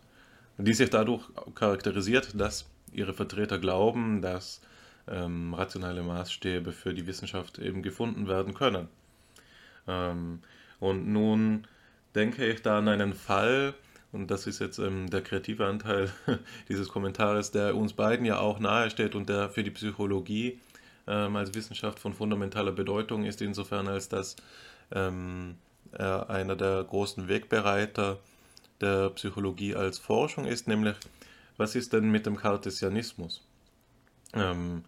die 0.57 0.74
sich 0.74 0.89
dadurch 0.89 1.22
charakterisiert, 1.53 2.30
dass 2.34 2.66
ihre 2.91 3.13
Vertreter 3.13 3.59
glauben, 3.59 4.24
dass 4.24 4.59
ähm, 5.07 5.53
rationale 5.53 6.01
Maßstäbe 6.01 6.72
für 6.72 6.95
die 6.95 7.05
Wissenschaft 7.05 7.59
eben 7.59 7.84
gefunden 7.84 8.28
werden 8.28 8.55
können. 8.55 8.88
Ähm, 9.88 10.39
und 10.80 11.07
nun 11.07 11.68
denke 12.16 12.43
ich 12.43 12.63
da 12.63 12.80
an 12.80 12.88
einen 12.88 13.13
Fall, 13.13 13.76
und 14.16 14.32
das 14.32 14.47
ist 14.47 14.59
jetzt 14.59 14.80
ähm, 14.80 15.09
der 15.09 15.22
kreative 15.22 15.66
Anteil 15.66 16.09
dieses 16.70 16.88
Kommentares, 16.88 17.51
der 17.51 17.76
uns 17.76 17.93
beiden 17.93 18.26
ja 18.26 18.39
auch 18.39 18.59
nahe 18.59 18.89
steht 18.89 19.13
und 19.13 19.28
der 19.28 19.49
für 19.49 19.63
die 19.63 19.72
Psychologie 19.72 20.59
ähm, 21.05 21.36
als 21.36 21.53
Wissenschaft 21.53 21.99
von 21.99 22.13
fundamentaler 22.13 22.72
Bedeutung 22.72 23.26
ist, 23.26 23.41
insofern 23.41 23.88
als 23.88 24.07
dass 24.07 24.38
ähm, 24.91 25.57
er 25.91 26.30
einer 26.30 26.55
der 26.55 26.84
großen 26.84 27.28
Wegbereiter 27.28 28.18
der 28.80 29.09
Psychologie 29.11 29.76
als 29.76 29.99
Forschung 29.99 30.45
ist, 30.45 30.68
nämlich 30.68 30.95
was 31.57 31.76
ist 31.76 31.93
denn 31.93 32.09
mit 32.09 32.26
dem 32.26 32.38
Kartesianismus? 32.38 33.45
Ähm, 34.34 34.84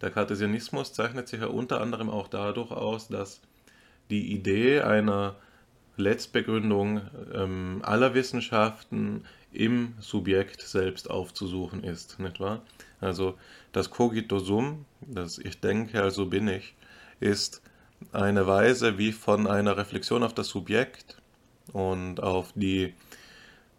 der 0.00 0.10
Kartesianismus 0.10 0.92
zeichnet 0.92 1.28
sich 1.28 1.40
ja 1.40 1.46
unter 1.46 1.80
anderem 1.80 2.10
auch 2.10 2.26
dadurch 2.26 2.72
aus, 2.72 3.08
dass 3.08 3.40
die 4.10 4.32
Idee 4.32 4.80
einer 4.80 5.36
Letztbegründung 5.96 7.02
ähm, 7.34 7.80
aller 7.82 8.14
Wissenschaften 8.14 9.24
im 9.52 9.94
Subjekt 10.00 10.62
selbst 10.62 11.10
aufzusuchen 11.10 11.84
ist, 11.84 12.18
nicht 12.18 12.40
wahr? 12.40 12.62
Also 13.00 13.34
das 13.72 13.90
Cogito 13.90 14.38
sum, 14.38 14.86
das 15.00 15.38
Ich 15.38 15.60
denke, 15.60 16.02
also 16.02 16.26
bin 16.26 16.48
ich, 16.48 16.74
ist 17.20 17.62
eine 18.12 18.46
Weise, 18.46 18.98
wie 18.98 19.12
von 19.12 19.46
einer 19.46 19.76
Reflexion 19.76 20.22
auf 20.22 20.34
das 20.34 20.48
Subjekt 20.48 21.18
und 21.72 22.22
auf 22.22 22.52
die 22.54 22.94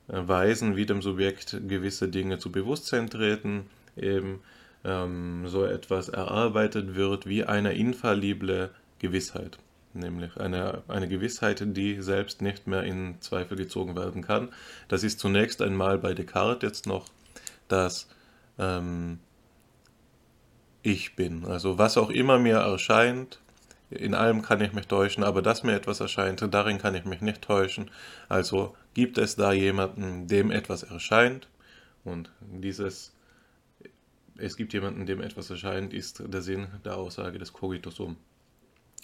äh, 0.08 0.28
Weisen, 0.28 0.76
wie 0.76 0.86
dem 0.86 1.02
Subjekt 1.02 1.58
gewisse 1.68 2.10
Dinge 2.10 2.38
zu 2.38 2.52
Bewusstsein 2.52 3.10
treten, 3.10 3.66
eben 3.98 4.42
ähm, 4.84 5.48
so 5.48 5.66
etwas 5.66 6.10
erarbeitet 6.10 6.96
wird 6.96 7.26
wie 7.28 7.44
eine 7.44 7.74
infallible 7.74 8.70
Gewissheit 9.00 9.58
nämlich 9.96 10.38
eine, 10.38 10.84
eine 10.88 11.08
Gewissheit, 11.08 11.64
die 11.66 12.02
selbst 12.02 12.42
nicht 12.42 12.68
mehr 12.68 12.84
in 12.84 13.22
Zweifel 13.22 13.58
gezogen 13.58 13.96
werden 13.96 14.22
kann. 14.22 14.50
Das 14.88 15.04
ist 15.04 15.20
zunächst 15.20 15.62
einmal 15.62 15.98
bei 15.98 16.14
Descartes 16.14 16.68
jetzt 16.68 16.88
noch 16.88 17.08
das 17.68 18.08
ähm, 18.58 19.20
Ich 20.82 21.16
bin. 21.16 21.46
Also 21.46 21.78
was 21.78 21.98
auch 21.98 22.10
immer 22.10 22.40
mir 22.40 22.58
erscheint, 22.58 23.40
in 23.90 24.16
allem 24.16 24.42
kann 24.42 24.62
ich 24.62 24.74
mich 24.74 24.88
täuschen, 24.88 25.24
aber 25.24 25.42
dass 25.42 25.64
mir 25.64 25.76
etwas 25.76 26.00
erscheint, 26.00 26.46
darin 26.52 26.80
kann 26.80 26.96
ich 26.96 27.06
mich 27.06 27.22
nicht 27.22 27.42
täuschen. 27.42 27.92
Also 28.28 28.76
gibt 28.94 29.18
es 29.18 29.36
da 29.36 29.54
jemanden, 29.54 30.28
dem 30.28 30.52
etwas 30.52 30.84
erscheint 30.84 31.48
und 32.04 32.32
dieses 32.42 33.14
es 34.38 34.58
gibt 34.58 34.74
jemanden, 34.74 35.06
dem 35.06 35.22
etwas 35.22 35.50
erscheint, 35.50 35.94
ist 35.94 36.24
der 36.26 36.42
Sinn 36.42 36.68
der 36.84 36.98
Aussage 36.98 37.38
des 37.38 37.54
Cogitus 37.54 38.00
um. 38.00 38.18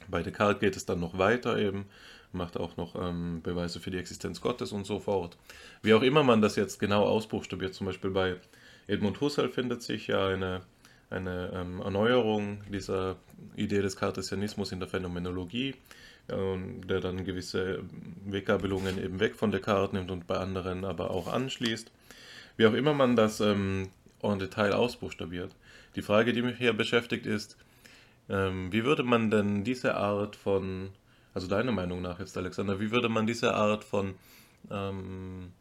Bei 0.07 0.23
Descartes 0.23 0.59
geht 0.59 0.75
es 0.75 0.85
dann 0.85 0.99
noch 0.99 1.17
weiter 1.17 1.57
eben, 1.57 1.85
macht 2.31 2.57
auch 2.57 2.77
noch 2.77 2.95
ähm, 2.95 3.41
Beweise 3.41 3.79
für 3.79 3.91
die 3.91 3.97
Existenz 3.97 4.41
Gottes 4.41 4.71
und 4.71 4.85
so 4.85 4.99
fort. 4.99 5.37
Wie 5.81 5.93
auch 5.93 6.01
immer 6.01 6.23
man 6.23 6.41
das 6.41 6.55
jetzt 6.55 6.79
genau 6.79 7.03
ausbuchstabiert, 7.03 7.73
zum 7.73 7.87
Beispiel 7.87 8.11
bei 8.11 8.37
Edmund 8.87 9.19
Husserl 9.21 9.49
findet 9.49 9.83
sich 9.83 10.07
ja 10.07 10.27
eine, 10.27 10.61
eine 11.09 11.51
ähm, 11.53 11.81
Erneuerung 11.81 12.63
dieser 12.71 13.17
Idee 13.55 13.81
des 13.81 13.95
Cartesianismus 13.95 14.71
in 14.71 14.79
der 14.79 14.89
Phänomenologie, 14.89 15.75
äh, 16.27 16.57
der 16.87 16.99
dann 16.99 17.23
gewisse 17.25 17.83
Weggabelungen 18.25 19.03
eben 19.03 19.19
weg 19.19 19.35
von 19.35 19.51
Descartes 19.51 19.93
nimmt 19.93 20.11
und 20.11 20.27
bei 20.27 20.37
anderen 20.37 20.85
aber 20.85 21.11
auch 21.11 21.27
anschließt. 21.27 21.91
Wie 22.57 22.65
auch 22.65 22.73
immer 22.73 22.93
man 22.93 23.15
das 23.15 23.39
ähm, 23.39 23.89
en 24.21 24.39
Detail 24.39 24.73
ausbuchstabiert. 24.73 25.55
Die 25.95 26.01
Frage, 26.01 26.33
die 26.33 26.41
mich 26.41 26.57
hier 26.57 26.73
beschäftigt, 26.73 27.25
ist, 27.25 27.57
ähm, 28.29 28.71
wie 28.71 28.83
würde 28.83 29.03
man 29.03 29.31
denn 29.31 29.63
diese 29.63 29.95
Art 29.95 30.35
von, 30.35 30.89
also 31.33 31.47
deiner 31.47 31.71
Meinung 31.71 32.01
nach 32.01 32.19
jetzt, 32.19 32.37
Alexander, 32.37 32.79
wie 32.79 32.91
würde 32.91 33.09
man 33.09 33.27
diese 33.27 33.53
Art 33.55 33.83
von 33.83 34.15
ähm, 34.69 35.51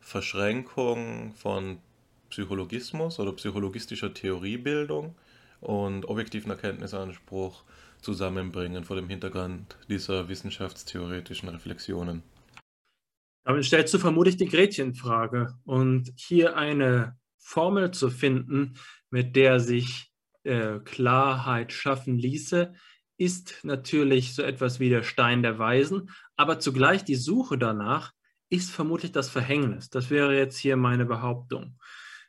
Verschränkung 0.00 1.32
von 1.34 1.78
Psychologismus 2.30 3.20
oder 3.20 3.32
psychologistischer 3.32 4.12
Theoriebildung 4.12 5.14
und 5.60 6.06
objektiven 6.06 6.50
Erkenntnisanspruch 6.50 7.62
zusammenbringen 8.00 8.84
vor 8.84 8.96
dem 8.96 9.08
Hintergrund 9.08 9.76
dieser 9.88 10.28
wissenschaftstheoretischen 10.28 11.48
Reflexionen? 11.48 12.22
Damit 13.44 13.64
stellst 13.64 13.92
du 13.94 13.98
vermutlich 13.98 14.36
die 14.36 14.46
Gretchenfrage 14.46 15.54
und 15.64 16.12
hier 16.16 16.56
eine 16.56 17.16
Formel 17.38 17.90
zu 17.90 18.10
finden, 18.10 18.76
mit 19.10 19.34
der 19.36 19.60
sich 19.60 20.11
äh, 20.44 20.78
Klarheit 20.80 21.72
schaffen 21.72 22.18
ließe, 22.18 22.72
ist 23.16 23.60
natürlich 23.62 24.34
so 24.34 24.42
etwas 24.42 24.80
wie 24.80 24.88
der 24.88 25.02
Stein 25.02 25.42
der 25.42 25.58
Weisen, 25.58 26.10
aber 26.36 26.58
zugleich 26.58 27.04
die 27.04 27.14
Suche 27.14 27.58
danach 27.58 28.12
ist 28.48 28.70
vermutlich 28.70 29.12
das 29.12 29.30
Verhängnis. 29.30 29.90
Das 29.90 30.10
wäre 30.10 30.36
jetzt 30.36 30.58
hier 30.58 30.76
meine 30.76 31.06
Behauptung 31.06 31.78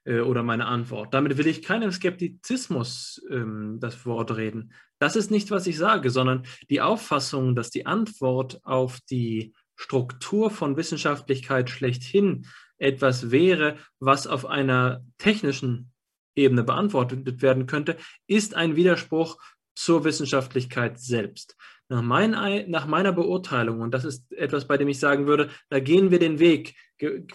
äh, 0.05 0.19
oder 0.19 0.43
meine 0.43 0.65
Antwort. 0.65 1.13
Damit 1.13 1.37
will 1.37 1.47
ich 1.47 1.61
keinem 1.61 1.91
Skeptizismus 1.91 3.21
ähm, 3.29 3.77
das 3.79 4.05
Wort 4.05 4.35
reden. 4.35 4.73
Das 4.99 5.15
ist 5.15 5.31
nicht, 5.31 5.51
was 5.51 5.67
ich 5.67 5.77
sage, 5.77 6.09
sondern 6.09 6.45
die 6.69 6.81
Auffassung, 6.81 7.55
dass 7.55 7.69
die 7.69 7.85
Antwort 7.85 8.61
auf 8.63 8.99
die 9.09 9.53
Struktur 9.75 10.49
von 10.49 10.77
Wissenschaftlichkeit 10.77 11.69
schlechthin 11.69 12.45
etwas 12.77 13.31
wäre, 13.31 13.77
was 13.99 14.27
auf 14.27 14.45
einer 14.45 15.03
technischen 15.17 15.92
Ebene 16.35 16.63
beantwortet 16.63 17.41
werden 17.41 17.65
könnte, 17.65 17.97
ist 18.27 18.55
ein 18.55 18.75
Widerspruch 18.75 19.37
zur 19.75 20.03
Wissenschaftlichkeit 20.03 20.99
selbst. 20.99 21.55
Nach, 21.89 22.01
mein, 22.01 22.31
nach, 22.69 22.87
meiner 22.87 23.11
Beurteilung, 23.11 23.81
und 23.81 23.93
das 23.93 24.05
ist 24.05 24.31
etwas, 24.31 24.67
bei 24.67 24.77
dem 24.77 24.87
ich 24.87 24.99
sagen 24.99 25.27
würde, 25.27 25.49
da 25.69 25.79
gehen 25.79 26.11
wir 26.11 26.19
den 26.19 26.39
Weg, 26.39 26.75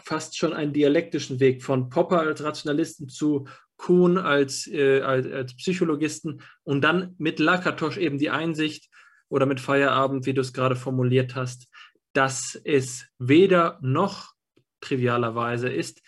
fast 0.02 0.36
schon 0.38 0.52
einen 0.52 0.72
dialektischen 0.72 1.40
Weg 1.40 1.62
von 1.62 1.90
Popper 1.90 2.20
als 2.20 2.42
Rationalisten 2.42 3.08
zu 3.08 3.46
Kuhn 3.76 4.18
als, 4.18 4.66
äh, 4.66 5.00
als, 5.00 5.30
als, 5.30 5.56
Psychologisten 5.56 6.42
und 6.64 6.82
dann 6.82 7.14
mit 7.18 7.38
Lakatosch 7.38 7.96
eben 7.96 8.18
die 8.18 8.30
Einsicht 8.30 8.90
oder 9.28 9.46
mit 9.46 9.60
Feierabend, 9.60 10.26
wie 10.26 10.34
du 10.34 10.40
es 10.40 10.52
gerade 10.52 10.74
formuliert 10.74 11.34
hast, 11.34 11.68
dass 12.12 12.60
es 12.64 13.06
weder 13.18 13.78
noch 13.80 14.34
trivialerweise 14.80 15.68
ist, 15.68 16.02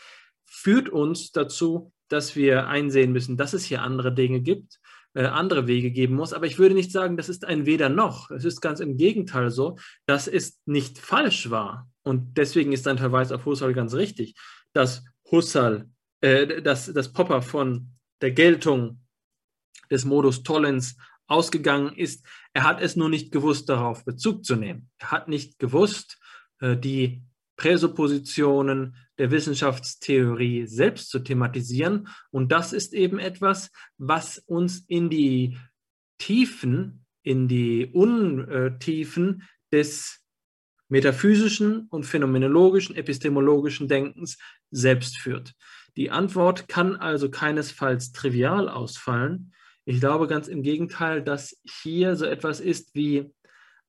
führt 0.44 0.88
uns 0.88 1.30
dazu, 1.30 1.92
dass 2.10 2.36
wir 2.36 2.68
einsehen 2.68 3.12
müssen, 3.12 3.36
dass 3.36 3.54
es 3.54 3.64
hier 3.64 3.82
andere 3.82 4.12
Dinge 4.12 4.40
gibt, 4.40 4.80
äh, 5.14 5.24
andere 5.24 5.66
Wege 5.66 5.90
geben 5.90 6.14
muss. 6.14 6.32
Aber 6.32 6.46
ich 6.46 6.58
würde 6.58 6.74
nicht 6.74 6.92
sagen, 6.92 7.16
das 7.16 7.28
ist 7.28 7.44
ein 7.44 7.66
weder 7.66 7.88
noch. 7.88 8.30
Es 8.30 8.44
ist 8.44 8.60
ganz 8.60 8.80
im 8.80 8.96
Gegenteil 8.96 9.50
so, 9.50 9.76
dass 10.06 10.28
es 10.28 10.60
nicht 10.66 10.98
falsch 10.98 11.50
war. 11.50 11.88
Und 12.02 12.36
deswegen 12.36 12.72
ist 12.72 12.86
ein 12.86 12.98
Verweis 12.98 13.32
auf 13.32 13.44
Husserl 13.44 13.72
ganz 13.72 13.94
richtig, 13.94 14.34
dass 14.72 15.04
Husserl, 15.30 15.88
äh, 16.20 16.62
dass, 16.62 16.92
dass 16.92 17.12
Popper 17.12 17.42
von 17.42 17.92
der 18.20 18.32
Geltung 18.32 19.00
des 19.90 20.04
Modus 20.04 20.42
Tollens 20.42 20.96
ausgegangen 21.26 21.94
ist. 21.96 22.24
Er 22.52 22.64
hat 22.64 22.80
es 22.80 22.96
nur 22.96 23.08
nicht 23.08 23.32
gewusst, 23.32 23.68
darauf 23.68 24.04
Bezug 24.04 24.44
zu 24.44 24.56
nehmen. 24.56 24.90
Er 24.98 25.12
hat 25.12 25.28
nicht 25.28 25.58
gewusst, 25.58 26.18
äh, 26.60 26.76
die 26.76 27.22
Präsuppositionen 27.60 28.96
der 29.18 29.30
Wissenschaftstheorie 29.30 30.66
selbst 30.66 31.10
zu 31.10 31.18
thematisieren. 31.18 32.08
Und 32.30 32.52
das 32.52 32.72
ist 32.72 32.94
eben 32.94 33.18
etwas, 33.18 33.70
was 33.98 34.38
uns 34.38 34.82
in 34.88 35.10
die 35.10 35.58
Tiefen, 36.16 37.04
in 37.22 37.48
die 37.48 37.84
Untiefen 37.92 39.42
des 39.70 40.22
metaphysischen 40.88 41.86
und 41.90 42.04
phänomenologischen, 42.04 42.96
epistemologischen 42.96 43.88
Denkens 43.88 44.38
selbst 44.70 45.18
führt. 45.18 45.52
Die 45.98 46.10
Antwort 46.10 46.66
kann 46.66 46.96
also 46.96 47.30
keinesfalls 47.30 48.12
trivial 48.12 48.70
ausfallen. 48.70 49.52
Ich 49.84 50.00
glaube 50.00 50.28
ganz 50.28 50.48
im 50.48 50.62
Gegenteil, 50.62 51.22
dass 51.22 51.60
hier 51.82 52.16
so 52.16 52.24
etwas 52.24 52.60
ist 52.60 52.94
wie 52.94 53.30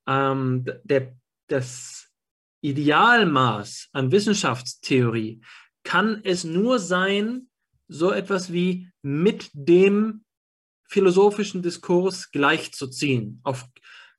ähm, 0.08 0.66
der, 0.84 1.16
das 1.48 2.11
Idealmaß 2.62 3.90
an 3.92 4.12
Wissenschaftstheorie 4.12 5.42
kann 5.84 6.22
es 6.24 6.44
nur 6.44 6.80
sein, 6.80 7.48
so 7.88 8.12
etwas 8.12 8.54
wie 8.54 8.90
mit 9.02 9.50
dem 9.54 10.24
philosophischen 10.88 11.62
Diskurs 11.62 12.32
gleichzuziehen. 12.32 13.40
Auf, 13.44 13.66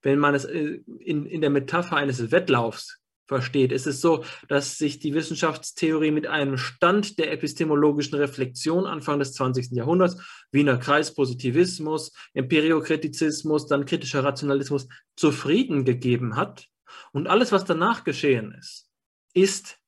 wenn 0.03 0.19
man 0.19 0.35
es 0.35 0.45
äh, 0.45 0.81
in, 0.99 1.27
in 1.27 1.41
der 1.41 1.51
Metapher 1.51 1.97
eines 1.97 2.33
Wettlaufs 2.33 2.99
versteht, 3.29 3.71
ist 3.73 3.87
es 3.87 4.01
so, 4.01 4.25
dass 4.49 4.77
sich 4.77 4.99
die 4.99 5.15
Wissenschaftstheorie 5.15 6.11
mit 6.11 6.27
einem 6.27 6.59
Stand 6.59 7.19
der 7.19 7.33
epistemologischen 7.33 8.19
Reflexion 8.19 8.87
Anfang 8.87 9.21
des 9.21 9.35
20. 9.35 9.71
Jahrhunderts, 9.71 10.17
Wiener 10.51 10.77
Kreispositivismus, 10.77 12.13
Empiriokritizismus, 12.35 13.69
dann 13.69 13.87
kritischer 13.87 14.25
Rationalismus, 14.25 14.89
zufrieden 15.17 15.85
gegeben 15.85 16.37
hat 16.37 16.69
und 17.13 17.27
alles, 17.27 17.53
was 17.53 17.65
danach 17.65 18.05
geschehen 18.05 18.53
ist, 18.59 18.91
ist 19.35 19.79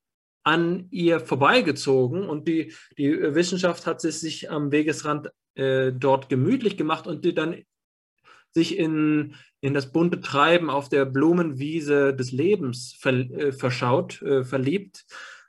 an 0.43 0.89
ihr 0.91 1.21
vorbeigezogen 1.21 2.29
und 2.29 2.47
die, 2.47 2.75
die 2.99 3.13
Wissenschaft 3.35 3.87
hat 3.87 4.01
sich 4.01 4.51
am 4.51 4.73
Wegesrand 4.73 5.31
äh, 5.55 5.93
dort 5.93 6.29
gemütlich 6.29 6.77
gemacht 6.77 7.07
und 7.07 7.25
die 7.25 7.35
dann 7.35 7.63
sich 8.51 8.79
in, 8.79 9.35
in 9.61 9.75
das 9.75 9.91
bunte 9.91 10.21
Treiben 10.21 10.71
auf 10.71 10.89
der 10.89 11.07
Blumenwiese 11.07 12.15
des 12.15 12.31
Lebens 12.31 12.95
ver, 12.99 13.15
äh, 13.15 13.53
verschaut, 13.53 14.23
äh, 14.23 14.45
verliebt, 14.45 15.07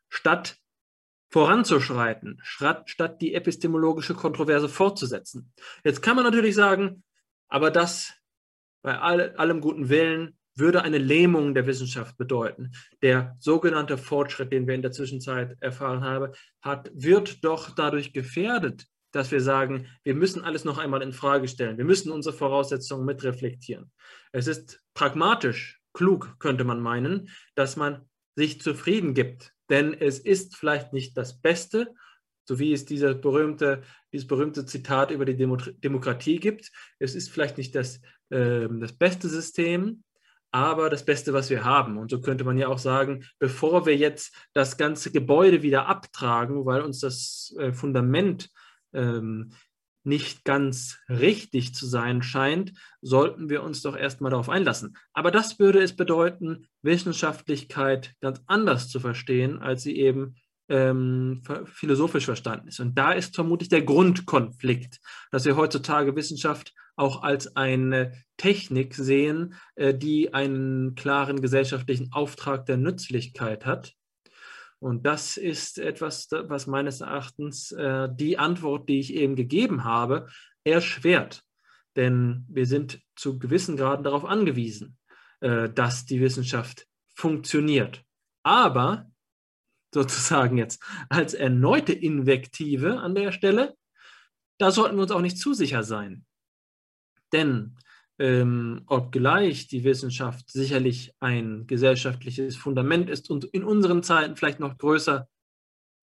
statt 0.09 0.57
voranzuschreiten, 1.29 2.39
statt, 2.43 2.89
statt 2.89 3.21
die 3.21 3.33
epistemologische 3.33 4.13
Kontroverse 4.13 4.69
fortzusetzen. 4.69 5.51
Jetzt 5.83 6.01
kann 6.01 6.15
man 6.15 6.23
natürlich 6.23 6.55
sagen, 6.55 7.03
aber 7.49 7.71
das 7.71 8.13
bei 8.81 8.97
all, 8.97 9.35
allem 9.35 9.61
guten 9.61 9.89
Willen 9.89 10.37
würde 10.55 10.83
eine 10.83 10.97
Lähmung 10.97 11.53
der 11.53 11.67
Wissenschaft 11.67 12.17
bedeuten. 12.17 12.71
Der 13.01 13.35
sogenannte 13.39 13.97
Fortschritt, 13.97 14.51
den 14.51 14.67
wir 14.67 14.75
in 14.75 14.81
der 14.81 14.91
Zwischenzeit 14.91 15.57
erfahren 15.61 16.03
haben, 16.03 16.33
hat, 16.61 16.91
wird 16.93 17.43
doch 17.43 17.71
dadurch 17.71 18.13
gefährdet, 18.13 18.85
dass 19.11 19.31
wir 19.31 19.41
sagen, 19.41 19.87
wir 20.03 20.15
müssen 20.15 20.43
alles 20.43 20.65
noch 20.65 20.77
einmal 20.77 21.01
in 21.01 21.13
Frage 21.13 21.47
stellen. 21.47 21.77
Wir 21.77 21.85
müssen 21.85 22.11
unsere 22.11 22.35
Voraussetzungen 22.35 23.05
mitreflektieren. 23.05 23.91
Es 24.31 24.47
ist 24.47 24.81
pragmatisch, 24.93 25.79
klug, 25.93 26.35
könnte 26.39 26.65
man 26.65 26.81
meinen, 26.81 27.29
dass 27.55 27.77
man 27.77 28.01
sich 28.35 28.61
zufrieden 28.61 29.13
gibt. 29.13 29.53
Denn 29.69 29.93
es 29.93 30.19
ist 30.19 30.55
vielleicht 30.57 30.93
nicht 30.93 31.17
das 31.17 31.39
Beste, 31.39 31.93
so 32.43 32.59
wie 32.59 32.73
es 32.73 32.85
diese 32.85 33.15
berühmte, 33.15 33.81
dieses 34.11 34.27
berühmte 34.27 34.65
Zitat 34.65 35.11
über 35.11 35.25
die 35.25 35.35
Demo 35.35 35.55
Demokratie 35.55 36.39
gibt. 36.39 36.71
Es 36.99 37.15
ist 37.15 37.29
vielleicht 37.29 37.57
nicht 37.57 37.73
das, 37.73 38.01
äh, 38.29 38.67
das 38.69 38.93
beste 38.93 39.29
System, 39.29 40.03
aber 40.51 40.89
das 40.89 41.05
Beste, 41.05 41.33
was 41.33 41.49
wir 41.49 41.63
haben. 41.63 41.97
Und 41.97 42.11
so 42.11 42.21
könnte 42.21 42.43
man 42.43 42.57
ja 42.57 42.67
auch 42.67 42.77
sagen, 42.77 43.25
bevor 43.39 43.85
wir 43.85 43.95
jetzt 43.95 44.33
das 44.53 44.77
ganze 44.77 45.11
Gebäude 45.11 45.61
wieder 45.61 45.87
abtragen, 45.87 46.65
weil 46.65 46.81
uns 46.81 46.99
das 46.99 47.53
äh, 47.59 47.73
Fundament 47.73 48.49
ähm, 48.93 49.51
nicht 50.05 50.45
ganz 50.45 50.99
richtig 51.09 51.73
zu 51.73 51.87
sein 51.87 52.21
scheint, 52.21 52.73
sollten 53.01 53.49
wir 53.49 53.63
uns 53.63 53.81
doch 53.81 53.97
erstmal 53.97 54.31
darauf 54.31 54.49
einlassen. 54.49 54.95
Aber 55.13 55.31
das 55.31 55.59
würde 55.59 55.81
es 55.81 55.95
bedeuten, 55.95 56.67
Wissenschaftlichkeit 56.83 58.13
ganz 58.21 58.41
anders 58.45 58.87
zu 58.89 58.99
verstehen, 58.99 59.59
als 59.59 59.81
sie 59.83 59.97
eben 59.97 60.35
ähm, 60.69 61.41
philosophisch 61.65 62.25
verstanden 62.25 62.67
ist. 62.67 62.79
Und 62.79 62.97
da 62.97 63.11
ist 63.11 63.35
vermutlich 63.35 63.69
der 63.69 63.83
Grundkonflikt, 63.83 64.99
dass 65.31 65.45
wir 65.45 65.57
heutzutage 65.57 66.15
Wissenschaft 66.15 66.73
auch 66.95 67.23
als 67.23 67.55
eine 67.55 68.13
Technik 68.37 68.95
sehen, 68.95 69.55
äh, 69.75 69.93
die 69.93 70.33
einen 70.33 70.95
klaren 70.95 71.41
gesellschaftlichen 71.41 72.11
Auftrag 72.11 72.65
der 72.65 72.77
Nützlichkeit 72.77 73.65
hat. 73.65 73.93
Und 74.79 75.05
das 75.05 75.37
ist 75.37 75.79
etwas, 75.79 76.27
was 76.31 76.67
meines 76.67 77.01
Erachtens 77.01 77.71
äh, 77.71 78.09
die 78.11 78.37
Antwort, 78.37 78.87
die 78.89 78.99
ich 78.99 79.13
eben 79.13 79.35
gegeben 79.35 79.83
habe, 79.83 80.27
erschwert. 80.63 81.43
Denn 81.95 82.45
wir 82.49 82.65
sind 82.65 83.01
zu 83.15 83.39
gewissen 83.39 83.77
Graden 83.77 84.03
darauf 84.03 84.25
angewiesen, 84.25 84.97
äh, 85.39 85.69
dass 85.69 86.05
die 86.05 86.19
Wissenschaft 86.19 86.87
funktioniert. 87.15 88.03
Aber 88.43 89.09
sozusagen 89.93 90.57
jetzt 90.57 90.83
als 91.09 91.33
erneute 91.33 91.93
Invektive 91.93 92.99
an 92.99 93.15
der 93.15 93.31
Stelle, 93.31 93.75
da 94.59 94.71
sollten 94.71 94.97
wir 94.97 95.03
uns 95.03 95.11
auch 95.11 95.21
nicht 95.21 95.37
zu 95.37 95.53
sicher 95.53 95.83
sein. 95.83 96.25
Denn 97.35 97.75
ähm, 98.17 98.83
obgleich 98.87 99.67
die 99.67 99.83
Wissenschaft 99.83 100.49
sicherlich 100.49 101.13
ein 101.19 101.67
gesellschaftliches 101.67 102.55
Fundament 102.55 103.09
ist 103.09 103.29
und 103.29 103.43
in 103.43 103.65
unseren 103.65 104.03
Zeiten 104.03 104.37
vielleicht 104.37 104.61
noch 104.61 104.77
größer, 104.77 105.27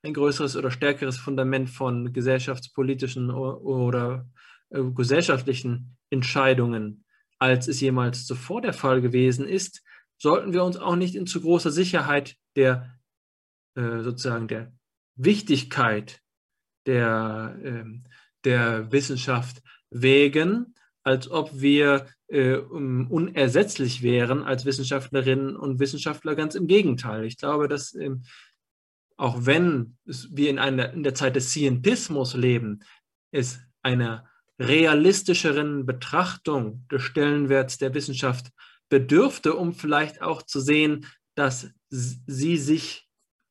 ein 0.04 0.12
größeres 0.12 0.56
oder 0.56 0.70
stärkeres 0.70 1.16
Fundament 1.16 1.70
von 1.70 2.12
gesellschaftspolitischen 2.12 3.30
oder, 3.30 4.28
äh, 4.68 4.82
gesellschaftlichen 4.94 5.96
Entscheidungen, 6.10 7.04
als 7.38 7.66
es 7.66 7.80
jemals 7.80 8.26
zuvor 8.26 8.60
der 8.60 8.74
Fall 8.74 9.00
gewesen 9.00 9.48
ist, 9.48 9.82
sollten 10.18 10.52
wir 10.52 10.64
uns 10.64 10.76
auch 10.76 10.96
nicht 10.96 11.14
in 11.14 11.26
zu 11.26 11.40
großer 11.40 11.70
Sicherheit 11.70 12.36
der 12.56 12.98
äh, 13.74 14.02
sozusagen 14.02 14.48
der 14.48 14.70
Wichtigkeit 15.16 16.20
der, 16.84 17.56
äh, 17.62 17.84
der 18.44 18.92
Wissenschaft 18.92 19.62
wägen, 19.88 20.74
als 21.02 21.30
ob 21.30 21.50
wir 21.60 22.06
äh, 22.28 22.56
unersetzlich 22.56 24.02
wären 24.02 24.42
als 24.42 24.64
Wissenschaftlerinnen 24.64 25.56
und 25.56 25.80
Wissenschaftler. 25.80 26.34
Ganz 26.34 26.54
im 26.54 26.66
Gegenteil. 26.66 27.24
Ich 27.24 27.38
glaube, 27.38 27.68
dass 27.68 27.94
ähm, 27.94 28.22
auch 29.16 29.46
wenn 29.46 29.96
wir 30.04 30.50
in, 30.50 30.58
einer, 30.58 30.92
in 30.92 31.02
der 31.02 31.14
Zeit 31.14 31.36
des 31.36 31.50
Scientismus 31.50 32.34
leben, 32.34 32.80
es 33.30 33.60
einer 33.82 34.28
realistischeren 34.58 35.86
Betrachtung 35.86 36.86
des 36.90 37.02
Stellenwerts 37.02 37.78
der 37.78 37.94
Wissenschaft 37.94 38.50
bedürfte, 38.88 39.54
um 39.54 39.72
vielleicht 39.72 40.22
auch 40.22 40.42
zu 40.42 40.60
sehen, 40.60 41.06
dass 41.34 41.70
sie 41.88 42.56
sich 42.56 43.08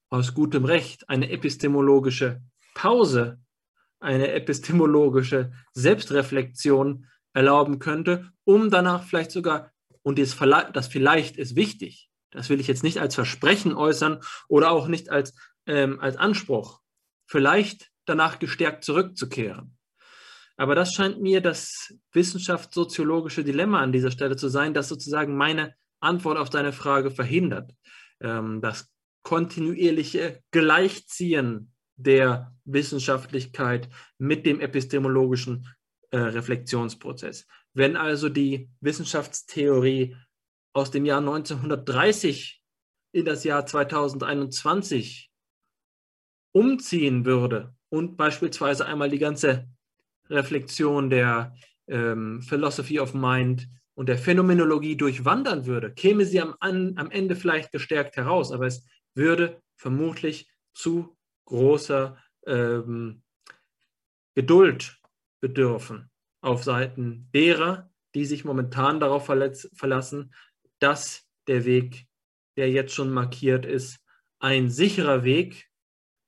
aus 0.10 0.34
gutem 0.34 0.66
Recht 0.66 1.10
eine 1.10 1.30
epistemologische 1.30 2.42
Pause, 2.74 3.40
eine 4.00 4.32
epistemologische 4.32 5.52
Selbstreflexion 5.74 7.08
erlauben 7.34 7.80
könnte, 7.80 8.32
um 8.44 8.70
danach 8.70 9.04
vielleicht 9.04 9.32
sogar, 9.32 9.72
und 10.04 10.20
das, 10.20 10.38
das 10.74 10.88
vielleicht 10.88 11.38
ist 11.38 11.56
wichtig, 11.56 12.10
das 12.32 12.50
will 12.50 12.60
ich 12.60 12.68
jetzt 12.68 12.84
nicht 12.84 13.00
als 13.00 13.16
Versprechen 13.16 13.74
äußern 13.74 14.22
oder 14.48 14.72
auch 14.72 14.88
nicht 14.88 15.10
als, 15.10 15.34
ähm, 15.68 16.00
als 16.00 16.18
Anspruch, 16.18 16.82
vielleicht 17.28 17.92
danach 18.06 18.40
gestärkt 18.40 18.84
zurückzukehren. 18.84 19.78
Aber 20.58 20.76
das 20.76 20.94
scheint 20.94 21.22
mir 21.22 21.42
das 21.42 21.94
wissenschaftssoziologische 22.12 23.44
Dilemma 23.44 23.80
an 23.80 23.92
dieser 23.92 24.12
Stelle 24.12 24.36
zu 24.36 24.48
sein, 24.50 24.74
das 24.74 24.90
sozusagen 24.90 25.36
meine 25.36 25.76
Antwort 26.00 26.38
auf 26.38 26.50
deine 26.50 26.74
Frage 26.74 27.12
verhindert. 27.12 27.72
Ähm, 28.20 28.62
das 28.62 28.92
kontinuierliche 29.24 30.42
Gleichziehen 30.52 31.74
der 31.96 32.54
Wissenschaftlichkeit 32.66 33.90
mit 34.18 34.46
dem 34.46 34.60
epistemologischen 34.60 35.68
äh, 36.12 36.18
Reflexionsprozess. 36.18 37.48
Wenn 37.74 37.96
also 37.96 38.30
die 38.30 38.70
Wissenschaftstheorie 38.82 40.16
aus 40.74 40.92
dem 40.92 41.06
Jahr 41.06 41.20
1930 41.20 42.62
in 43.14 43.26
das 43.26 43.44
Jahr 43.44 43.66
2021 43.66 45.32
umziehen 46.54 47.26
würde 47.26 47.74
und 47.90 48.18
beispielsweise 48.18 48.86
einmal 48.86 49.10
die 49.10 49.20
ganze 49.20 49.68
Reflexion 50.30 51.10
der 51.10 51.56
ähm, 51.88 52.42
Philosophy 52.42 53.00
of 53.00 53.14
Mind 53.14 53.68
und 53.96 54.08
der 54.08 54.18
Phänomenologie 54.18 54.96
durchwandern 54.96 55.66
würde, 55.66 55.94
käme 55.94 56.26
sie 56.26 56.42
am, 56.42 56.56
an, 56.60 56.94
am 56.98 57.12
Ende 57.12 57.36
vielleicht 57.36 57.72
gestärkt 57.72 58.16
heraus, 58.16 58.52
aber 58.52 58.68
es 58.68 58.86
würde 59.14 59.62
vermutlich 59.76 60.50
zu 60.74 61.18
großer 61.46 62.18
ähm, 62.48 63.24
Geduld 64.36 65.01
bedürfen 65.42 66.10
auf 66.42 66.64
Seiten 66.64 67.30
derer, 67.34 67.92
die 68.16 68.26
sich 68.26 68.46
momentan 68.46 69.00
darauf 69.00 69.26
verlassen, 69.26 70.34
dass 70.80 71.28
der 71.48 71.66
Weg, 71.66 72.08
der 72.58 72.70
jetzt 72.72 72.94
schon 72.94 73.12
markiert 73.12 73.66
ist, 73.66 74.00
ein 74.40 74.70
sicherer 74.70 75.24
Weg 75.24 75.70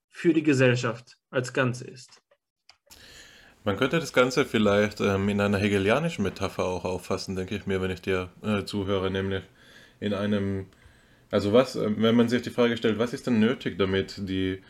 für 0.09 0.33
die 0.33 0.43
Gesellschaft 0.43 1.17
als 1.31 1.53
Ganze 1.53 1.85
ist. 1.85 2.21
Man 3.63 3.77
könnte 3.77 3.99
das 3.99 4.13
Ganze 4.13 4.45
vielleicht 4.45 4.99
ähm, 4.99 5.29
in 5.29 5.39
einer 5.39 5.57
hegelianischen 5.57 6.23
Metapher 6.23 6.65
auch 6.65 6.83
auffassen, 6.83 7.35
denke 7.35 7.55
ich 7.55 7.65
mir, 7.65 7.81
wenn 7.81 7.91
ich 7.91 8.01
dir 8.01 8.29
äh, 8.41 8.65
zuhöre, 8.65 9.09
nämlich 9.09 9.43
in 9.99 10.13
einem, 10.13 10.67
also 11.31 11.53
was, 11.53 11.75
äh, 11.77 11.89
wenn 11.97 12.15
man 12.15 12.27
sich 12.27 12.41
die 12.41 12.49
Frage 12.49 12.75
stellt, 12.75 12.99
was 12.99 13.13
ist 13.13 13.25
denn 13.25 13.39
nötig, 13.39 13.77
damit 13.77 14.15
die 14.29 14.61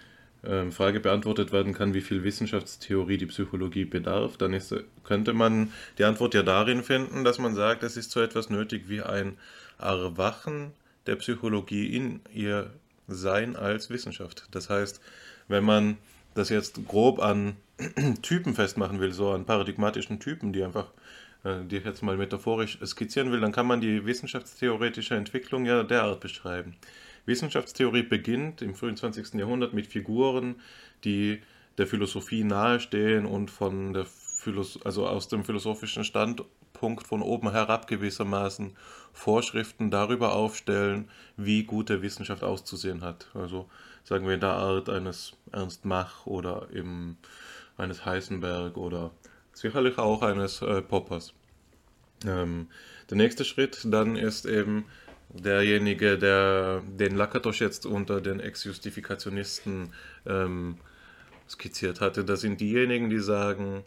Frage 0.71 0.99
beantwortet 0.99 1.53
werden 1.53 1.73
kann, 1.73 1.93
wie 1.93 2.01
viel 2.01 2.23
Wissenschaftstheorie 2.23 3.17
die 3.17 3.27
Psychologie 3.27 3.85
bedarf, 3.85 4.35
dann 4.35 4.51
ist, 4.51 4.75
könnte 5.05 5.31
man 5.31 5.71
die 5.97 6.03
Antwort 6.03 6.33
ja 6.33 6.43
darin 6.43 6.83
finden, 6.83 7.23
dass 7.23 7.39
man 7.39 7.55
sagt, 7.55 7.81
es 7.83 7.95
ist 7.95 8.11
so 8.11 8.19
etwas 8.19 8.49
nötig 8.49 8.89
wie 8.89 9.01
ein 9.01 9.37
Erwachen 9.79 10.73
der 11.07 11.15
Psychologie 11.15 11.95
in 11.95 12.21
ihr 12.33 12.71
Sein 13.07 13.55
als 13.55 13.89
Wissenschaft. 13.89 14.47
Das 14.51 14.69
heißt, 14.69 15.01
wenn 15.47 15.63
man 15.63 15.97
das 16.35 16.49
jetzt 16.49 16.85
grob 16.87 17.19
an 17.19 17.55
Typen 18.21 18.53
festmachen 18.53 18.99
will, 18.99 19.13
so 19.13 19.31
an 19.31 19.45
paradigmatischen 19.45 20.19
Typen, 20.19 20.53
die 20.53 20.63
einfach, 20.63 20.91
äh, 21.43 21.63
die 21.65 21.77
ich 21.77 21.85
jetzt 21.85 22.03
mal 22.03 22.17
metaphorisch 22.17 22.79
skizzieren 22.85 23.31
will, 23.31 23.39
dann 23.39 23.51
kann 23.51 23.67
man 23.67 23.81
die 23.81 24.05
wissenschaftstheoretische 24.05 25.15
Entwicklung 25.15 25.65
ja 25.65 25.83
derart 25.83 26.19
beschreiben. 26.19 26.75
Wissenschaftstheorie 27.26 28.03
beginnt 28.03 28.61
im 28.61 28.76
frühen 28.76 28.97
20. 28.97 29.34
Jahrhundert 29.36 29.74
mit 29.74 29.88
Figuren, 29.88 30.55
die 31.03 31.41
der 31.78 31.88
Philosophie 31.88 32.43
nahestehen 32.43 33.26
und 33.26 33.49
von 33.49 33.93
der 33.93 34.05
Philos 34.05 34.80
also 34.84 35.07
aus 35.07 35.30
dem 35.30 35.45
philosophischen 35.45 36.03
Standpunkt 36.03 37.07
von 37.07 37.21
oben 37.21 37.51
herab 37.51 37.88
gewissermaßen 37.88 38.76
Vorschriften 39.13 39.89
darüber 39.89 40.34
aufstellen, 40.34 41.09
wie 41.38 41.63
gute 41.63 42.01
Wissenschaft 42.01 42.43
auszusehen 42.43 43.01
hat. 43.01 43.30
Also 43.34 43.69
sagen 44.03 44.28
wir 44.28 44.34
in 44.34 44.41
der 44.41 44.51
Art 44.51 44.89
eines 44.89 45.34
Ernst 45.51 45.86
Mach 45.86 46.26
oder 46.26 46.67
im, 46.71 47.17
eines 47.78 48.05
Heisenberg 48.05 48.78
oder 48.78 49.11
sicherlich 49.53 49.97
auch 49.97 50.21
eines 50.21 50.61
äh, 50.61 50.82
Poppers. 50.82 51.34
Ähm, 52.26 52.67
der 53.09 53.17
nächste 53.17 53.45
Schritt 53.45 53.82
dann 53.86 54.15
ist 54.15 54.45
eben 54.45 54.86
derjenige, 55.30 56.17
der 56.17 56.82
den 56.82 57.15
Lakatos 57.15 57.59
jetzt 57.59 57.86
unter 57.86 58.21
den 58.21 58.39
Ex-Justifikationisten 58.39 59.93
ähm, 60.26 60.78
skizziert 61.49 62.01
hatte. 62.01 62.24
Das 62.24 62.41
sind 62.41 62.61
diejenigen, 62.61 63.09
die 63.09 63.19
sagen, 63.19 63.84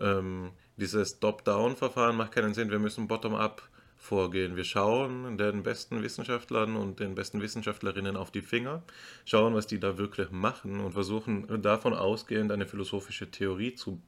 ähm, 0.00 0.50
dieses 0.76 1.20
Top-Down-Verfahren 1.20 2.16
macht 2.16 2.32
keinen 2.32 2.54
Sinn, 2.54 2.70
wir 2.70 2.78
müssen 2.78 3.08
bottom-up 3.08 3.62
vorgehen. 4.02 4.56
Wir 4.56 4.64
schauen 4.64 5.38
den 5.38 5.62
besten 5.62 6.02
Wissenschaftlern 6.02 6.74
und 6.74 6.98
den 6.98 7.14
besten 7.14 7.40
Wissenschaftlerinnen 7.40 8.16
auf 8.16 8.32
die 8.32 8.42
Finger, 8.42 8.82
schauen, 9.24 9.54
was 9.54 9.68
die 9.68 9.78
da 9.78 9.96
wirklich 9.96 10.32
machen 10.32 10.80
und 10.80 10.92
versuchen 10.92 11.62
davon 11.62 11.94
ausgehend 11.94 12.50
eine 12.50 12.66
philosophische 12.66 13.30
Theorie 13.30 13.74
zu 13.74 14.02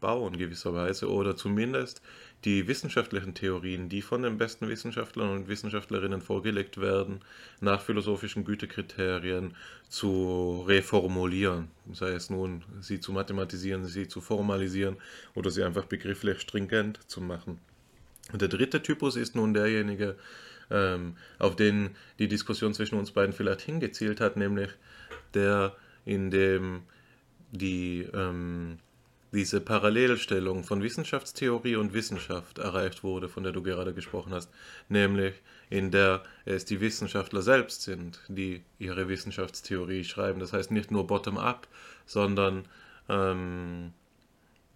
bauen 0.00 0.36
gewisserweise 0.36 1.10
oder 1.10 1.36
zumindest 1.36 2.02
die 2.44 2.68
wissenschaftlichen 2.68 3.34
Theorien, 3.34 3.88
die 3.88 4.02
von 4.02 4.22
den 4.22 4.36
besten 4.36 4.68
Wissenschaftlern 4.68 5.30
und 5.30 5.48
Wissenschaftlerinnen 5.48 6.20
vorgelegt 6.20 6.78
werden, 6.78 7.20
nach 7.60 7.80
philosophischen 7.80 8.44
Gütekriterien 8.44 9.56
zu 9.88 10.64
reformulieren. 10.68 11.68
Sei 11.92 12.10
es 12.10 12.28
nun, 12.28 12.62
sie 12.80 13.00
zu 13.00 13.12
mathematisieren, 13.12 13.86
sie 13.86 14.06
zu 14.06 14.20
formalisieren 14.20 14.96
oder 15.34 15.50
sie 15.50 15.62
einfach 15.62 15.86
begrifflich 15.86 16.40
stringent 16.40 17.00
zu 17.10 17.22
machen. 17.22 17.58
Der 18.32 18.48
dritte 18.48 18.82
Typus 18.82 19.16
ist 19.16 19.34
nun 19.34 19.54
derjenige, 19.54 20.16
ähm, 20.70 21.16
auf 21.38 21.56
den 21.56 21.90
die 22.18 22.28
Diskussion 22.28 22.74
zwischen 22.74 22.98
uns 22.98 23.10
beiden 23.10 23.34
vielleicht 23.34 23.62
hingezielt 23.62 24.20
hat, 24.20 24.36
nämlich 24.36 24.70
der, 25.34 25.74
in 26.04 26.30
dem 26.30 26.82
die 27.52 28.08
ähm, 28.12 28.78
diese 29.34 29.60
Parallelstellung 29.60 30.64
von 30.64 30.82
Wissenschaftstheorie 30.82 31.76
und 31.76 31.92
Wissenschaft 31.92 32.58
erreicht 32.58 33.02
wurde, 33.02 33.28
von 33.28 33.42
der 33.42 33.52
du 33.52 33.62
gerade 33.62 33.92
gesprochen 33.92 34.32
hast, 34.32 34.48
nämlich 34.88 35.34
in 35.70 35.90
der 35.90 36.22
es 36.44 36.64
die 36.64 36.80
Wissenschaftler 36.80 37.42
selbst 37.42 37.82
sind, 37.82 38.20
die 38.28 38.62
ihre 38.78 39.08
Wissenschaftstheorie 39.08 40.04
schreiben. 40.04 40.40
Das 40.40 40.52
heißt 40.52 40.70
nicht 40.70 40.90
nur 40.90 41.06
bottom-up, 41.06 41.66
sondern, 42.06 42.64
ähm, 43.08 43.92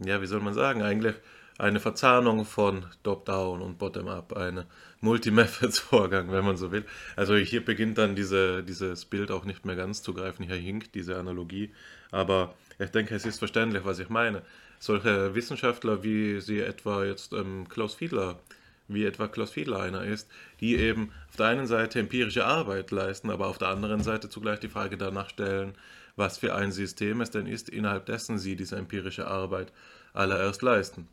ja, 0.00 0.20
wie 0.20 0.26
soll 0.26 0.40
man 0.40 0.54
sagen, 0.54 0.82
eigentlich 0.82 1.14
eine 1.58 1.80
Verzahnung 1.80 2.44
von 2.44 2.86
Top-Down 3.02 3.62
und 3.62 3.78
Bottom-Up, 3.78 4.32
eine 4.36 4.66
Multi-Methods-Vorgang, 5.00 6.30
wenn 6.30 6.44
man 6.44 6.56
so 6.56 6.70
will. 6.70 6.84
Also 7.16 7.34
hier 7.36 7.64
beginnt 7.64 7.98
dann 7.98 8.14
diese, 8.14 8.62
dieses 8.62 9.04
Bild 9.04 9.30
auch 9.30 9.44
nicht 9.44 9.64
mehr 9.64 9.74
ganz 9.76 10.02
zu 10.02 10.14
greifen, 10.14 10.44
hier 10.44 10.56
hinkt 10.56 10.94
diese 10.94 11.16
Analogie, 11.16 11.72
aber 12.10 12.54
ich 12.78 12.90
denke, 12.90 13.14
es 13.14 13.26
ist 13.26 13.38
verständlich, 13.38 13.84
was 13.84 13.98
ich 13.98 14.08
meine. 14.08 14.42
Solche 14.78 15.34
Wissenschaftler, 15.34 16.02
wie 16.02 16.40
sie 16.40 16.60
etwa 16.60 17.04
jetzt 17.04 17.32
ähm, 17.32 17.68
Klaus 17.68 17.94
Fiedler, 17.94 18.38
wie 18.86 19.04
etwa 19.04 19.28
Klaus 19.28 19.50
Fiedler 19.50 19.80
einer 19.80 20.04
ist, 20.04 20.28
die 20.60 20.76
eben 20.76 21.12
auf 21.28 21.36
der 21.36 21.46
einen 21.46 21.66
Seite 21.66 21.98
empirische 21.98 22.46
Arbeit 22.46 22.90
leisten, 22.90 23.30
aber 23.30 23.48
auf 23.48 23.58
der 23.58 23.68
anderen 23.68 24.02
Seite 24.02 24.28
zugleich 24.28 24.60
die 24.60 24.68
Frage 24.68 24.96
danach 24.96 25.28
stellen, 25.28 25.74
was 26.16 26.38
für 26.38 26.54
ein 26.54 26.72
System 26.72 27.20
es 27.20 27.30
denn 27.30 27.46
ist, 27.46 27.68
innerhalb 27.68 28.06
dessen 28.06 28.38
sie 28.38 28.56
diese 28.56 28.76
empirische 28.76 29.26
Arbeit 29.26 29.72
allererst 30.14 30.62
leisten. 30.62 31.08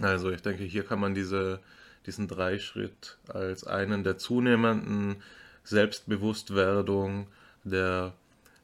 Also 0.00 0.30
ich 0.30 0.42
denke, 0.42 0.64
hier 0.64 0.84
kann 0.84 1.00
man 1.00 1.14
diese, 1.14 1.60
diesen 2.06 2.28
Dreischritt 2.28 3.18
als 3.28 3.64
einen 3.64 4.04
der 4.04 4.18
zunehmenden 4.18 5.22
Selbstbewusstwerdung 5.64 7.26
der 7.64 8.14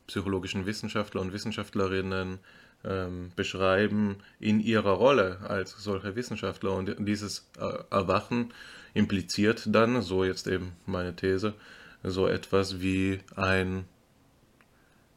psychologischen 0.07 0.67
Wissenschaftler 0.67 1.21
und 1.21 1.33
Wissenschaftlerinnen 1.33 2.39
ähm, 2.85 3.33
beschreiben 3.35 4.17
in 4.39 4.61
ihrer 4.61 4.93
Rolle 4.93 5.41
als 5.49 5.71
solche 5.83 6.17
Wissenschaftler. 6.17 6.73
Und 6.73 6.97
dieses 6.99 7.51
äh, 7.59 7.79
Erwachen 7.91 8.53
impliziert 8.93 9.63
dann, 9.67 10.03
so 10.03 10.25
jetzt 10.25 10.47
eben 10.47 10.73
meine 10.87 11.17
These, 11.17 11.55
so 12.03 12.27
etwas 12.29 12.81
wie 12.81 13.21
ein, 13.35 13.87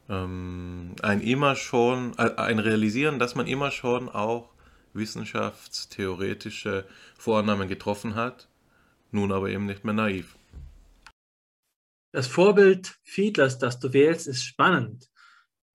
ähm, 0.08 0.96
ein 1.02 1.20
immer 1.20 1.54
schon, 1.56 2.14
äh, 2.16 2.34
ein 2.36 2.58
Realisieren, 2.58 3.18
dass 3.18 3.34
man 3.34 3.46
immer 3.46 3.70
schon 3.70 4.08
auch 4.08 4.48
wissenschaftstheoretische 4.94 6.86
Vornamen 7.16 7.68
getroffen 7.68 8.14
hat, 8.14 8.48
nun 9.12 9.30
aber 9.32 9.50
eben 9.50 9.66
nicht 9.66 9.84
mehr 9.84 9.94
naiv. 9.94 10.37
Das 12.12 12.26
Vorbild 12.26 12.98
Fiedlers, 13.02 13.58
das 13.58 13.78
du 13.78 13.92
wählst, 13.92 14.26
ist 14.26 14.44
spannend. 14.44 15.08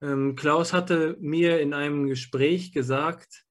Ähm, 0.01 0.36
Klaus 0.36 0.73
hatte 0.73 1.15
mir 1.19 1.59
in 1.59 1.73
einem 1.73 2.07
Gespräch 2.07 2.71
gesagt, 2.71 3.45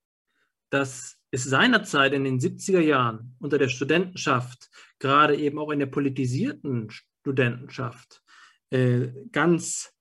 dass 0.71 1.19
es 1.31 1.45
seinerzeit 1.45 2.13
in 2.13 2.25
den 2.25 2.41
70er 2.41 2.81
Jahren 2.81 3.37
unter 3.39 3.59
der 3.59 3.69
Studentenschaft, 3.69 4.69
gerade 4.99 5.37
eben 5.37 5.59
auch 5.59 5.71
in 5.71 5.79
der 5.79 5.87
politisierten 5.87 6.91
Studentenschaft, 6.91 8.23
äh, 8.71 9.09
ganz 9.31 9.95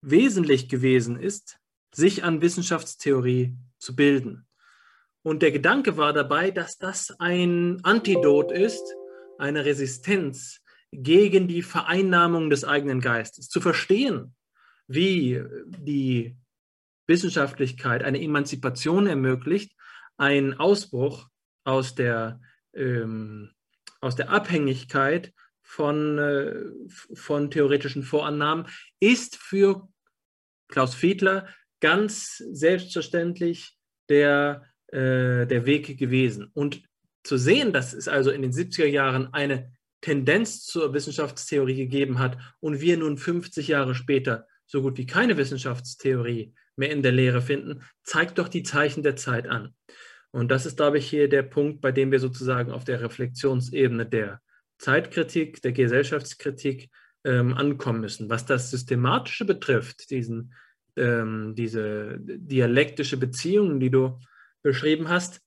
wesentlich 0.00 0.68
gewesen 0.68 1.18
ist, 1.18 1.58
sich 1.92 2.24
an 2.24 2.42
Wissenschaftstheorie 2.42 3.56
zu 3.78 3.94
bilden. 3.94 4.46
Und 5.22 5.42
der 5.42 5.52
Gedanke 5.52 5.96
war 5.96 6.12
dabei, 6.12 6.50
dass 6.50 6.76
das 6.78 7.14
ein 7.18 7.80
Antidot 7.84 8.50
ist, 8.50 8.82
eine 9.38 9.64
Resistenz 9.64 10.60
gegen 11.02 11.48
die 11.48 11.62
Vereinnahmung 11.62 12.50
des 12.50 12.64
eigenen 12.64 13.00
Geistes. 13.00 13.48
Zu 13.48 13.60
verstehen, 13.60 14.34
wie 14.86 15.42
die 15.66 16.36
Wissenschaftlichkeit 17.06 18.02
eine 18.02 18.20
Emanzipation 18.20 19.06
ermöglicht, 19.06 19.72
einen 20.16 20.54
Ausbruch 20.54 21.28
aus 21.64 21.94
der, 21.94 22.40
ähm, 22.74 23.50
aus 24.00 24.16
der 24.16 24.30
Abhängigkeit 24.30 25.32
von, 25.62 26.18
äh, 26.18 26.54
von 27.14 27.50
theoretischen 27.50 28.02
Vorannahmen, 28.02 28.66
ist 29.00 29.36
für 29.36 29.88
Klaus 30.68 30.94
Fiedler 30.94 31.48
ganz 31.80 32.36
selbstverständlich 32.36 33.76
der, 34.08 34.64
äh, 34.88 35.46
der 35.46 35.66
Weg 35.66 35.98
gewesen. 35.98 36.50
Und 36.54 36.82
zu 37.22 37.38
sehen, 37.38 37.72
dass 37.72 37.92
es 37.94 38.06
also 38.06 38.30
in 38.30 38.42
den 38.42 38.52
70er 38.52 38.86
Jahren 38.86 39.32
eine 39.32 39.72
Tendenz 40.04 40.66
zur 40.66 40.92
Wissenschaftstheorie 40.92 41.76
gegeben 41.76 42.18
hat 42.18 42.36
und 42.60 42.82
wir 42.82 42.98
nun 42.98 43.16
50 43.16 43.68
Jahre 43.68 43.94
später 43.94 44.46
so 44.66 44.82
gut 44.82 44.98
wie 44.98 45.06
keine 45.06 45.38
Wissenschaftstheorie 45.38 46.52
mehr 46.76 46.90
in 46.90 47.02
der 47.02 47.12
Lehre 47.12 47.40
finden, 47.40 47.82
zeigt 48.02 48.38
doch 48.38 48.48
die 48.48 48.64
Zeichen 48.64 49.02
der 49.02 49.16
Zeit 49.16 49.48
an. 49.48 49.74
Und 50.30 50.50
das 50.50 50.66
ist, 50.66 50.76
glaube 50.76 50.98
ich, 50.98 51.08
hier 51.08 51.30
der 51.30 51.42
Punkt, 51.42 51.80
bei 51.80 51.90
dem 51.90 52.12
wir 52.12 52.20
sozusagen 52.20 52.70
auf 52.70 52.84
der 52.84 53.00
Reflexionsebene 53.00 54.04
der 54.04 54.42
Zeitkritik, 54.76 55.62
der 55.62 55.72
Gesellschaftskritik 55.72 56.90
ähm, 57.24 57.54
ankommen 57.54 58.02
müssen. 58.02 58.28
Was 58.28 58.44
das 58.44 58.70
Systematische 58.70 59.46
betrifft, 59.46 60.10
diesen, 60.10 60.52
ähm, 60.96 61.54
diese 61.56 62.18
dialektische 62.20 63.16
Beziehung, 63.16 63.80
die 63.80 63.90
du 63.90 64.20
beschrieben 64.62 65.08
hast, 65.08 65.40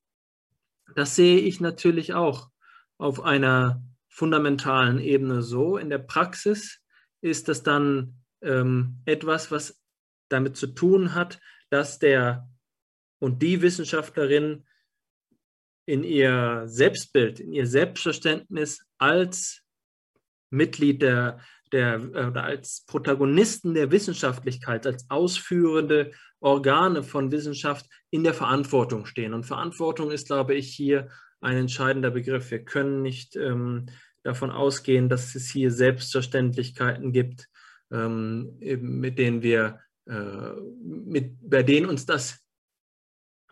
das 0.96 1.16
sehe 1.16 1.42
ich 1.42 1.60
natürlich 1.60 2.16
auch 2.16 2.50
auf 2.98 3.22
einer 3.22 3.84
fundamentalen 4.18 5.00
Ebene 5.00 5.44
so. 5.44 5.78
In 5.78 5.92
der 5.92 6.00
Praxis 6.00 6.80
ist 7.22 7.48
das 7.50 7.62
dann 7.62 8.16
ähm, 8.42 9.00
etwas, 9.06 9.52
was 9.52 9.80
damit 10.28 10.58
zu 10.58 10.66
tun 10.66 11.14
hat, 11.14 11.40
dass 11.70 12.00
der 12.00 12.50
und 13.20 13.44
die 13.44 13.62
Wissenschaftlerin 13.62 14.66
in 15.86 16.04
ihr 16.04 16.64
Selbstbild, 16.66 17.40
in 17.40 17.54
ihr 17.54 17.68
Selbstverständnis 17.68 18.84
als 18.98 19.62
Mitglied 20.50 21.04
der, 21.04 21.40
der 21.72 22.02
oder 22.02 22.44
als 22.44 22.86
Protagonisten 22.88 23.76
der 23.76 23.92
Wissenschaftlichkeit, 23.92 24.88
als 24.88 25.08
ausführende 25.12 26.12
Organe 26.40 27.04
von 27.04 27.32
Wissenschaft 27.32 27.86
in 28.10 28.24
der 28.24 28.34
Verantwortung 28.34 29.06
stehen. 29.06 29.36
Und 29.36 29.46
Verantwortung 29.46 30.10
ist, 30.10 30.28
glaube 30.28 30.56
ich, 30.56 30.74
hier 30.74 31.10
ein 31.40 31.58
entscheidender 31.58 32.12
Begriff. 32.12 32.50
Wir 32.50 32.64
können 32.64 33.02
nicht 33.04 33.36
ähm, 33.36 33.88
davon 34.28 34.52
ausgehen, 34.52 35.10
dass 35.10 35.36
es 35.36 35.50
hier 35.50 35.72
Selbstverständlichkeiten 35.72 37.12
gibt, 37.14 37.48
ähm, 37.92 38.58
mit 38.60 39.18
denen 39.18 39.42
wir, 39.42 39.80
äh, 40.06 40.52
mit, 40.84 41.38
bei 41.42 41.64
denen 41.64 41.88
uns 41.88 42.06
das 42.06 42.40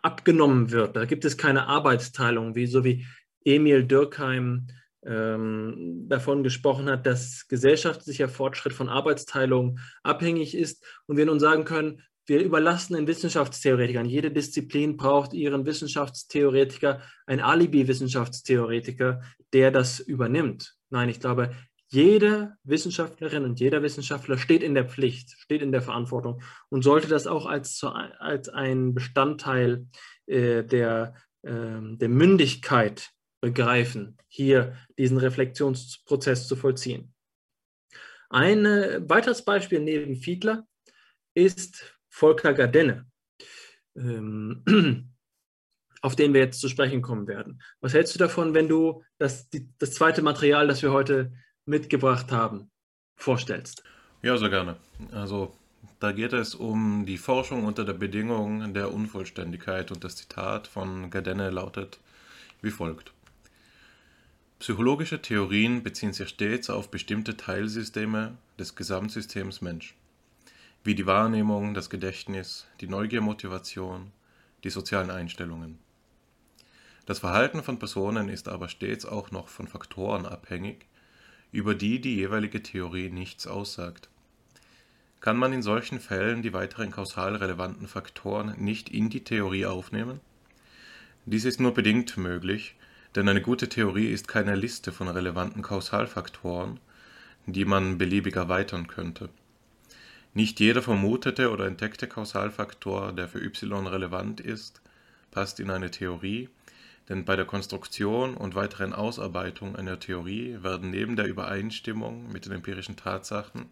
abgenommen 0.02 0.70
wird. 0.70 0.94
Da 0.94 1.04
gibt 1.04 1.24
es 1.24 1.36
keine 1.36 1.66
Arbeitsteilung, 1.66 2.54
wie 2.54 2.66
so 2.66 2.84
wie 2.84 3.06
Emil 3.44 3.84
Dürkheim 3.84 4.68
ähm, 5.04 6.04
davon 6.08 6.42
gesprochen 6.42 6.90
hat, 6.90 7.06
dass 7.06 7.48
gesellschaftlicher 7.48 8.28
Fortschritt 8.28 8.72
von 8.72 8.88
Arbeitsteilung 8.88 9.78
abhängig 10.02 10.54
ist 10.54 10.84
und 11.06 11.16
wir 11.16 11.26
nun 11.26 11.40
sagen 11.40 11.64
können, 11.64 12.02
wir 12.26 12.42
überlassen 12.42 12.94
den 12.94 13.06
Wissenschaftstheoretikern. 13.06 14.06
Jede 14.06 14.30
Disziplin 14.30 14.96
braucht 14.96 15.32
ihren 15.32 15.64
Wissenschaftstheoretiker, 15.64 17.00
ein 17.26 17.40
Alibi-Wissenschaftstheoretiker, 17.40 19.22
der 19.52 19.70
das 19.70 20.00
übernimmt. 20.00 20.76
Nein, 20.90 21.08
ich 21.08 21.20
glaube, 21.20 21.54
jede 21.88 22.56
Wissenschaftlerin 22.64 23.44
und 23.44 23.60
jeder 23.60 23.82
Wissenschaftler 23.82 24.38
steht 24.38 24.62
in 24.62 24.74
der 24.74 24.88
Pflicht, 24.88 25.30
steht 25.38 25.62
in 25.62 25.70
der 25.70 25.82
Verantwortung 25.82 26.42
und 26.68 26.82
sollte 26.82 27.06
das 27.06 27.28
auch 27.28 27.46
als, 27.46 27.82
als 27.84 28.48
ein 28.48 28.92
Bestandteil 28.92 29.86
äh, 30.26 30.64
der, 30.64 31.14
äh, 31.42 31.50
der 31.80 32.08
Mündigkeit 32.08 33.10
begreifen, 33.40 34.16
hier 34.26 34.76
diesen 34.98 35.18
Reflexionsprozess 35.18 36.48
zu 36.48 36.56
vollziehen. 36.56 37.14
Ein 38.30 38.66
äh, 38.66 39.00
weiteres 39.08 39.44
Beispiel 39.44 39.78
neben 39.78 40.16
Fiedler 40.16 40.66
ist 41.34 41.95
Volker 42.16 42.54
Gardenne, 42.54 43.04
ähm, 43.94 44.64
auf 46.00 46.16
den 46.16 46.32
wir 46.32 46.40
jetzt 46.40 46.62
zu 46.62 46.70
sprechen 46.70 47.02
kommen 47.02 47.26
werden. 47.26 47.60
Was 47.82 47.92
hältst 47.92 48.14
du 48.14 48.18
davon, 48.18 48.54
wenn 48.54 48.68
du 48.68 49.04
das, 49.18 49.50
die, 49.50 49.68
das 49.78 49.92
zweite 49.92 50.22
Material, 50.22 50.66
das 50.66 50.80
wir 50.80 50.92
heute 50.92 51.30
mitgebracht 51.66 52.32
haben, 52.32 52.70
vorstellst? 53.16 53.82
Ja, 54.22 54.38
sehr 54.38 54.48
gerne. 54.48 54.76
Also 55.12 55.54
da 56.00 56.12
geht 56.12 56.32
es 56.32 56.54
um 56.54 57.04
die 57.04 57.18
Forschung 57.18 57.66
unter 57.66 57.84
der 57.84 57.92
Bedingung 57.92 58.72
der 58.72 58.94
Unvollständigkeit 58.94 59.92
und 59.92 60.02
das 60.02 60.16
Zitat 60.16 60.68
von 60.68 61.10
Gardenne 61.10 61.50
lautet 61.50 62.00
wie 62.62 62.70
folgt. 62.70 63.12
Psychologische 64.58 65.20
Theorien 65.20 65.82
beziehen 65.82 66.14
sich 66.14 66.30
stets 66.30 66.70
auf 66.70 66.90
bestimmte 66.90 67.36
Teilsysteme 67.36 68.38
des 68.58 68.74
Gesamtsystems 68.74 69.60
Mensch 69.60 69.94
wie 70.86 70.94
die 70.94 71.06
Wahrnehmung, 71.06 71.74
das 71.74 71.90
Gedächtnis, 71.90 72.68
die 72.80 72.86
Neugiermotivation, 72.86 74.12
die 74.62 74.70
sozialen 74.70 75.10
Einstellungen. 75.10 75.80
Das 77.06 77.18
Verhalten 77.18 77.64
von 77.64 77.80
Personen 77.80 78.28
ist 78.28 78.48
aber 78.48 78.68
stets 78.68 79.04
auch 79.04 79.32
noch 79.32 79.48
von 79.48 79.66
Faktoren 79.66 80.26
abhängig, 80.26 80.86
über 81.50 81.74
die 81.74 82.00
die 82.00 82.14
jeweilige 82.14 82.62
Theorie 82.62 83.10
nichts 83.10 83.48
aussagt. 83.48 84.08
Kann 85.20 85.36
man 85.36 85.52
in 85.52 85.62
solchen 85.62 85.98
Fällen 85.98 86.42
die 86.42 86.52
weiteren 86.52 86.92
kausal 86.92 87.34
relevanten 87.34 87.88
Faktoren 87.88 88.54
nicht 88.56 88.88
in 88.88 89.10
die 89.10 89.24
Theorie 89.24 89.66
aufnehmen? 89.66 90.20
Dies 91.24 91.44
ist 91.44 91.58
nur 91.58 91.74
bedingt 91.74 92.16
möglich, 92.16 92.76
denn 93.16 93.28
eine 93.28 93.42
gute 93.42 93.68
Theorie 93.68 94.12
ist 94.12 94.28
keine 94.28 94.54
Liste 94.54 94.92
von 94.92 95.08
relevanten 95.08 95.62
Kausalfaktoren, 95.62 96.78
die 97.46 97.64
man 97.64 97.98
beliebig 97.98 98.36
erweitern 98.36 98.86
könnte. 98.86 99.30
Nicht 100.36 100.60
jeder 100.60 100.82
vermutete 100.82 101.50
oder 101.50 101.64
entdeckte 101.64 102.06
Kausalfaktor, 102.06 103.14
der 103.14 103.26
für 103.26 103.42
y 103.42 103.86
relevant 103.86 104.38
ist, 104.38 104.82
passt 105.30 105.60
in 105.60 105.70
eine 105.70 105.90
Theorie, 105.90 106.50
denn 107.08 107.24
bei 107.24 107.36
der 107.36 107.46
Konstruktion 107.46 108.34
und 108.36 108.54
weiteren 108.54 108.92
Ausarbeitung 108.92 109.76
einer 109.76 109.98
Theorie 109.98 110.58
werden 110.60 110.90
neben 110.90 111.16
der 111.16 111.24
Übereinstimmung 111.24 112.30
mit 112.30 112.44
den 112.44 112.52
empirischen 112.52 112.96
Tatsachen 112.96 113.70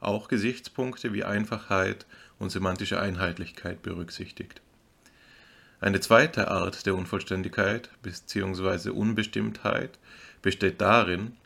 auch 0.00 0.26
Gesichtspunkte 0.26 1.12
wie 1.12 1.22
Einfachheit 1.22 2.04
und 2.40 2.50
semantische 2.50 3.00
Einheitlichkeit 3.00 3.82
berücksichtigt. 3.82 4.60
Eine 5.80 6.00
zweite 6.00 6.50
Art 6.50 6.84
der 6.84 6.96
Unvollständigkeit 6.96 7.90
bzw. 8.02 8.90
Unbestimmtheit 8.90 10.00
besteht 10.42 10.80
darin, 10.80 11.36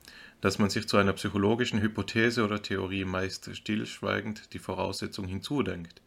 dass 0.47 0.61
man 0.61 0.71
sich 0.71 0.87
zu 0.87 0.97
einer 0.97 1.13
psychologischen 1.15 1.81
Hypothese 1.81 2.45
oder 2.45 2.63
Theorie 2.63 3.05
meist 3.05 3.51
stillschweigend 3.57 4.55
die 4.55 4.61
Voraussetzung 4.61 5.27
hinzudenkt, 5.27 6.01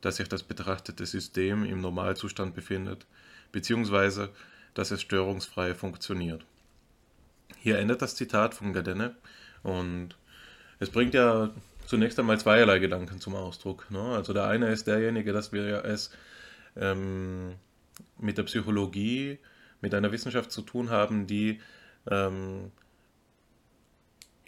dass 0.00 0.16
sich 0.16 0.28
das 0.28 0.42
betrachtete 0.42 1.06
System 1.06 1.64
im 1.64 1.80
Normalzustand 1.80 2.56
befindet, 2.56 3.06
beziehungsweise 3.52 4.30
dass 4.74 4.90
es 4.90 5.02
störungsfrei 5.02 5.74
funktioniert. 5.74 6.44
Hier 7.56 7.78
endet 7.78 8.02
das 8.02 8.16
Zitat 8.16 8.52
von 8.52 8.72
Gardenne 8.72 9.14
und 9.62 10.16
es 10.80 10.90
bringt 10.90 11.14
ja 11.14 11.50
zunächst 11.86 12.18
einmal 12.18 12.40
zweierlei 12.40 12.80
Gedanken 12.80 13.20
zum 13.20 13.36
Ausdruck. 13.36 13.88
Ne? 13.92 14.02
Also 14.02 14.32
der 14.32 14.46
eine 14.48 14.72
ist 14.72 14.88
derjenige, 14.88 15.32
dass 15.32 15.52
wir 15.52 15.84
es 15.84 16.10
ähm, 16.74 17.54
mit 18.18 18.38
der 18.38 18.42
Psychologie, 18.42 19.38
mit 19.80 19.94
einer 19.94 20.10
Wissenschaft 20.10 20.50
zu 20.50 20.62
tun 20.62 20.90
haben, 20.90 21.28
die 21.28 21.60
ähm, 22.10 22.72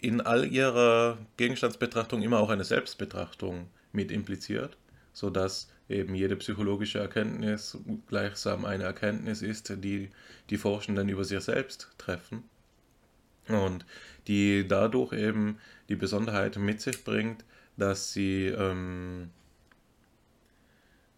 in 0.01 0.19
all 0.19 0.51
ihrer 0.51 1.19
Gegenstandsbetrachtung 1.37 2.23
immer 2.23 2.39
auch 2.39 2.49
eine 2.49 2.63
Selbstbetrachtung 2.63 3.67
mit 3.93 4.11
impliziert, 4.11 4.77
sodass 5.13 5.69
eben 5.89 6.15
jede 6.15 6.35
psychologische 6.37 6.99
Erkenntnis 6.99 7.77
gleichsam 8.07 8.65
eine 8.65 8.83
Erkenntnis 8.83 9.41
ist, 9.41 9.69
die 9.83 10.09
die 10.49 10.57
Forschenden 10.57 11.07
über 11.07 11.23
sich 11.23 11.39
selbst 11.41 11.89
treffen 11.97 12.43
und 13.47 13.85
die 14.27 14.67
dadurch 14.67 15.13
eben 15.13 15.59
die 15.87 15.95
Besonderheit 15.95 16.57
mit 16.57 16.81
sich 16.81 17.03
bringt, 17.03 17.45
dass 17.77 18.11
sie, 18.11 18.47
ähm, 18.47 19.29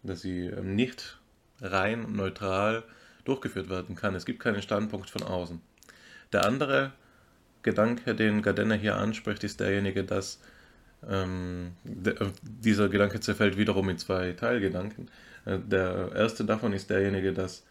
dass 0.02 0.20
sie 0.20 0.46
ähm, 0.46 0.74
nicht 0.74 1.18
rein 1.60 2.12
neutral 2.12 2.84
durchgeführt 3.24 3.70
werden 3.70 3.96
kann. 3.96 4.14
Es 4.14 4.26
gibt 4.26 4.40
keinen 4.40 4.62
Standpunkt 4.62 5.08
von 5.08 5.22
außen. 5.22 5.60
Der 6.32 6.44
andere 6.44 6.92
Gedanke, 7.64 8.14
den 8.14 8.42
Gardner 8.42 8.76
hier 8.76 8.96
anspricht, 8.96 9.42
ist 9.42 9.58
derjenige, 9.58 10.04
dass 10.04 10.38
ähm, 11.10 11.72
de, 11.82 12.14
dieser 12.42 12.88
Gedanke 12.88 13.18
zerfällt 13.20 13.56
wiederum 13.56 13.88
in 13.88 13.98
zwei 13.98 14.32
Teilgedanken. 14.32 15.08
Äh, 15.44 15.58
der 15.58 16.12
erste 16.14 16.44
davon 16.44 16.72
ist 16.72 16.90
derjenige, 16.90 17.32
dass 17.32 17.64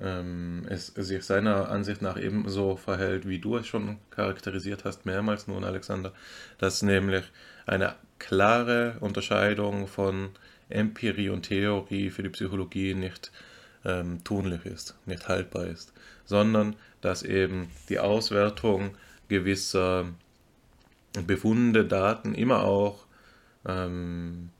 ähm, 0.00 0.66
es 0.68 0.86
sich 0.86 1.24
seiner 1.24 1.68
Ansicht 1.68 2.00
nach 2.00 2.16
ebenso 2.16 2.76
verhält, 2.76 3.28
wie 3.28 3.38
du 3.38 3.56
es 3.56 3.66
schon 3.66 3.98
charakterisiert 4.10 4.84
hast, 4.84 5.04
mehrmals 5.04 5.46
nun, 5.46 5.64
Alexander, 5.64 6.12
dass 6.58 6.82
nämlich 6.82 7.24
eine 7.66 7.94
klare 8.18 8.96
Unterscheidung 9.00 9.86
von 9.86 10.30
Empirie 10.68 11.28
und 11.28 11.42
Theorie 11.42 12.10
für 12.10 12.22
die 12.22 12.30
Psychologie 12.30 12.94
nicht 12.94 13.30
ähm, 13.84 14.22
tunlich 14.24 14.64
ist, 14.64 14.96
nicht 15.06 15.28
haltbar 15.28 15.66
ist, 15.66 15.92
sondern 16.24 16.76
dass 17.00 17.22
eben 17.22 17.70
die 17.88 17.98
Auswertung 17.98 18.96
gewisser 19.30 20.12
Befunde, 21.26 21.86
Daten 21.86 22.34
immer 22.34 22.64
auch 22.64 23.06
ähm, 23.66 24.50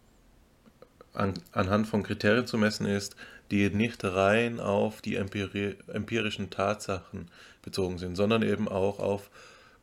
an, 1.13 1.35
anhand 1.53 1.87
von 1.87 2.03
Kriterien 2.03 2.47
zu 2.47 2.57
messen 2.57 2.87
ist, 2.87 3.15
die 3.51 3.69
nicht 3.69 4.03
rein 4.05 4.61
auf 4.61 5.03
die 5.03 5.17
empiri 5.17 5.77
empirischen 5.89 6.51
Tatsachen 6.51 7.29
bezogen 7.63 7.99
sind, 7.99 8.17
sondern 8.17 8.43
eben 8.43 8.69
auch 8.69 8.99
auf 8.99 9.31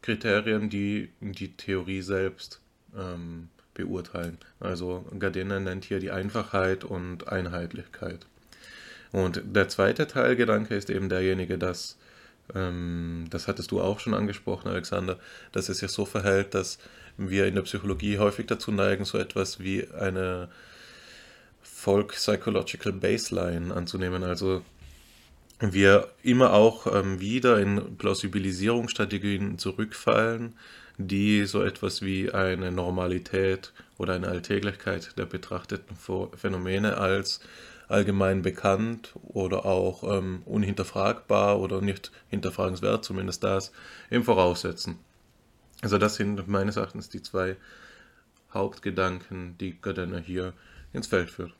Kriterien, 0.01 0.69
die 0.69 1.09
die 1.19 1.51
Theorie 1.51 2.01
selbst 2.01 2.61
ähm, 2.97 3.49
beurteilen. 3.73 4.37
Also 4.59 5.05
Gardiner 5.19 5.59
nennt 5.59 5.85
hier 5.85 5.99
die 5.99 6.11
Einfachheit 6.11 6.83
und 6.83 7.27
Einheitlichkeit. 7.27 8.25
Und 9.11 9.41
der 9.45 9.67
zweite 9.69 10.07
Teilgedanke 10.07 10.75
ist 10.75 10.89
eben 10.89 11.09
derjenige, 11.09 11.57
dass, 11.57 11.97
das 12.53 13.47
hattest 13.47 13.71
du 13.71 13.81
auch 13.81 13.99
schon 13.99 14.13
angesprochen, 14.13 14.69
Alexander, 14.69 15.19
dass 15.51 15.69
es 15.69 15.79
sich 15.79 15.91
so 15.91 16.05
verhält, 16.05 16.53
dass 16.53 16.79
wir 17.17 17.45
in 17.47 17.55
der 17.55 17.63
Psychologie 17.63 18.19
häufig 18.19 18.47
dazu 18.47 18.71
neigen, 18.71 19.05
so 19.05 19.17
etwas 19.17 19.59
wie 19.59 19.87
eine 19.91 20.49
Folk 21.61 22.13
Psychological 22.13 22.93
Baseline 22.93 23.73
anzunehmen. 23.73 24.23
Also 24.23 24.63
wir 25.59 26.09
immer 26.23 26.53
auch 26.53 26.87
ähm, 26.93 27.19
wieder 27.19 27.59
in 27.59 27.97
Plausibilisierungsstrategien 27.97 29.57
zurückfallen, 29.57 30.53
die 30.97 31.45
so 31.45 31.63
etwas 31.63 32.01
wie 32.01 32.31
eine 32.31 32.71
Normalität 32.71 33.73
oder 33.97 34.13
eine 34.13 34.27
Alltäglichkeit 34.27 35.17
der 35.17 35.25
betrachteten 35.25 35.95
Phänomene 36.35 36.97
als 36.97 37.41
allgemein 37.87 38.41
bekannt 38.41 39.15
oder 39.23 39.65
auch 39.65 40.03
ähm, 40.03 40.41
unhinterfragbar 40.45 41.59
oder 41.59 41.81
nicht 41.81 42.11
hinterfragenswert, 42.29 43.05
zumindest 43.05 43.43
das, 43.43 43.71
im 44.09 44.23
Voraussetzen. 44.23 44.99
Also 45.81 45.97
das 45.97 46.15
sind 46.15 46.47
meines 46.47 46.75
Erachtens 46.75 47.09
die 47.09 47.21
zwei 47.21 47.55
Hauptgedanken, 48.53 49.57
die 49.57 49.79
Gardner 49.79 50.19
hier 50.19 50.53
ins 50.93 51.07
Feld 51.07 51.29
führt. 51.29 51.53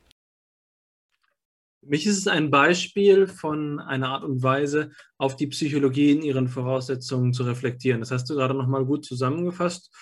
Für 1.80 1.90
mich 1.90 2.06
ist 2.06 2.18
es 2.18 2.26
ein 2.26 2.50
Beispiel 2.50 3.28
von 3.28 3.78
einer 3.78 4.08
Art 4.08 4.24
und 4.24 4.42
Weise, 4.42 4.90
auf 5.16 5.36
die 5.36 5.46
Psychologie 5.46 6.10
in 6.10 6.22
ihren 6.22 6.48
Voraussetzungen 6.48 7.32
zu 7.32 7.44
reflektieren. 7.44 8.00
Das 8.00 8.10
hast 8.10 8.28
du 8.28 8.34
gerade 8.34 8.54
nochmal 8.54 8.84
gut 8.84 9.04
zusammengefasst. 9.04 9.94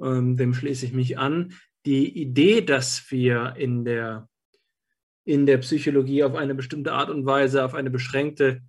Ähm, 0.00 0.38
dem 0.38 0.54
schließe 0.54 0.86
ich 0.86 0.92
mich 0.94 1.18
an. 1.18 1.52
Die 1.84 2.18
Idee, 2.18 2.62
dass 2.62 3.10
wir 3.10 3.54
in 3.56 3.84
der, 3.84 4.29
in 5.30 5.46
der 5.46 5.58
Psychologie 5.58 6.24
auf 6.24 6.34
eine 6.34 6.56
bestimmte 6.56 6.92
Art 6.92 7.08
und 7.08 7.24
Weise, 7.24 7.64
auf 7.64 7.74
eine 7.74 7.88
beschränkte 7.88 8.62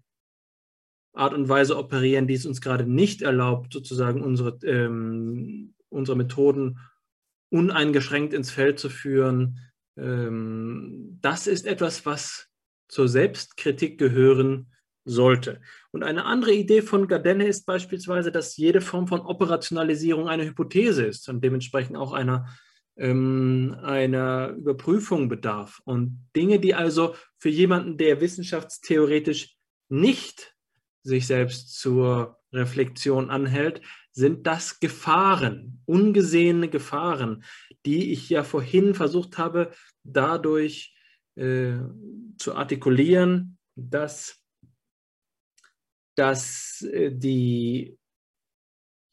Art 1.12 1.34
und 1.34 1.50
Weise 1.50 1.76
operieren, 1.76 2.28
die 2.28 2.36
es 2.36 2.46
uns 2.46 2.62
gerade 2.62 2.86
nicht 2.86 3.24
erlaubt, 3.24 3.74
sozusagen 3.74 4.22
unsere, 4.22 4.60
ähm, 4.64 5.74
unsere 5.90 6.16
Methoden 6.16 6.78
uneingeschränkt 7.50 8.36
ins 8.36 8.52
Feld 8.52 8.78
zu 8.78 8.92
führen, 8.92 9.60
ähm, 9.98 11.18
das 11.20 11.48
ist 11.48 11.66
etwas, 11.66 12.06
was 12.06 12.48
zur 12.88 13.08
Selbstkritik 13.08 13.98
gehören 13.98 14.72
sollte. 15.04 15.62
Und 15.90 16.04
eine 16.04 16.26
andere 16.26 16.54
Idee 16.54 16.84
von 16.84 17.08
Gardenne 17.08 17.48
ist 17.48 17.66
beispielsweise, 17.66 18.32
dass 18.32 18.56
jede 18.56 18.82
Form 18.82 19.08
von 19.08 19.22
Operationalisierung 19.22 20.28
eine 20.28 20.46
Hypothese 20.46 21.06
ist 21.06 21.28
und 21.28 21.44
dementsprechend 21.44 21.98
auch 21.98 22.14
einer, 22.14 22.48
ähm, 23.02 23.76
einer 23.82 24.50
Überprüfung 24.50 25.28
bedarf. 25.28 25.82
Und 25.86 26.30
Dinge, 26.36 26.60
die 26.60 26.76
also 26.76 27.16
für 27.38 27.50
jemanden, 27.50 27.98
der 27.98 28.22
wissenschaftstheoretisch 28.22 29.58
nicht 29.90 30.56
sich 31.04 31.26
selbst 31.26 31.80
zur 31.80 32.38
Reflexion 32.54 33.32
anhält, 33.32 33.82
sind 34.12 34.46
das 34.46 34.80
Gefahren, 34.80 35.82
ungesehene 35.86 36.70
Gefahren, 36.70 37.44
die 37.86 38.12
ich 38.12 38.30
ja 38.30 38.44
vorhin 38.44 38.94
versucht 38.94 39.40
habe, 39.40 39.72
dadurch 40.04 40.96
äh, 41.36 41.78
zu 42.38 42.54
artikulieren, 42.54 43.58
dass, 43.76 44.40
dass 46.16 46.84
äh, 46.84 47.12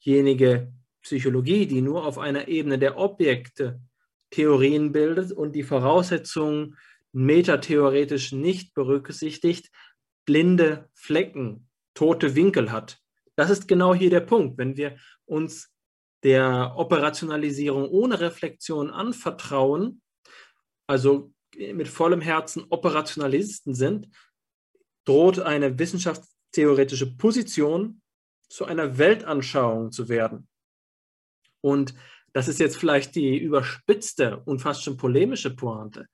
diejenige 0.03 0.73
Psychologie, 1.09 1.65
die 1.65 1.81
nur 1.81 2.05
auf 2.05 2.19
einer 2.19 2.47
Ebene 2.47 2.77
der 2.77 2.99
Objekte 2.99 3.81
Theorien 4.29 4.91
bildet 4.91 5.31
und 5.31 5.53
die 5.53 5.63
Voraussetzungen 5.63 6.77
metatheoretisch 7.13 8.31
nicht 8.31 8.75
berücksichtigt, 8.75 9.71
blinde 10.25 10.87
Flecken, 10.93 11.67
tote 11.95 12.35
Winkel 12.35 12.71
hat. 12.71 12.99
Das 13.35 13.49
ist 13.49 13.67
genau 13.67 13.95
hier 13.95 14.11
der 14.11 14.19
Punkt. 14.19 14.59
Wenn 14.59 14.77
wir 14.77 14.97
uns 15.25 15.73
der 16.21 16.73
Operationalisierung 16.75 17.89
ohne 17.89 18.19
Reflexion 18.19 18.91
anvertrauen, 18.91 20.03
also 20.85 21.33
mit 21.57 21.87
vollem 21.87 22.21
Herzen 22.21 22.65
Operationalisten 22.69 23.73
sind, 23.73 24.09
droht 25.05 25.39
eine 25.39 25.79
wissenschaftstheoretische 25.79 27.17
Position 27.17 28.03
zu 28.47 28.65
einer 28.65 28.99
Weltanschauung 28.99 29.91
zu 29.91 30.07
werden. 30.07 30.47
Und 31.61 31.93
das 32.33 32.47
ist 32.47 32.59
jetzt 32.59 32.77
vielleicht 32.77 33.15
die 33.15 33.37
überspitzte 33.37 34.39
und 34.45 34.59
fast 34.59 34.83
schon 34.83 34.97
polemische 34.97 35.55
Pointe. 35.55 36.07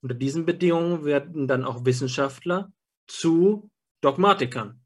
Unter 0.00 0.14
diesen 0.14 0.46
Bedingungen 0.46 1.04
werden 1.04 1.46
dann 1.46 1.64
auch 1.64 1.84
Wissenschaftler 1.84 2.72
zu 3.06 3.70
Dogmatikern. 4.00 4.80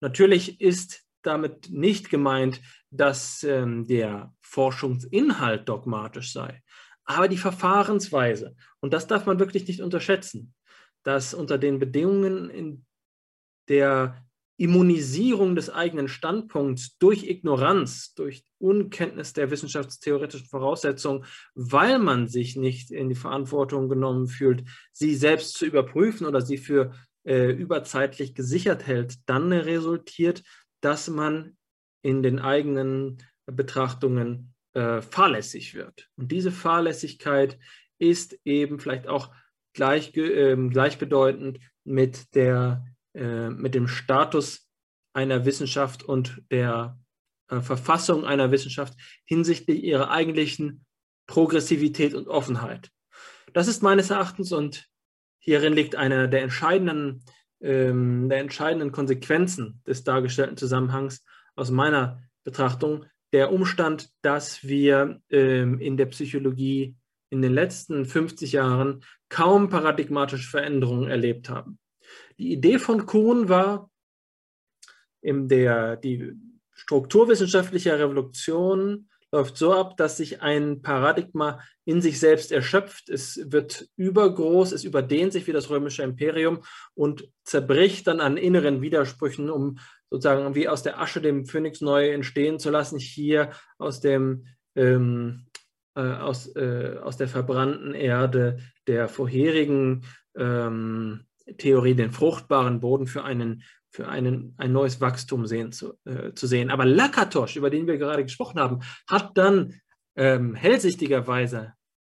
Natürlich 0.00 0.60
ist 0.60 1.04
damit 1.22 1.70
nicht 1.70 2.10
gemeint, 2.10 2.60
dass 2.90 3.42
ähm, 3.42 3.86
der 3.86 4.32
Forschungsinhalt 4.40 5.68
dogmatisch 5.68 6.32
sei, 6.32 6.62
aber 7.04 7.28
die 7.28 7.36
Verfahrensweise. 7.36 8.56
Und 8.80 8.92
das 8.92 9.06
darf 9.06 9.26
man 9.26 9.38
wirklich 9.38 9.66
nicht 9.66 9.82
unterschätzen, 9.82 10.54
dass 11.02 11.34
unter 11.34 11.58
den 11.58 11.78
Bedingungen 11.78 12.48
in 12.48 12.86
der 13.68 14.27
Immunisierung 14.58 15.54
des 15.54 15.70
eigenen 15.70 16.08
Standpunkts 16.08 16.98
durch 16.98 17.24
Ignoranz, 17.24 18.12
durch 18.14 18.44
Unkenntnis 18.58 19.32
der 19.32 19.52
wissenschaftstheoretischen 19.52 20.48
Voraussetzungen, 20.48 21.24
weil 21.54 22.00
man 22.00 22.26
sich 22.26 22.56
nicht 22.56 22.90
in 22.90 23.08
die 23.08 23.14
Verantwortung 23.14 23.88
genommen 23.88 24.26
fühlt, 24.26 24.64
sie 24.92 25.14
selbst 25.14 25.54
zu 25.54 25.64
überprüfen 25.64 26.26
oder 26.26 26.40
sie 26.40 26.58
für 26.58 26.92
äh, 27.24 27.52
überzeitlich 27.52 28.34
gesichert 28.34 28.86
hält, 28.86 29.16
dann 29.26 29.52
resultiert, 29.52 30.42
dass 30.80 31.08
man 31.08 31.56
in 32.02 32.22
den 32.22 32.40
eigenen 32.40 33.18
Betrachtungen 33.46 34.54
äh, 34.74 35.02
fahrlässig 35.02 35.74
wird. 35.74 36.08
Und 36.16 36.32
diese 36.32 36.50
Fahrlässigkeit 36.50 37.58
ist 37.98 38.38
eben 38.44 38.80
vielleicht 38.80 39.06
auch 39.06 39.32
gleich, 39.72 40.16
äh, 40.16 40.56
gleichbedeutend 40.68 41.60
mit, 41.84 42.34
der, 42.34 42.84
äh, 43.18 43.50
mit 43.50 43.74
dem 43.74 43.88
Status 43.88 44.68
einer 45.12 45.44
Wissenschaft 45.44 46.02
und 46.02 46.42
der 46.50 46.98
äh, 47.48 47.60
Verfassung 47.60 48.24
einer 48.24 48.50
Wissenschaft 48.50 48.94
hinsichtlich 49.24 49.82
ihrer 49.82 50.10
eigentlichen 50.10 50.84
Progressivität 51.26 52.14
und 52.14 52.28
Offenheit. 52.28 52.90
Das 53.52 53.68
ist 53.68 53.82
meines 53.82 54.10
Erachtens 54.10 54.52
und 54.52 54.88
hierin 55.38 55.72
liegt 55.72 55.96
eine 55.96 56.28
der 56.28 56.42
entscheidenden 56.42 57.24
ähm, 57.60 58.28
der 58.28 58.38
entscheidenden 58.38 58.92
Konsequenzen 58.92 59.82
des 59.86 60.04
dargestellten 60.04 60.56
Zusammenhangs 60.56 61.24
aus 61.56 61.70
meiner 61.70 62.22
Betrachtung 62.44 63.04
der 63.32 63.52
Umstand, 63.52 64.10
dass 64.22 64.64
wir 64.64 65.20
ähm, 65.30 65.80
in 65.80 65.96
der 65.96 66.06
Psychologie 66.06 66.96
in 67.30 67.42
den 67.42 67.52
letzten 67.52 68.06
50 68.06 68.52
Jahren 68.52 69.04
kaum 69.28 69.68
paradigmatische 69.68 70.48
Veränderungen 70.48 71.10
erlebt 71.10 71.50
haben. 71.50 71.77
Die 72.38 72.52
Idee 72.52 72.78
von 72.78 73.06
Kuhn 73.06 73.48
war, 73.48 73.90
in 75.20 75.48
der, 75.48 75.96
die 75.96 76.34
strukturwissenschaftliche 76.72 77.98
Revolution 77.98 79.08
läuft 79.30 79.56
so 79.56 79.74
ab, 79.74 79.96
dass 79.96 80.16
sich 80.16 80.40
ein 80.40 80.80
Paradigma 80.80 81.60
in 81.84 82.00
sich 82.00 82.18
selbst 82.18 82.50
erschöpft. 82.50 83.10
Es 83.10 83.40
wird 83.52 83.88
übergroß, 83.96 84.72
es 84.72 84.84
überdehnt 84.84 85.32
sich 85.32 85.46
wie 85.46 85.52
das 85.52 85.68
römische 85.68 86.02
Imperium 86.02 86.62
und 86.94 87.28
zerbricht 87.44 88.06
dann 88.06 88.20
an 88.20 88.36
inneren 88.36 88.80
Widersprüchen, 88.80 89.50
um 89.50 89.78
sozusagen 90.08 90.54
wie 90.54 90.68
aus 90.68 90.82
der 90.82 91.00
Asche 91.00 91.20
dem 91.20 91.44
Phönix 91.44 91.80
neu 91.80 92.10
entstehen 92.10 92.58
zu 92.58 92.70
lassen, 92.70 92.98
hier 92.98 93.50
aus 93.76 94.00
dem 94.00 94.46
ähm, 94.74 95.48
äh, 95.94 96.00
aus, 96.00 96.54
äh, 96.54 96.96
aus 97.02 97.16
der 97.16 97.28
verbrannten 97.28 97.92
Erde 97.92 98.58
der 98.86 99.08
vorherigen 99.08 100.04
ähm, 100.36 101.24
Theorie 101.56 101.94
den 101.94 102.12
fruchtbaren 102.12 102.80
Boden 102.80 103.06
für 103.06 103.24
einen 103.24 103.62
für 103.90 104.06
einen, 104.06 104.54
ein 104.58 104.72
neues 104.72 105.00
Wachstum 105.00 105.46
sehen, 105.46 105.72
zu, 105.72 105.94
äh, 106.04 106.34
zu 106.34 106.46
sehen. 106.46 106.70
Aber 106.70 106.84
Lakatosch, 106.84 107.56
über 107.56 107.70
den 107.70 107.86
wir 107.86 107.96
gerade 107.96 108.22
gesprochen 108.22 108.60
haben, 108.60 108.80
hat 109.08 109.36
dann 109.38 109.80
ähm, 110.14 110.54
hellsichtigerweise 110.54 111.72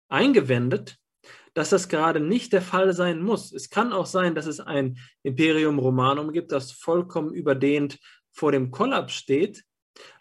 eingewendet, 0.09 0.99
dass 1.55 1.71
das 1.71 1.89
gerade 1.89 2.21
nicht 2.21 2.53
der 2.53 2.63
Fall 2.63 2.93
sein 2.93 3.23
muss. 3.23 3.53
Es 3.53 3.71
kann 3.71 3.93
auch 3.93 4.07
sein, 4.07 4.35
dass 4.35 4.47
es 4.47 4.61
ein 4.61 4.99
Imperium 5.23 5.79
Romanum 5.79 6.33
gibt, 6.33 6.53
das 6.53 6.73
vollkommen 6.73 7.33
überdehnt 7.33 7.99
vor 8.31 8.53
dem 8.53 8.71
Kollaps 8.71 9.15
steht, 9.15 9.65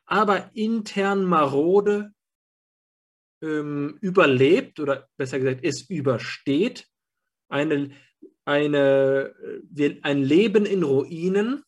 aber 0.06 0.52
intern 0.54 1.24
marode 1.24 2.14
ähm, 3.42 3.98
überlebt 4.02 4.80
oder 4.80 5.10
besser 5.18 5.40
gesagt, 5.40 5.64
es 5.64 5.90
übersteht 5.90 6.88
eine, 7.50 7.92
eine, 8.46 9.34
ein 10.02 10.24
Leben 10.24 10.66
in 10.66 10.84
Ruinen, 10.84 11.64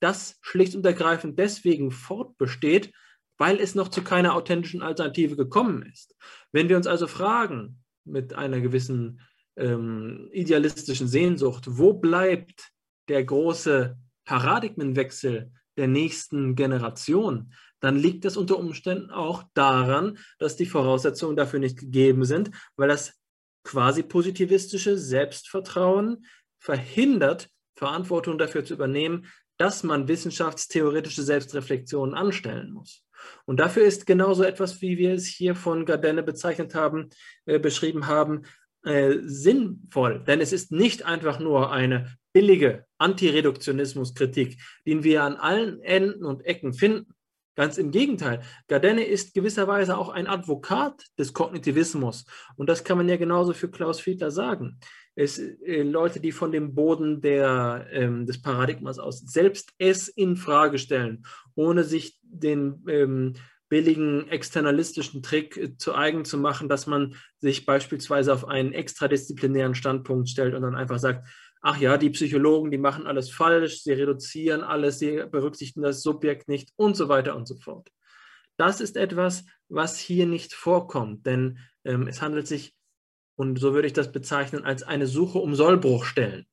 das 0.00 0.38
schlicht 0.42 0.74
und 0.74 0.84
ergreifend 0.84 1.38
deswegen 1.38 1.90
fortbesteht, 1.90 2.92
weil 3.38 3.60
es 3.60 3.74
noch 3.74 3.88
zu 3.88 4.02
keiner 4.02 4.34
authentischen 4.34 4.82
Alternative 4.82 5.36
gekommen 5.36 5.82
ist. 5.82 6.14
Wenn 6.52 6.68
wir 6.68 6.76
uns 6.76 6.86
also 6.86 7.06
fragen, 7.06 7.82
mit 8.04 8.34
einer 8.34 8.60
gewissen 8.60 9.20
ähm, 9.56 10.28
idealistischen 10.32 11.08
Sehnsucht, 11.08 11.64
wo 11.66 11.94
bleibt 11.94 12.70
der 13.08 13.24
große 13.24 13.96
Paradigmenwechsel 14.24 15.52
der 15.76 15.88
nächsten 15.88 16.54
Generation, 16.54 17.52
dann 17.80 17.96
liegt 17.96 18.24
das 18.24 18.36
unter 18.36 18.58
Umständen 18.58 19.10
auch 19.10 19.44
daran, 19.54 20.18
dass 20.38 20.56
die 20.56 20.66
Voraussetzungen 20.66 21.36
dafür 21.36 21.60
nicht 21.60 21.78
gegeben 21.78 22.24
sind, 22.24 22.50
weil 22.76 22.88
das 22.88 23.18
quasi 23.66 24.04
positivistische 24.04 24.96
Selbstvertrauen 24.96 26.24
verhindert, 26.58 27.50
Verantwortung 27.74 28.38
dafür 28.38 28.64
zu 28.64 28.74
übernehmen, 28.74 29.26
dass 29.58 29.82
man 29.82 30.06
wissenschaftstheoretische 30.06 31.22
Selbstreflexionen 31.22 32.14
anstellen 32.14 32.70
muss. 32.72 33.04
Und 33.44 33.58
dafür 33.58 33.84
ist 33.84 34.06
genauso 34.06 34.44
etwas, 34.44 34.80
wie 34.82 34.98
wir 34.98 35.14
es 35.14 35.26
hier 35.26 35.56
von 35.56 35.84
Gardenne 35.84 36.22
bezeichnet 36.22 36.76
haben, 36.76 37.08
äh, 37.46 37.58
beschrieben 37.58 38.06
haben, 38.06 38.42
äh, 38.84 39.16
sinnvoll. 39.22 40.22
Denn 40.24 40.40
es 40.40 40.52
ist 40.52 40.70
nicht 40.70 41.04
einfach 41.04 41.40
nur 41.40 41.72
eine 41.72 42.16
billige 42.32 42.86
Antireduktionismuskritik, 42.98 44.60
den 44.86 45.02
wir 45.02 45.24
an 45.24 45.34
allen 45.34 45.80
Enden 45.80 46.24
und 46.24 46.46
Ecken 46.46 46.72
finden. 46.72 47.15
Ganz 47.56 47.78
im 47.78 47.90
Gegenteil, 47.90 48.42
Gardenne 48.68 49.04
ist 49.04 49.32
gewisserweise 49.32 49.96
auch 49.96 50.10
ein 50.10 50.26
Advokat 50.26 51.06
des 51.18 51.32
Kognitivismus. 51.32 52.26
Und 52.56 52.68
das 52.68 52.84
kann 52.84 52.98
man 52.98 53.08
ja 53.08 53.16
genauso 53.16 53.54
für 53.54 53.70
Klaus 53.70 53.98
Fiedler 53.98 54.30
sagen. 54.30 54.78
Es, 55.14 55.38
äh, 55.38 55.82
Leute, 55.82 56.20
die 56.20 56.32
von 56.32 56.52
dem 56.52 56.74
Boden 56.74 57.22
der, 57.22 57.86
ähm, 57.90 58.26
des 58.26 58.42
Paradigmas 58.42 58.98
aus 58.98 59.20
selbst 59.20 59.72
es 59.78 60.08
in 60.08 60.36
Frage 60.36 60.78
stellen, 60.78 61.24
ohne 61.54 61.84
sich 61.84 62.18
den 62.22 62.84
ähm, 62.88 63.32
billigen 63.70 64.28
externalistischen 64.28 65.22
Trick 65.22 65.56
äh, 65.56 65.76
zu 65.78 65.94
eigen 65.94 66.26
zu 66.26 66.36
machen, 66.36 66.68
dass 66.68 66.86
man 66.86 67.14
sich 67.40 67.64
beispielsweise 67.64 68.34
auf 68.34 68.46
einen 68.46 68.72
extradisziplinären 68.72 69.74
Standpunkt 69.74 70.28
stellt 70.28 70.54
und 70.54 70.62
dann 70.62 70.76
einfach 70.76 70.98
sagt, 70.98 71.26
ach 71.60 71.78
ja, 71.78 71.96
die 71.98 72.10
Psychologen, 72.10 72.70
die 72.70 72.78
machen 72.78 73.06
alles 73.06 73.30
falsch, 73.30 73.82
sie 73.82 73.92
reduzieren 73.92 74.62
alles, 74.62 74.98
sie 74.98 75.24
berücksichtigen 75.30 75.82
das 75.82 76.02
Subjekt 76.02 76.48
nicht 76.48 76.72
und 76.76 76.96
so 76.96 77.08
weiter 77.08 77.36
und 77.36 77.48
so 77.48 77.56
fort. 77.56 77.90
Das 78.56 78.80
ist 78.80 78.96
etwas, 78.96 79.44
was 79.68 79.98
hier 79.98 80.26
nicht 80.26 80.54
vorkommt, 80.54 81.26
denn 81.26 81.58
ähm, 81.84 82.06
es 82.06 82.22
handelt 82.22 82.46
sich, 82.46 82.74
und 83.36 83.58
so 83.58 83.74
würde 83.74 83.86
ich 83.86 83.92
das 83.92 84.12
bezeichnen, 84.12 84.64
als 84.64 84.82
eine 84.82 85.06
Suche 85.06 85.38
um 85.38 85.54
Sollbruchstellen. 85.54 86.46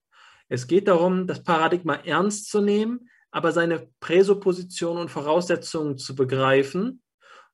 Es 0.49 0.67
geht 0.67 0.87
darum, 0.87 1.27
das 1.27 1.43
Paradigma 1.43 1.95
ernst 1.95 2.49
zu 2.49 2.61
nehmen, 2.61 3.09
aber 3.31 3.51
seine 3.51 3.87
Präsuppositionen 3.99 5.03
und 5.03 5.09
Voraussetzungen 5.09 5.97
zu 5.97 6.15
begreifen, 6.15 7.01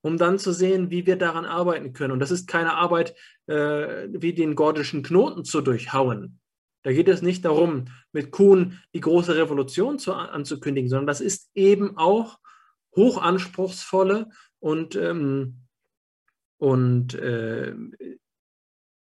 um 0.02 0.18
dann 0.18 0.40
zu 0.40 0.52
sehen, 0.52 0.90
wie 0.92 1.06
wir 1.06 1.16
daran 1.16 1.46
arbeiten 1.46 1.94
können. 1.94 2.12
Und 2.12 2.20
das 2.20 2.32
ist 2.32 2.48
keine 2.48 2.74
Arbeit, 2.74 3.16
äh, 3.48 4.08
wie 4.10 4.34
den 4.34 4.56
gordischen 4.56 5.04
Knoten 5.04 5.46
zu 5.46 5.62
durchhauen, 5.62 6.39
da 6.84 6.92
geht 6.94 7.08
es 7.08 7.22
nicht 7.22 7.46
darum, 7.46 7.86
mit 8.12 8.32
Kuhn 8.32 8.80
die 8.94 9.02
große 9.02 9.36
Revolution 9.36 10.00
zu, 10.00 10.14
anzukündigen, 10.14 10.90
sondern 10.90 11.08
das 11.08 11.22
ist 11.22 11.50
eben 11.54 11.98
auch 11.98 12.40
hochanspruchsvolle 12.96 14.30
und, 14.60 14.96
ähm, 14.96 15.66
und, 16.58 17.14
äh, 17.16 17.76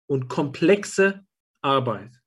und 0.07 0.29
komplexe 0.29 1.25
Arbeit. 1.61 2.18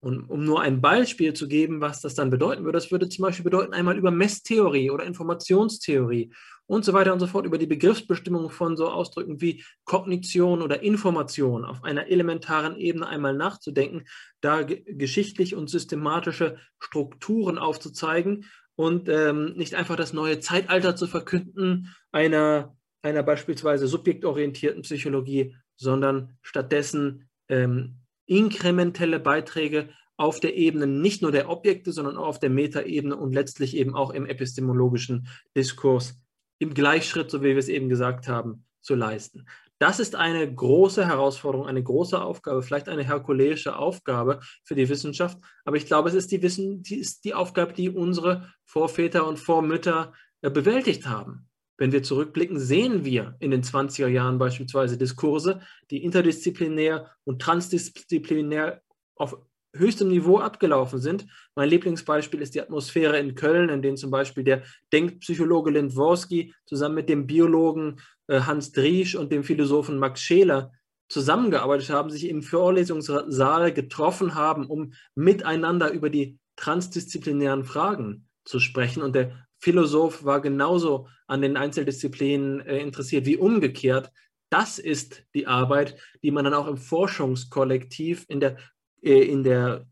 Und 0.00 0.30
um 0.30 0.44
nur 0.44 0.60
ein 0.60 0.80
Beispiel 0.80 1.32
zu 1.32 1.48
geben, 1.48 1.80
was 1.80 2.00
das 2.00 2.14
dann 2.14 2.30
bedeuten 2.30 2.64
würde, 2.64 2.76
das 2.76 2.92
würde 2.92 3.08
zum 3.08 3.24
Beispiel 3.24 3.44
bedeuten, 3.44 3.72
einmal 3.72 3.98
über 3.98 4.12
Messtheorie 4.12 4.90
oder 4.90 5.04
Informationstheorie 5.04 6.32
und 6.66 6.84
so 6.84 6.92
weiter 6.92 7.12
und 7.12 7.18
so 7.18 7.26
fort, 7.26 7.46
über 7.46 7.58
die 7.58 7.66
Begriffsbestimmung 7.66 8.50
von 8.50 8.76
so 8.76 8.88
Ausdrücken 8.88 9.40
wie 9.40 9.64
Kognition 9.84 10.62
oder 10.62 10.82
Information 10.82 11.64
auf 11.64 11.82
einer 11.82 12.06
elementaren 12.08 12.76
Ebene 12.76 13.08
einmal 13.08 13.34
nachzudenken, 13.34 14.04
da 14.40 14.62
geschichtlich 14.62 15.56
und 15.56 15.68
systematische 15.68 16.58
Strukturen 16.78 17.58
aufzuzeigen 17.58 18.44
und 18.76 19.08
ähm, 19.08 19.54
nicht 19.56 19.74
einfach 19.74 19.96
das 19.96 20.12
neue 20.12 20.38
Zeitalter 20.38 20.94
zu 20.94 21.08
verkünden 21.08 21.92
einer, 22.12 22.76
einer 23.02 23.24
beispielsweise 23.24 23.88
subjektorientierten 23.88 24.82
Psychologie, 24.82 25.56
sondern 25.76 26.36
stattdessen 26.42 27.28
ähm, 27.48 27.96
inkrementelle 28.28 29.18
Beiträge 29.18 29.88
auf 30.16 30.40
der 30.40 30.56
Ebene 30.56 30.86
nicht 30.86 31.22
nur 31.22 31.32
der 31.32 31.48
Objekte, 31.48 31.92
sondern 31.92 32.16
auch 32.16 32.26
auf 32.26 32.40
der 32.40 32.50
Metaebene 32.50 33.16
und 33.16 33.32
letztlich 33.32 33.76
eben 33.76 33.94
auch 33.94 34.10
im 34.10 34.26
epistemologischen 34.26 35.28
Diskurs 35.56 36.20
im 36.58 36.74
Gleichschritt, 36.74 37.30
so 37.30 37.40
wie 37.42 37.50
wir 37.50 37.58
es 37.58 37.68
eben 37.68 37.88
gesagt 37.88 38.28
haben, 38.28 38.64
zu 38.80 38.94
leisten. 38.94 39.46
Das 39.78 40.00
ist 40.00 40.16
eine 40.16 40.52
große 40.52 41.06
Herausforderung, 41.06 41.68
eine 41.68 41.82
große 41.82 42.20
Aufgabe, 42.20 42.62
vielleicht 42.62 42.88
eine 42.88 43.04
herkuleische 43.04 43.76
Aufgabe 43.76 44.40
für 44.64 44.74
die 44.74 44.88
Wissenschaft. 44.88 45.38
Aber 45.64 45.76
ich 45.76 45.86
glaube, 45.86 46.08
es 46.08 46.16
ist 46.16 46.32
die, 46.32 46.42
Wissen, 46.42 46.82
die, 46.82 46.96
ist 46.96 47.24
die 47.24 47.34
Aufgabe, 47.34 47.72
die 47.72 47.88
unsere 47.88 48.52
Vorväter 48.64 49.24
und 49.26 49.38
Vormütter 49.38 50.12
äh, 50.42 50.50
bewältigt 50.50 51.06
haben. 51.06 51.47
Wenn 51.78 51.92
wir 51.92 52.02
zurückblicken, 52.02 52.58
sehen 52.58 53.04
wir 53.04 53.36
in 53.38 53.52
den 53.52 53.62
20er 53.62 54.08
Jahren 54.08 54.38
beispielsweise 54.38 54.98
Diskurse, 54.98 55.60
die 55.90 56.02
interdisziplinär 56.02 57.12
und 57.24 57.40
transdisziplinär 57.40 58.82
auf 59.14 59.38
höchstem 59.74 60.08
Niveau 60.08 60.38
abgelaufen 60.38 60.98
sind. 60.98 61.26
Mein 61.54 61.68
Lieblingsbeispiel 61.68 62.40
ist 62.40 62.54
die 62.54 62.60
Atmosphäre 62.60 63.18
in 63.18 63.34
Köln, 63.34 63.68
in 63.68 63.82
der 63.82 63.94
zum 63.94 64.10
Beispiel 64.10 64.42
der 64.42 64.62
Denkpsychologe 64.92 65.70
Lindworski 65.70 66.54
zusammen 66.66 66.96
mit 66.96 67.08
dem 67.08 67.26
Biologen 67.26 68.00
äh, 68.26 68.40
Hans 68.40 68.72
Driesch 68.72 69.14
und 69.14 69.30
dem 69.30 69.44
Philosophen 69.44 69.98
Max 69.98 70.20
Scheler 70.20 70.72
zusammengearbeitet 71.08 71.90
haben, 71.90 72.10
sich 72.10 72.28
im 72.28 72.42
Vorlesungssaal 72.42 73.72
getroffen 73.72 74.34
haben, 74.34 74.66
um 74.66 74.92
miteinander 75.14 75.90
über 75.90 76.10
die 76.10 76.38
transdisziplinären 76.56 77.64
Fragen 77.64 78.28
zu 78.44 78.58
sprechen. 78.58 79.02
Und 79.02 79.14
der 79.14 79.47
Philosoph 79.60 80.24
war 80.24 80.40
genauso 80.40 81.08
an 81.26 81.42
den 81.42 81.56
Einzeldisziplinen 81.56 82.60
äh, 82.60 82.78
interessiert 82.78 83.26
wie 83.26 83.36
umgekehrt. 83.36 84.10
Das 84.50 84.78
ist 84.78 85.24
die 85.34 85.46
Arbeit, 85.46 86.00
die 86.22 86.30
man 86.30 86.44
dann 86.44 86.54
auch 86.54 86.68
im 86.68 86.76
Forschungskollektiv 86.76 88.24
in 88.28 88.40
der, 88.40 88.56
äh, 89.02 89.22
in 89.22 89.42
der 89.42 89.86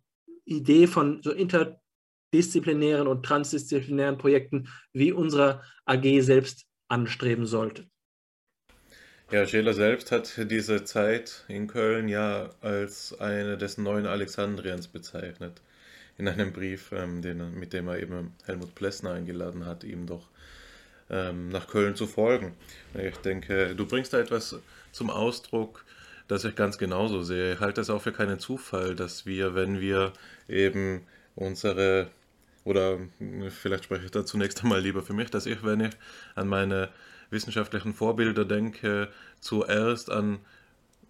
Idee 0.45 0.87
von 0.87 1.23
so 1.23 1.33
interdisziplinären 1.33 3.09
und 3.09 3.25
transdisziplinären 3.25 4.19
Projekten 4.19 4.69
wie 4.93 5.13
unserer 5.13 5.63
AG 5.85 6.21
selbst 6.21 6.67
anstreben 6.89 7.47
sollte. 7.47 7.87
Ja, 9.33 9.45
Scheler 9.45 9.75
selbst 9.75 10.13
hat 10.13 10.39
diese 10.49 10.85
Zeit 10.85 11.45
in 11.49 11.67
Köln 11.67 12.07
ja 12.07 12.51
als 12.61 13.19
eine 13.19 13.59
des 13.59 13.77
neuen 13.77 14.07
Alexandriens 14.07 14.87
bezeichnet 14.87 15.61
in 16.19 16.29
einem 16.29 16.53
Brief, 16.53 16.93
ähm, 16.93 17.23
den, 17.23 17.59
mit 17.59 17.73
dem 17.73 17.89
er 17.89 18.01
eben 18.01 18.35
Helmut 18.45 18.75
Plessner 18.75 19.13
eingeladen 19.13 19.67
hat, 19.67 19.85
ihm 19.85 20.07
doch 20.07 20.29
ähm, 21.11 21.49
nach 21.49 21.69
Köln 21.69 21.95
zu 21.95 22.07
folgen. 22.07 22.55
Ich 22.95 23.17
denke, 23.19 23.75
du 23.75 23.87
bringst 23.87 24.13
da 24.13 24.19
etwas 24.19 24.57
zum 24.93 25.11
Ausdruck, 25.11 25.85
das 26.29 26.45
ich 26.45 26.57
ganz 26.57 26.79
genauso 26.79 27.23
sehe. 27.23 27.55
Ich 27.55 27.61
halte 27.61 27.81
es 27.81 27.91
auch 27.91 28.03
für 28.03 28.13
keinen 28.13 28.39
Zufall, 28.39 28.97
dass 28.97 29.27
wir, 29.27 29.55
wenn 29.55 29.81
wir 29.81 30.13
eben 30.49 31.03
unsere, 31.37 32.09
oder 32.65 32.99
vielleicht 33.51 33.85
spreche 33.85 34.07
ich 34.07 34.11
da 34.11 34.25
zunächst 34.25 34.63
einmal 34.63 34.81
lieber 34.81 35.03
für 35.03 35.13
mich, 35.13 35.31
dass 35.31 35.47
ich, 35.47 35.63
wenn 35.63 35.81
ich 35.81 35.93
an 36.35 36.49
meine 36.49 36.89
wissenschaftlichen 37.31 37.95
Vorbilder 37.95 38.45
denke, 38.45 39.09
zuerst 39.41 40.11
an 40.11 40.39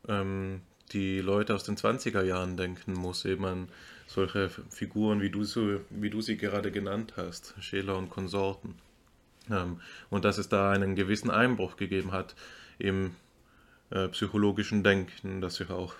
ähm, 0.08 0.62
die 0.92 1.20
Leute 1.20 1.54
aus 1.54 1.64
den 1.64 1.76
20er 1.76 2.22
Jahren 2.22 2.56
denken 2.56 2.92
muss, 2.92 3.24
eben 3.24 3.44
an 3.44 3.68
solche 4.06 4.50
Figuren, 4.70 5.20
wie 5.20 5.30
du, 5.30 5.44
so, 5.44 5.80
wie 5.90 6.10
du 6.10 6.20
sie 6.20 6.36
gerade 6.36 6.70
genannt 6.70 7.14
hast, 7.16 7.54
Scheler 7.60 7.96
und 7.96 8.10
Konsorten. 8.10 8.74
Ähm, 9.50 9.80
und 10.10 10.24
dass 10.24 10.38
es 10.38 10.48
da 10.48 10.70
einen 10.70 10.94
gewissen 10.96 11.30
Einbruch 11.30 11.76
gegeben 11.76 12.12
hat 12.12 12.34
im 12.78 13.14
äh, 13.90 14.08
psychologischen 14.08 14.82
Denken, 14.82 15.40
das 15.40 15.56
sich 15.56 15.70
auch 15.70 15.94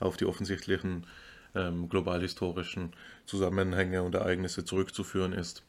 auf 0.00 0.16
die 0.16 0.26
offensichtlichen 0.26 1.06
ähm, 1.54 1.88
globalhistorischen 1.88 2.92
Zusammenhänge 3.24 4.02
und 4.02 4.14
Ereignisse 4.14 4.64
zurückzuführen 4.64 5.32
ist. 5.32 5.62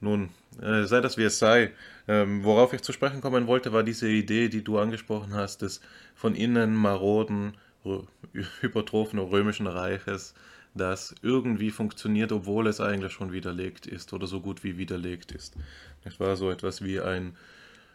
Nun, 0.00 0.30
äh, 0.62 0.84
sei 0.84 1.00
das 1.00 1.16
wie 1.18 1.24
es 1.24 1.38
sei. 1.38 1.72
Ähm, 2.06 2.44
worauf 2.44 2.72
ich 2.72 2.82
zu 2.82 2.92
sprechen 2.92 3.20
kommen 3.20 3.46
wollte, 3.48 3.72
war 3.72 3.82
diese 3.82 4.08
Idee, 4.08 4.48
die 4.48 4.62
du 4.62 4.78
angesprochen 4.78 5.34
hast, 5.34 5.62
des 5.62 5.80
von 6.14 6.34
innen 6.34 6.74
maroden, 6.74 7.54
hypertrophen 8.60 9.18
römischen 9.18 9.66
Reiches, 9.66 10.34
das 10.78 11.14
irgendwie 11.22 11.70
funktioniert, 11.70 12.32
obwohl 12.32 12.66
es 12.66 12.80
eigentlich 12.80 13.12
schon 13.12 13.32
widerlegt 13.32 13.86
ist 13.86 14.12
oder 14.12 14.26
so 14.26 14.40
gut 14.40 14.64
wie 14.64 14.78
widerlegt 14.78 15.32
ist. 15.32 15.54
Es 16.04 16.18
war 16.18 16.36
so 16.36 16.50
etwas 16.50 16.82
wie 16.82 17.00
ein, 17.00 17.36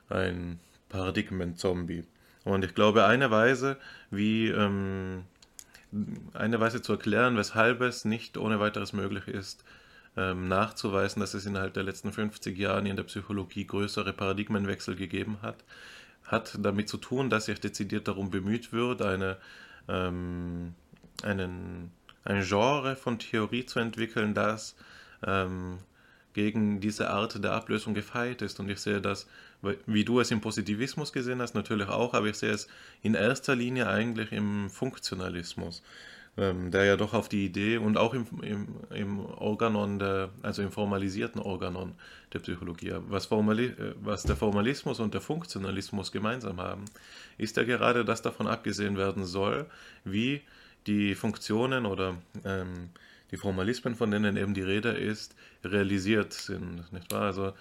ein 0.10 0.60
Paradigmen-Zombie. 0.90 2.04
Und 2.44 2.66
ich 2.66 2.76
glaube, 2.76 3.06
eine 3.06 3.32
Weise, 3.32 3.78
wie 4.12 4.50
ähm, 4.50 5.24
eine 6.34 6.60
Weise 6.60 6.82
zu 6.82 6.94
erklären, 6.94 7.38
weshalb 7.38 7.82
es 7.82 8.06
nicht 8.06 8.38
ohne 8.38 8.60
weiteres 8.60 8.94
möglich 8.94 9.28
ist, 9.28 9.64
ähm, 10.16 10.48
nachzuweisen, 10.48 11.20
dass 11.22 11.34
es 11.34 11.46
innerhalb 11.46 11.74
der 11.74 11.84
letzten 11.84 12.12
50 12.12 12.58
Jahre 12.58 12.88
in 12.88 12.96
der 12.96 13.04
Psychologie 13.04 13.66
größere 13.66 14.14
Paradigmenwechsel 14.14 14.96
gegeben 14.96 15.38
hat, 15.42 15.64
hat 16.26 16.58
damit 16.60 16.90
zu 16.90 16.98
tun, 16.98 17.30
dass 17.30 17.46
sich 17.46 17.60
dezidiert 17.60 18.08
darum 18.08 18.30
bemüht 18.30 18.72
wird, 18.72 19.02
eine, 19.02 19.38
ähm, 19.88 20.76
einen, 21.24 21.92
ein 22.26 22.44
Genre 22.44 22.96
von 22.96 23.20
Theorie 23.20 23.66
zu 23.66 23.80
entwickeln, 23.80 24.34
das 24.34 24.76
ähm, 25.26 25.80
gegen 26.34 26.80
diese 26.80 27.10
Art 27.10 27.44
der 27.44 27.54
Ablösung 27.54 27.94
gefeit 27.94 28.42
ist. 28.42 28.60
Und 28.60 28.70
ich 28.70 28.80
sehe 28.80 29.02
das, 29.02 29.28
wie 29.86 30.04
du 30.04 30.20
es 30.20 30.32
im 30.32 30.42
Positivismus 30.42 31.14
gesehen 31.14 31.42
hast, 31.42 31.56
natürlich 31.56 31.88
auch, 31.88 32.14
aber 32.14 32.28
ich 32.28 32.38
sehe 32.38 32.52
es 32.52 32.68
in 33.02 33.14
erster 33.14 33.56
Linie 33.56 33.88
eigentlich 33.88 34.32
im 34.32 34.70
Funktionalismus 34.70 35.84
ähm, 36.38 36.72
der 36.72 36.86
ja 36.86 36.98
doch 36.98 37.14
auf 37.14 37.30
die 37.30 37.46
Idee 37.46 37.78
und 37.78 37.98
auch 37.98 38.14
im, 38.14 38.26
im, 38.42 38.68
im 38.90 39.20
Organon, 39.20 40.00
der, 40.00 40.30
also 40.42 40.64
im 40.64 40.72
formalisierten 40.72 41.40
Organon 41.40 41.94
der 42.34 42.40
Psychologie, 42.40 42.94
was, 43.08 43.28
Formali 43.28 43.66
äh, 43.66 43.94
was 44.02 44.24
der 44.24 44.36
Formalismus 44.36 45.00
und 45.00 45.14
der 45.14 45.22
Funktionalismus 45.22 46.12
gemeinsam 46.12 46.60
haben, 46.60 46.86
ist 47.38 47.58
ja 47.58 47.64
gerade, 47.64 48.04
dass 48.04 48.22
davon 48.22 48.48
abgesehen 48.48 48.98
werden 48.98 49.26
soll, 49.26 49.68
wie 50.06 50.42
die 50.88 51.16
Funktionen 51.16 51.86
oder 51.86 52.16
ähm, 52.46 52.90
die 53.32 53.38
Formalismen, 53.38 53.96
von 53.96 54.12
denen 54.12 54.38
eben 54.38 54.54
die 54.54 54.62
Rede 54.62 54.90
ist, 54.90 55.36
realisiert 55.64 56.34
sind. 56.34 56.92
Nicht 56.94 57.12
wahr? 57.12 57.24
Also 57.24 57.54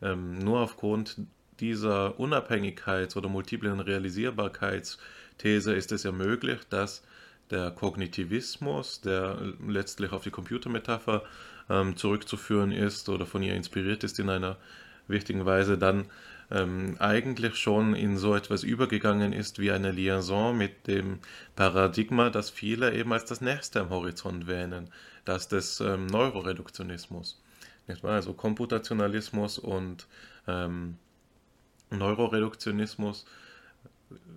ähm, 0.00 0.38
nur 0.38 0.60
aufgrund 0.60 1.16
dieser 1.60 2.18
Unabhängigkeits- 2.18 3.16
oder 3.16 3.28
multiplen 3.28 3.80
Realisierbarkeitsthese 3.80 5.74
ist 5.74 5.92
es 5.92 6.04
ja 6.04 6.12
möglich, 6.12 6.60
dass 6.70 7.02
der 7.50 7.70
Kognitivismus, 7.70 9.00
der 9.00 9.38
letztlich 9.66 10.12
auf 10.12 10.22
die 10.22 10.30
Computermetapher 10.30 11.22
ähm, 11.68 11.96
zurückzuführen 11.96 12.72
ist 12.72 13.08
oder 13.08 13.26
von 13.26 13.42
ihr 13.42 13.54
inspiriert 13.54 14.04
ist 14.04 14.18
in 14.18 14.30
einer 14.30 14.56
wichtigen 15.08 15.44
Weise, 15.46 15.78
dann 15.78 16.06
ähm, 16.50 16.96
eigentlich 16.98 17.56
schon 17.56 17.94
in 17.94 18.16
so 18.16 18.34
etwas 18.34 18.62
übergegangen 18.62 19.32
ist 19.32 19.58
wie 19.58 19.70
eine 19.70 19.90
Liaison 19.90 20.56
mit 20.56 20.86
dem 20.86 21.18
Paradigma, 21.56 22.30
das 22.30 22.50
viele 22.50 22.94
eben 22.94 23.12
als 23.12 23.24
das 23.26 23.40
nächste 23.40 23.80
am 23.80 23.90
Horizont 23.90 24.46
wähnen, 24.46 24.88
das 25.24 25.48
des 25.48 25.80
ähm, 25.80 26.06
Neuroreduktionismus. 26.06 27.42
Also 28.02 28.34
Komputationalismus 28.34 29.58
und 29.58 30.06
ähm, 30.46 30.96
Neuroreduktionismus 31.90 33.26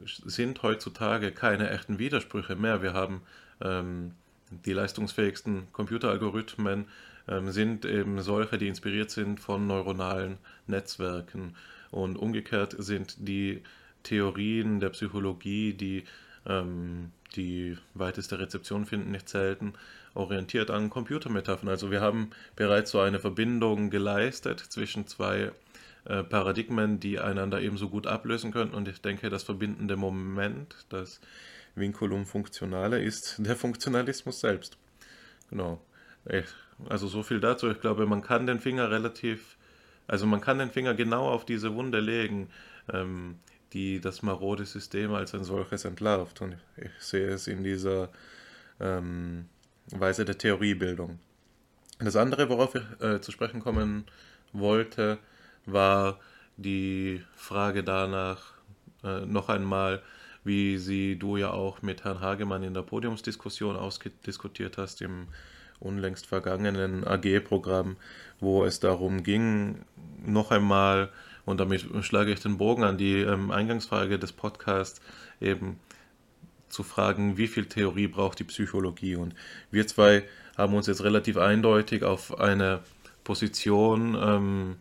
sind 0.06 0.64
heutzutage 0.64 1.32
keine 1.32 1.70
echten 1.70 2.00
Widersprüche 2.00 2.56
mehr. 2.56 2.82
Wir 2.82 2.94
haben 2.94 3.22
ähm, 3.62 4.14
die 4.66 4.74
leistungsfähigsten 4.74 5.72
Computeralgorithmen 5.72 6.86
ähm, 7.28 7.52
sind 7.52 7.86
eben 7.86 8.22
solche, 8.22 8.58
die 8.58 8.68
inspiriert 8.68 9.12
sind 9.12 9.40
von 9.40 9.68
neuronalen 9.68 10.38
Netzwerken. 10.68 11.56
Und 11.92 12.18
umgekehrt 12.18 12.76
sind 12.78 13.16
die 13.20 13.62
Theorien 14.04 14.80
der 14.80 14.90
Psychologie, 14.90 15.74
die 15.74 16.06
ähm, 16.46 17.12
die 17.36 17.78
weiteste 17.94 18.40
Rezeption 18.40 18.86
finden, 18.86 19.12
nicht 19.12 19.30
selten 19.30 19.74
orientiert 20.14 20.72
an 20.72 20.90
Computermetaphern. 20.90 21.70
Also 21.70 21.92
wir 21.92 22.02
haben 22.02 22.32
bereits 22.56 22.92
so 22.92 23.00
eine 23.00 23.20
Verbindung 23.20 23.90
geleistet 23.90 24.60
zwischen 24.60 25.08
zwei 25.08 25.52
äh, 26.06 26.24
Paradigmen, 26.24 27.00
die 27.00 27.20
einander 27.20 27.62
ebenso 27.62 27.90
gut 27.90 28.08
ablösen 28.08 28.52
können. 28.52 28.74
Und 28.74 28.88
ich 28.88 29.02
denke, 29.02 29.30
das 29.30 29.44
verbindende 29.44 29.96
Moment, 29.96 30.86
das 30.90 31.22
Vinculum 31.76 32.26
Funktionale, 32.26 33.02
ist 33.02 33.36
der 33.38 33.56
Funktionalismus 33.56 34.42
selbst. 34.42 34.78
Genau. 35.50 35.82
Also 36.90 37.08
so 37.08 37.24
viel 37.24 37.40
dazu. 37.40 37.70
Ich 37.70 37.80
glaube, 37.80 38.06
man 38.06 38.22
kann 38.22 38.48
den 38.48 38.60
Finger 38.60 38.92
relativ, 38.92 39.58
also 40.08 40.26
man 40.26 40.42
kann 40.42 40.60
den 40.60 40.72
Finger 40.72 40.94
genau 40.94 41.30
auf 41.30 41.46
diese 41.46 41.74
Wunde 41.76 42.00
legen, 42.00 42.50
ähm, 42.92 43.40
die 43.74 44.02
das 44.02 44.22
marode 44.22 44.66
System 44.66 45.14
als 45.14 45.34
ein 45.34 45.44
solches 45.44 45.86
entlarvt. 45.86 46.42
Und 46.42 46.58
ich 46.78 46.92
sehe 47.00 47.30
es 47.30 47.48
in 47.48 47.64
dieser 47.64 48.10
ähm, 48.80 49.46
Weise 49.92 50.26
der 50.26 50.38
Theoriebildung. 50.38 51.20
Das 52.00 52.16
andere, 52.16 52.50
worauf 52.50 52.76
ich 52.76 52.84
äh, 53.02 53.22
zu 53.22 53.32
sprechen 53.32 53.62
kommen 53.62 54.06
wollte, 54.54 55.20
war 55.66 56.20
die 56.58 57.24
Frage 57.36 57.84
danach 57.84 58.54
äh, 59.04 59.26
noch 59.26 59.50
einmal, 59.50 60.02
wie 60.44 60.78
sie 60.78 61.18
du 61.18 61.38
ja 61.38 61.52
auch 61.52 61.82
mit 61.82 62.04
Herrn 62.04 62.20
Hagemann 62.20 62.64
in 62.64 62.74
der 62.74 62.82
Podiumsdiskussion 62.82 63.76
ausdiskutiert 63.76 64.78
hast 64.78 65.02
im 65.02 65.28
unlängst 65.82 66.26
vergangenen 66.26 67.06
AG-Programm, 67.06 67.98
wo 68.40 68.64
es 68.64 68.80
darum 68.80 69.24
ging, 69.24 69.84
noch 70.26 70.52
einmal, 70.52 71.10
und 71.46 71.60
damit 71.60 71.86
schlage 72.02 72.32
ich 72.32 72.40
den 72.40 72.58
Bogen 72.58 72.84
an 72.84 72.98
die 72.98 73.22
ähm, 73.22 73.52
Eingangsfrage 73.52 74.18
des 74.18 74.32
Podcasts, 74.32 75.02
eben 75.42 75.80
zu 76.70 76.84
fragen, 76.84 77.38
wie 77.38 77.48
viel 77.48 77.66
Theorie 77.66 78.08
braucht 78.08 78.40
die 78.40 78.46
Psychologie? 78.46 79.16
Und 79.16 79.36
wir 79.72 79.86
zwei 79.88 80.24
haben 80.58 80.74
uns 80.74 80.88
jetzt 80.88 81.04
relativ 81.04 81.38
eindeutig 81.38 82.04
auf 82.04 82.40
eine 82.40 82.80
Position 83.24 84.18
ähm, 84.20 84.76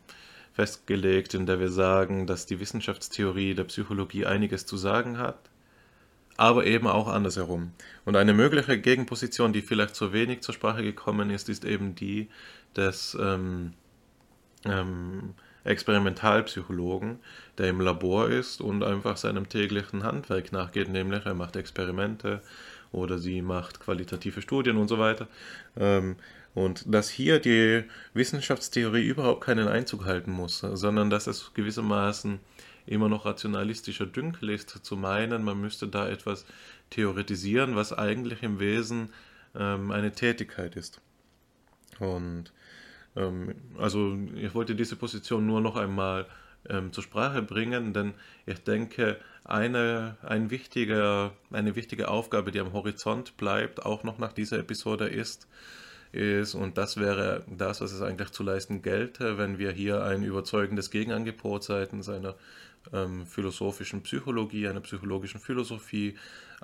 festgelegt, 0.52 1.35
in 1.35 1.47
der 1.47 1.60
wir 1.60 1.70
sagen, 1.70 2.27
dass 2.27 2.47
die 2.47 2.60
Wissenschaftstheorie 2.60 3.55
der 3.55 3.64
Psychologie 3.64 4.27
einiges 4.27 4.66
zu 4.66 4.77
sagen 4.77 5.18
hat, 5.18 5.49
aber 6.40 6.64
eben 6.64 6.86
auch 6.86 7.06
andersherum. 7.06 7.72
Und 8.06 8.16
eine 8.16 8.32
mögliche 8.32 8.80
Gegenposition, 8.80 9.52
die 9.52 9.60
vielleicht 9.60 9.94
zu 9.94 10.14
wenig 10.14 10.40
zur 10.40 10.54
Sprache 10.54 10.82
gekommen 10.82 11.28
ist, 11.28 11.50
ist 11.50 11.66
eben 11.66 11.94
die 11.94 12.30
des 12.74 13.14
ähm, 13.20 13.74
ähm, 14.64 15.34
Experimentalpsychologen, 15.64 17.18
der 17.58 17.68
im 17.68 17.82
Labor 17.82 18.30
ist 18.30 18.62
und 18.62 18.82
einfach 18.82 19.18
seinem 19.18 19.50
täglichen 19.50 20.02
Handwerk 20.02 20.50
nachgeht, 20.50 20.88
nämlich 20.88 21.26
er 21.26 21.34
macht 21.34 21.56
Experimente 21.56 22.40
oder 22.90 23.18
sie 23.18 23.42
macht 23.42 23.78
qualitative 23.78 24.40
Studien 24.40 24.78
und 24.78 24.88
so 24.88 24.98
weiter. 24.98 25.28
Ähm, 25.76 26.16
und 26.54 26.84
dass 26.92 27.10
hier 27.10 27.38
die 27.38 27.84
Wissenschaftstheorie 28.14 29.06
überhaupt 29.06 29.44
keinen 29.44 29.68
Einzug 29.68 30.06
halten 30.06 30.32
muss, 30.32 30.60
sondern 30.60 31.10
dass 31.10 31.26
es 31.26 31.52
gewissermaßen 31.52 32.40
immer 32.86 33.09
noch 33.09 33.24
rationalistischer 33.24 34.07
Dünkel 34.07 34.51
ist, 34.51 34.70
zu 34.70 34.97
meinen, 34.97 35.44
man 35.44 35.61
müsste 35.61 35.89
da 35.89 36.09
etwas 36.09 36.47
theoretisieren, 36.90 37.77
was 37.77 37.93
eigentlich 37.93 38.43
im 38.43 38.61
Wesen 38.61 39.11
ähm, 39.55 39.90
eine 39.90 40.12
Tätigkeit 40.12 40.77
ist. 40.77 41.01
Und 41.98 42.52
ähm, 43.16 43.55
also 43.78 44.16
ich 44.36 44.55
wollte 44.55 44.74
diese 44.74 44.97
Position 44.97 45.47
nur 45.47 45.61
noch 45.61 45.77
einmal 45.77 46.27
ähm, 46.69 46.93
zur 46.93 47.02
Sprache 47.02 47.43
bringen, 47.43 47.93
denn 47.93 48.15
ich 48.47 48.62
denke, 48.62 49.19
eine, 49.44 50.16
ein 50.23 50.51
wichtiger, 50.51 51.32
eine 51.51 51.74
wichtige 51.74 52.09
Aufgabe, 52.09 52.52
die 52.52 52.61
am 52.61 52.73
Horizont 52.73 53.36
bleibt, 53.36 53.85
auch 53.85 54.05
noch 54.05 54.19
nach 54.19 54.32
dieser 54.32 54.59
Episode 54.59 55.09
ist, 55.09 55.48
ist, 56.12 56.55
und 56.55 56.78
das 56.78 56.97
wäre 56.97 57.45
das, 57.49 57.81
was 57.81 57.93
es 57.93 58.03
eigentlich 58.03 58.31
zu 58.31 58.43
leisten 58.43 58.82
gelte, 58.82 59.39
wenn 59.39 59.59
wir 59.59 59.70
hier 59.70 60.05
ein 60.05 60.23
überzeugendes 60.23 60.91
Gegenangebot 60.91 61.65
seitens 61.65 62.09
einer 62.09 62.35
ähm, 62.93 63.27
philosophischen 63.27 64.03
Psychologie, 64.03 64.69
einer 64.69 64.81
psychologischen 64.81 65.41
Philosophie 65.41 66.16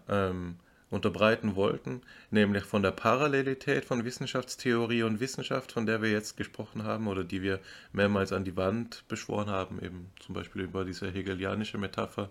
ähm, 0.09 0.56
unterbreiten 0.90 1.56
wollten, 1.56 2.02
nämlich 2.31 2.64
von 2.64 2.82
der 2.82 2.93
Parallelität 2.93 3.85
von 3.85 4.05
Wissenschaftstheorie 4.05 5.02
und 5.02 5.20
Wissenschaft, 5.20 5.73
von 5.73 5.85
der 5.85 6.01
wir 6.01 6.10
jetzt 6.10 6.36
gesprochen 6.36 6.85
haben 6.85 7.09
oder 7.09 7.24
die 7.24 7.43
wir 7.43 7.60
mehrmals 7.93 8.32
an 8.32 8.44
die 8.44 8.56
Wand 8.56 9.05
beschworen 9.09 9.51
haben, 9.51 9.82
eben 9.82 10.12
zum 10.20 10.35
Beispiel 10.35 10.62
über 10.62 10.85
diese 10.85 11.10
hegelianische 11.10 11.78
Metapher, 11.78 12.31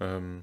ähm, 0.00 0.42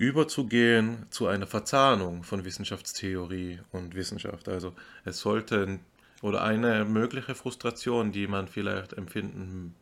überzugehen 0.00 1.04
zu 1.10 1.26
einer 1.26 1.46
Verzahnung 1.46 2.22
von 2.22 2.46
Wissenschaftstheorie 2.46 3.58
und 3.70 3.94
Wissenschaft. 3.94 4.48
Also 4.48 4.72
es 5.04 5.20
sollte 5.20 5.78
oder 6.22 6.42
eine 6.42 6.86
mögliche 6.86 7.34
Frustration, 7.34 8.10
die 8.10 8.26
man 8.26 8.48
vielleicht 8.48 8.94
empfinden 8.94 9.74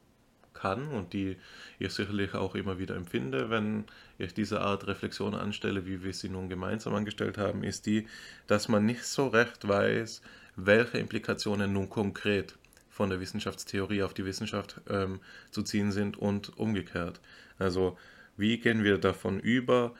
kann 0.55 0.89
und 0.89 1.13
die 1.13 1.37
ich 1.79 1.93
sicherlich 1.93 2.35
auch 2.35 2.57
immer 2.57 2.81
wieder 2.81 2.97
empfinde, 2.97 3.49
wenn 3.49 3.85
ich 4.19 4.35
diese 4.35 4.61
Art 4.61 4.89
Reflexion 4.89 5.37
anstelle, 5.37 5.87
wie 5.87 6.03
wir 6.03 6.13
sie 6.13 6.29
nun 6.29 6.49
gemeinsam 6.49 6.97
angestellt 6.97 7.39
haben, 7.39 7.63
ist 7.63 7.87
die, 7.87 8.09
dass 8.49 8.67
man 8.67 8.85
nicht 8.85 9.05
so 9.05 9.29
recht 9.29 9.69
weiß, 9.69 10.21
welche 10.57 10.99
Implikationen 10.99 11.73
nun 11.73 11.89
konkret 11.89 12.59
von 12.91 13.09
der 13.09 13.21
Wissenschaftstheorie 13.21 14.03
auf 14.03 14.15
die 14.15 14.25
Wissenschaft 14.25 14.81
ähm, 14.91 15.21
zu 15.53 15.63
ziehen 15.63 15.93
sind 15.93 16.17
und 16.17 16.59
umgekehrt. 16.59 17.21
Also 17.61 17.97
wie 18.37 18.59
gehen 18.59 18.83
wir 18.83 18.99
davon 18.99 19.39
über, 19.39 19.95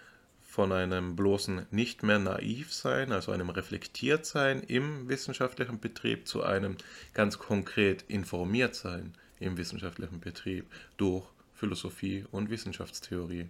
von 0.59 0.73
einem 0.73 1.15
bloßen 1.15 1.67
nicht 1.71 2.03
mehr 2.03 2.19
naiv 2.19 2.75
sein, 2.75 3.13
also 3.13 3.31
einem 3.31 3.49
reflektiert 3.49 4.27
sein 4.27 4.61
im 4.67 5.09
wissenschaftlichen 5.09 5.79
Betrieb 5.79 6.27
zu 6.27 6.43
einem 6.43 6.77
ganz 7.15 7.39
konkret 7.39 8.03
informiert 8.09 8.75
sein 8.75 9.15
im 9.39 9.57
wissenschaftlichen 9.57 10.19
Betrieb 10.19 10.67
durch 10.97 11.25
Philosophie 11.55 12.25
und 12.33 12.51
Wissenschaftstheorie. 12.51 13.47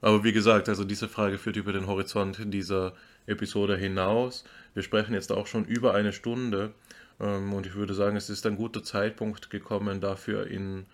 Aber 0.00 0.22
wie 0.22 0.32
gesagt, 0.32 0.68
also 0.68 0.84
diese 0.84 1.08
Frage 1.08 1.36
führt 1.36 1.56
über 1.56 1.72
den 1.72 1.88
Horizont 1.88 2.38
dieser 2.54 2.92
Episode 3.26 3.76
hinaus. 3.76 4.44
Wir 4.74 4.84
sprechen 4.84 5.14
jetzt 5.14 5.32
auch 5.32 5.48
schon 5.48 5.64
über 5.64 5.94
eine 5.94 6.12
Stunde 6.12 6.74
ähm, 7.18 7.52
und 7.52 7.66
ich 7.66 7.74
würde 7.74 7.94
sagen, 7.94 8.14
es 8.14 8.30
ist 8.30 8.46
ein 8.46 8.54
guter 8.54 8.84
Zeitpunkt 8.84 9.50
gekommen, 9.50 10.00
dafür 10.00 10.46
in 10.46 10.86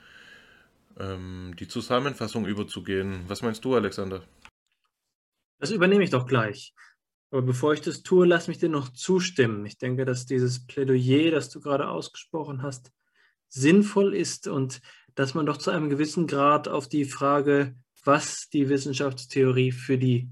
ähm, 0.98 1.54
die 1.58 1.68
Zusammenfassung 1.68 2.46
überzugehen. 2.46 3.24
Was 3.28 3.42
meinst 3.42 3.66
du, 3.66 3.74
Alexander? 3.74 4.22
Das 5.58 5.70
übernehme 5.70 6.04
ich 6.04 6.10
doch 6.10 6.26
gleich. 6.26 6.74
Aber 7.30 7.42
bevor 7.42 7.74
ich 7.74 7.80
das 7.80 8.02
tue, 8.02 8.26
lass 8.26 8.48
mich 8.48 8.58
dir 8.58 8.68
noch 8.68 8.88
zustimmen. 8.88 9.66
Ich 9.66 9.78
denke, 9.78 10.04
dass 10.04 10.26
dieses 10.26 10.66
Plädoyer, 10.66 11.30
das 11.30 11.50
du 11.50 11.60
gerade 11.60 11.88
ausgesprochen 11.88 12.62
hast, 12.62 12.90
sinnvoll 13.48 14.14
ist 14.14 14.46
und 14.46 14.80
dass 15.14 15.34
man 15.34 15.46
doch 15.46 15.56
zu 15.56 15.70
einem 15.70 15.90
gewissen 15.90 16.26
Grad 16.26 16.68
auf 16.68 16.88
die 16.88 17.04
Frage, 17.04 17.74
was 18.04 18.48
die 18.48 18.68
Wissenschaftstheorie 18.68 19.72
für 19.72 19.98
die 19.98 20.30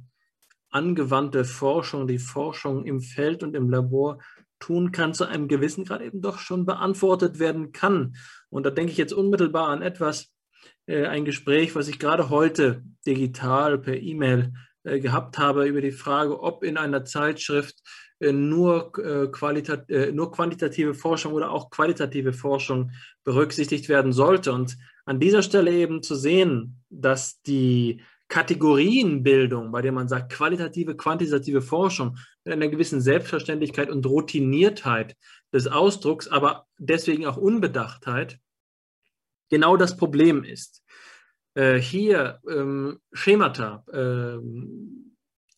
angewandte 0.71 1.45
Forschung, 1.45 2.07
die 2.07 2.19
Forschung 2.19 2.85
im 2.85 3.01
Feld 3.01 3.43
und 3.43 3.55
im 3.55 3.69
Labor 3.69 4.19
tun 4.59 4.93
kann, 4.93 5.13
zu 5.13 5.25
einem 5.25 5.49
gewissen 5.49 5.85
Grad 5.85 6.01
eben 6.01 6.23
doch 6.23 6.39
schon 6.39 6.65
beantwortet 6.65 7.39
werden 7.39 7.73
kann. 7.73 8.17
Und 8.49 8.65
da 8.65 8.71
denke 8.71 8.93
ich 8.93 8.99
jetzt 8.99 9.13
unmittelbar 9.13 9.69
an 9.69 9.83
etwas, 9.83 10.33
äh, 10.87 11.07
ein 11.07 11.25
Gespräch, 11.25 11.75
was 11.75 11.89
ich 11.89 11.99
gerade 11.99 12.31
heute 12.31 12.83
digital 13.07 13.79
per 13.79 13.97
E-Mail 13.97 14.55
gehabt 15.01 15.39
habe 15.39 15.67
über 15.67 15.81
die 15.81 15.93
Frage, 15.93 16.41
ob 16.41 16.63
in 16.63 16.77
einer 16.77 17.05
Zeitschrift 17.05 17.83
äh, 18.19 18.33
nur, 18.33 18.93
äh, 18.99 20.13
nur 20.13 20.33
quantitative 20.33 20.95
Forschung 20.95 21.35
oder 21.35 21.51
auch 21.51 21.71
qualitative 21.71 22.33
Forschung 22.33 22.93
berücksichtigt 23.25 23.89
werden 23.89 24.13
sollte. 24.13 24.53
Und 24.53 24.77
an 25.05 25.21
dieser 25.21 25.43
Stelle 25.43 25.73
eben 25.73 26.03
zu 26.03 26.15
sehen, 26.15 26.83
dass 26.89 27.43
die 27.43 28.03
Kategorienbildung, 28.29 29.71
bei 29.71 29.83
der 29.83 29.93
man 29.93 30.09
sagt, 30.09 30.33
qualitative, 30.33 30.97
quantitative 30.97 31.63
Forschung 31.63 32.17
mit 32.45 32.55
einer 32.55 32.69
gewissen 32.69 33.01
Selbstverständlichkeit 33.01 33.89
und 33.91 34.05
Routiniertheit 34.07 35.15
des 35.53 35.69
Ausdrucks, 35.69 36.27
aber 36.27 36.67
deswegen 36.79 37.27
auch 37.27 37.37
Unbedachtheit, 37.37 38.39
genau 39.49 39.77
das 39.77 39.97
Problem 39.97 40.43
ist. 40.43 40.83
Äh, 41.57 41.81
hier 41.81 42.39
ähm, 42.47 43.01
Schemata, 43.15 43.83
äh, 43.91 44.39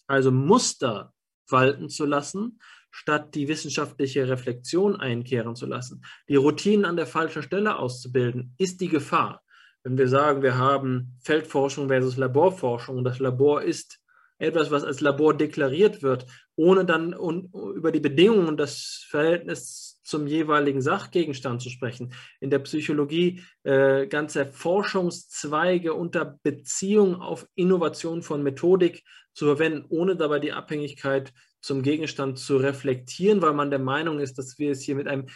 also 0.07 0.31
Muster 0.31 1.13
walten 1.49 1.89
zu 1.89 2.07
lassen, 2.07 2.61
statt 2.93 3.35
die 3.35 3.49
wissenschaftliche 3.49 4.29
Reflexion 4.29 4.95
einkehren 4.95 5.57
zu 5.57 5.67
lassen. 5.67 6.05
Die 6.29 6.37
Routinen 6.37 6.85
an 6.85 6.95
der 6.95 7.07
falschen 7.07 7.43
Stelle 7.43 7.79
auszubilden, 7.79 8.55
ist 8.59 8.81
die 8.81 8.89
Gefahr. 8.89 9.43
Wenn 9.83 9.99
wir 9.99 10.07
sagen, 10.07 10.43
wir 10.43 10.57
haben 10.57 11.17
Feldforschung 11.21 11.89
versus 11.89 12.17
Laborforschung 12.17 12.99
und 12.99 13.05
das 13.05 13.19
Labor 13.19 13.63
ist 13.63 13.99
etwas, 14.39 14.71
was 14.71 14.85
als 14.85 15.01
Labor 15.01 15.37
deklariert 15.37 16.05
wird, 16.05 16.27
ohne 16.55 16.85
dann 16.85 17.13
über 17.13 17.91
die 17.91 18.01
Bedingungen 18.01 18.47
und 18.47 18.57
das 18.57 19.05
Verhältnis 19.09 19.88
zum 20.09 20.27
jeweiligen 20.27 20.81
Sachgegenstand 20.81 21.61
zu 21.61 21.69
sprechen. 21.69 22.15
In 22.41 22.49
der 22.49 22.61
Psychologie 22.61 23.43
äh, 23.63 24.07
ganze 24.07 24.47
Forschungszweige 24.47 25.93
unter 25.93 26.39
Beziehung 26.43 27.17
auf 27.17 27.47
Innovation 27.55 28.23
von 28.23 28.43
Methodik 28.43 29.05
zu 29.35 29.45
verwenden, 29.45 29.85
ohne 29.91 30.17
dabei 30.17 30.39
die 30.39 30.53
Abhängigkeit 30.53 31.35
zum 31.61 31.83
Gegenstand 31.83 32.39
zu 32.39 32.57
reflektieren, 32.57 33.43
weil 33.43 33.53
man 33.53 33.69
der 33.69 33.81
Meinung 33.81 34.19
ist, 34.19 34.39
dass 34.39 34.59
wir 34.59 34.73
es 34.73 34.81
hier 34.81 34.95
mit 34.95 35.09
einem, 35.09 35.27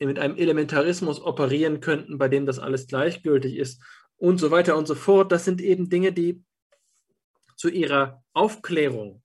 mit 0.00 0.18
einem 0.18 0.36
Elementarismus 0.36 1.20
operieren 1.22 1.80
könnten, 1.80 2.18
bei 2.18 2.26
dem 2.26 2.46
das 2.46 2.58
alles 2.58 2.88
gleichgültig 2.88 3.56
ist 3.56 3.80
und 4.16 4.38
so 4.38 4.50
weiter 4.50 4.76
und 4.76 4.88
so 4.88 4.96
fort. 4.96 5.30
Das 5.30 5.44
sind 5.44 5.60
eben 5.60 5.88
Dinge, 5.88 6.12
die 6.12 6.42
zu 7.54 7.68
ihrer 7.68 8.24
Aufklärung 8.32 9.22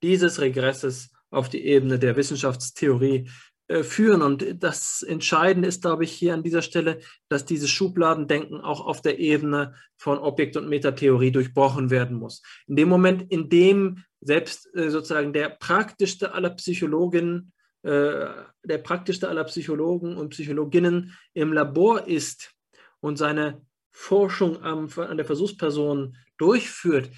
dieses 0.00 0.40
Regresses 0.40 1.10
auf 1.30 1.48
die 1.48 1.64
Ebene 1.64 1.98
der 1.98 2.16
Wissenschaftstheorie 2.16 3.28
führen. 3.68 4.22
Und 4.22 4.62
das 4.62 5.02
Entscheidende 5.02 5.68
ist, 5.68 5.82
glaube 5.82 6.04
ich, 6.04 6.12
hier 6.12 6.34
an 6.34 6.42
dieser 6.42 6.62
Stelle, 6.62 7.00
dass 7.28 7.46
dieses 7.46 7.70
Schubladendenken 7.70 8.60
auch 8.60 8.84
auf 8.84 9.00
der 9.00 9.18
Ebene 9.18 9.74
von 9.96 10.18
Objekt- 10.18 10.56
und 10.56 10.68
Metatheorie 10.68 11.30
durchbrochen 11.30 11.90
werden 11.90 12.18
muss. 12.18 12.42
In 12.66 12.76
dem 12.76 12.88
Moment, 12.88 13.30
in 13.30 13.48
dem 13.48 14.04
selbst 14.20 14.68
äh, 14.74 14.90
sozusagen 14.90 15.32
der 15.32 15.48
praktischste 15.48 16.34
aller 16.34 16.50
Psychologen, 16.50 17.52
äh, 17.82 18.26
der 18.64 18.78
praktischste 18.78 19.28
aller 19.28 19.44
Psychologen 19.44 20.16
und 20.16 20.30
Psychologinnen 20.30 21.16
im 21.32 21.52
Labor 21.52 22.06
ist 22.06 22.52
und 23.00 23.16
seine 23.16 23.62
Forschung 23.90 24.62
an 24.62 24.88
der 25.16 25.24
Versuchsperson 25.24 26.16
durchführt, 26.36 27.10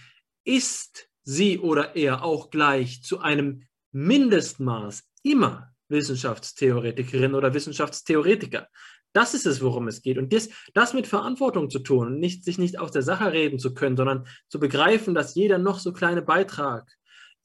ist 0.45 1.09
sie 1.23 1.59
oder 1.59 1.97
er 1.97 2.23
auch 2.23 2.51
gleich 2.51 3.03
zu 3.03 3.21
einem 3.21 3.63
Mindestmaß 3.93 5.09
immer 5.23 5.75
Wissenschaftstheoretikerin 5.89 7.35
oder 7.35 7.55
Wissenschaftstheoretiker. 7.55 8.69
Das 9.13 9.33
ist 9.33 9.47
es, 9.47 9.63
worum 9.63 9.89
es 9.89 10.03
geht. 10.03 10.19
Und 10.19 10.33
das, 10.33 10.51
das 10.75 10.93
mit 10.93 11.07
Verantwortung 11.07 11.71
zu 11.71 11.79
tun, 11.79 12.19
nicht, 12.19 12.45
sich 12.45 12.59
nicht 12.59 12.79
aus 12.79 12.91
der 12.91 13.03
Sache 13.03 13.33
reden 13.33 13.59
zu 13.59 13.73
können, 13.73 13.97
sondern 13.97 14.27
zu 14.49 14.61
begreifen, 14.61 15.15
dass 15.15 15.35
jeder 15.35 15.59
noch 15.59 15.79
so 15.79 15.93
kleine 15.93 16.23
Beitrag 16.23 16.91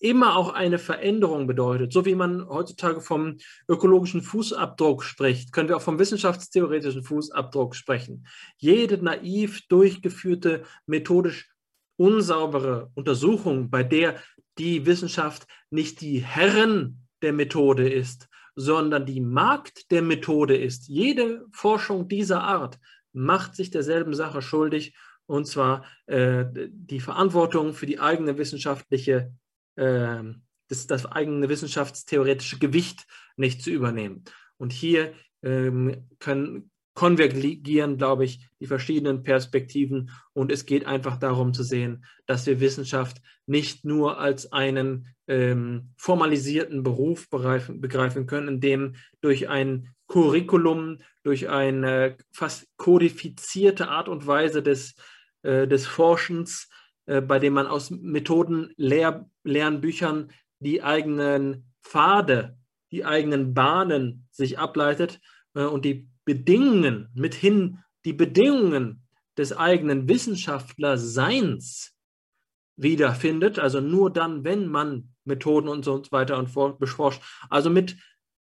immer 0.02 0.36
auch 0.36 0.50
eine 0.50 0.80
Veränderung 0.80 1.48
bedeutet. 1.48 1.94
So 1.94 2.06
wie 2.06 2.16
man 2.16 2.48
heutzutage 2.50 3.02
vom 3.02 3.38
ökologischen 3.70 4.22
Fußabdruck 4.22 5.04
spricht, 5.04 5.54
können 5.54 5.70
wir 5.70 5.78
auch 5.78 5.82
vom 5.82 6.00
wissenschaftstheoretischen 6.00 7.04
Fußabdruck 7.04 7.76
sprechen. 7.76 8.28
Jede 8.58 8.98
naiv 8.98 9.62
durchgeführte, 9.68 10.64
methodisch 10.88 11.52
unsaubere 11.98 12.90
Untersuchung, 12.96 13.70
bei 13.70 13.84
der 13.84 14.16
die 14.58 14.86
Wissenschaft 14.86 15.48
nicht 15.70 16.02
die 16.02 16.20
Herren 16.20 17.08
der 17.22 17.32
Methode 17.32 17.88
ist, 17.88 18.28
sondern 18.56 19.06
die 19.06 19.22
Markt 19.22 19.92
der 19.92 20.02
Methode 20.02 20.58
ist. 20.58 20.88
Jede 20.88 21.46
Forschung 21.52 22.08
dieser 22.08 22.44
Art 22.44 22.80
macht 23.14 23.56
sich 23.56 23.72
derselben 23.72 24.14
Sache 24.14 24.42
schuldig, 24.42 24.96
und 25.26 25.46
zwar 25.46 25.86
äh, 26.08 26.46
die 26.72 27.00
Verantwortung 27.00 27.74
für 27.74 27.86
die 27.86 28.00
eigene 28.00 28.38
wissenschaftliche, 28.38 29.34
äh, 29.76 30.24
das, 30.68 30.88
das, 30.88 31.06
eigene 31.06 31.48
wissenschaftstheoretische 31.48 32.60
Gewicht 32.60 33.06
nicht 33.38 33.62
zu 33.62 33.70
übernehmen. 33.70 34.24
Und 34.58 34.74
hier 34.74 35.14
ähm, 35.42 36.10
können, 36.20 36.71
konvergieren, 36.94 37.98
glaube 37.98 38.26
ich, 38.26 38.48
die 38.60 38.68
verschiedenen 38.68 39.24
Perspektiven. 39.24 40.12
Und 40.34 40.52
es 40.52 40.66
geht 40.66 40.86
einfach 40.86 41.18
darum 41.18 41.54
zu 41.54 41.64
sehen, 41.64 42.06
dass 42.26 42.46
wir 42.46 42.60
Wissenschaft 42.60 43.22
nicht 43.46 43.86
nur 43.86 44.20
als 44.20 44.52
einen 44.52 45.08
ähm, 45.28 45.94
formalisierten 45.98 46.84
Beruf 46.84 47.30
begreifen, 47.30 48.28
können, 48.28 48.48
in 48.48 48.60
dem 48.60 48.96
durch 49.22 49.50
ein 49.50 49.90
Curriculum, 50.08 50.98
durch 51.24 51.50
eine 51.50 52.18
fast 52.32 52.68
kodifizierte 52.78 53.88
Art 53.88 54.10
und 54.10 54.28
Weise 54.28 54.62
des, 54.62 54.96
äh, 55.44 55.68
des 55.68 55.88
Forschens, 55.88 56.70
äh, 57.06 57.22
bei 57.22 57.40
dem 57.40 57.54
man 57.54 57.68
aus 57.68 57.92
Methoden, 57.92 58.74
Lehr 58.76 59.30
Lernbüchern 59.44 60.32
die 60.60 60.84
eigenen 60.84 61.72
Pfade, 61.82 62.58
die 62.92 63.06
eigenen 63.06 63.54
Bahnen 63.54 64.28
sich 64.32 64.60
ableitet 64.60 65.20
äh, 65.56 65.64
und 65.64 65.86
die 65.86 66.11
Bedingungen, 66.26 67.10
mithin 67.14 67.80
die 68.06 68.14
Bedingungen 68.14 69.04
des 69.38 69.56
eigenen 69.56 70.08
Wissenschaftlerseins 70.08 71.96
wiederfindet, 72.76 73.60
also 73.60 73.80
nur 73.80 74.12
dann, 74.12 74.44
wenn 74.44 74.68
man 74.68 75.14
Methoden 75.24 75.68
und 75.68 75.86
so 75.86 76.04
weiter 76.10 76.38
und 76.38 76.80
beforscht, 76.80 77.22
also 77.50 77.70
mit 77.70 77.98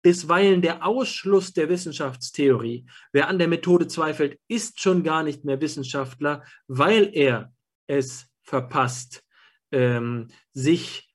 bisweilen 0.02 0.60
der 0.60 0.84
Ausschluss 0.86 1.54
der 1.54 1.68
Wissenschaftstheorie. 1.68 2.86
Wer 3.12 3.28
an 3.28 3.38
der 3.38 3.48
Methode 3.48 3.86
zweifelt, 3.86 4.38
ist 4.48 4.80
schon 4.80 5.02
gar 5.02 5.22
nicht 5.22 5.44
mehr 5.44 5.60
Wissenschaftler, 5.60 6.44
weil 6.66 7.10
er 7.14 7.54
es 7.86 8.26
verpasst, 8.42 9.24
ähm, 9.72 10.28
sich 10.52 11.10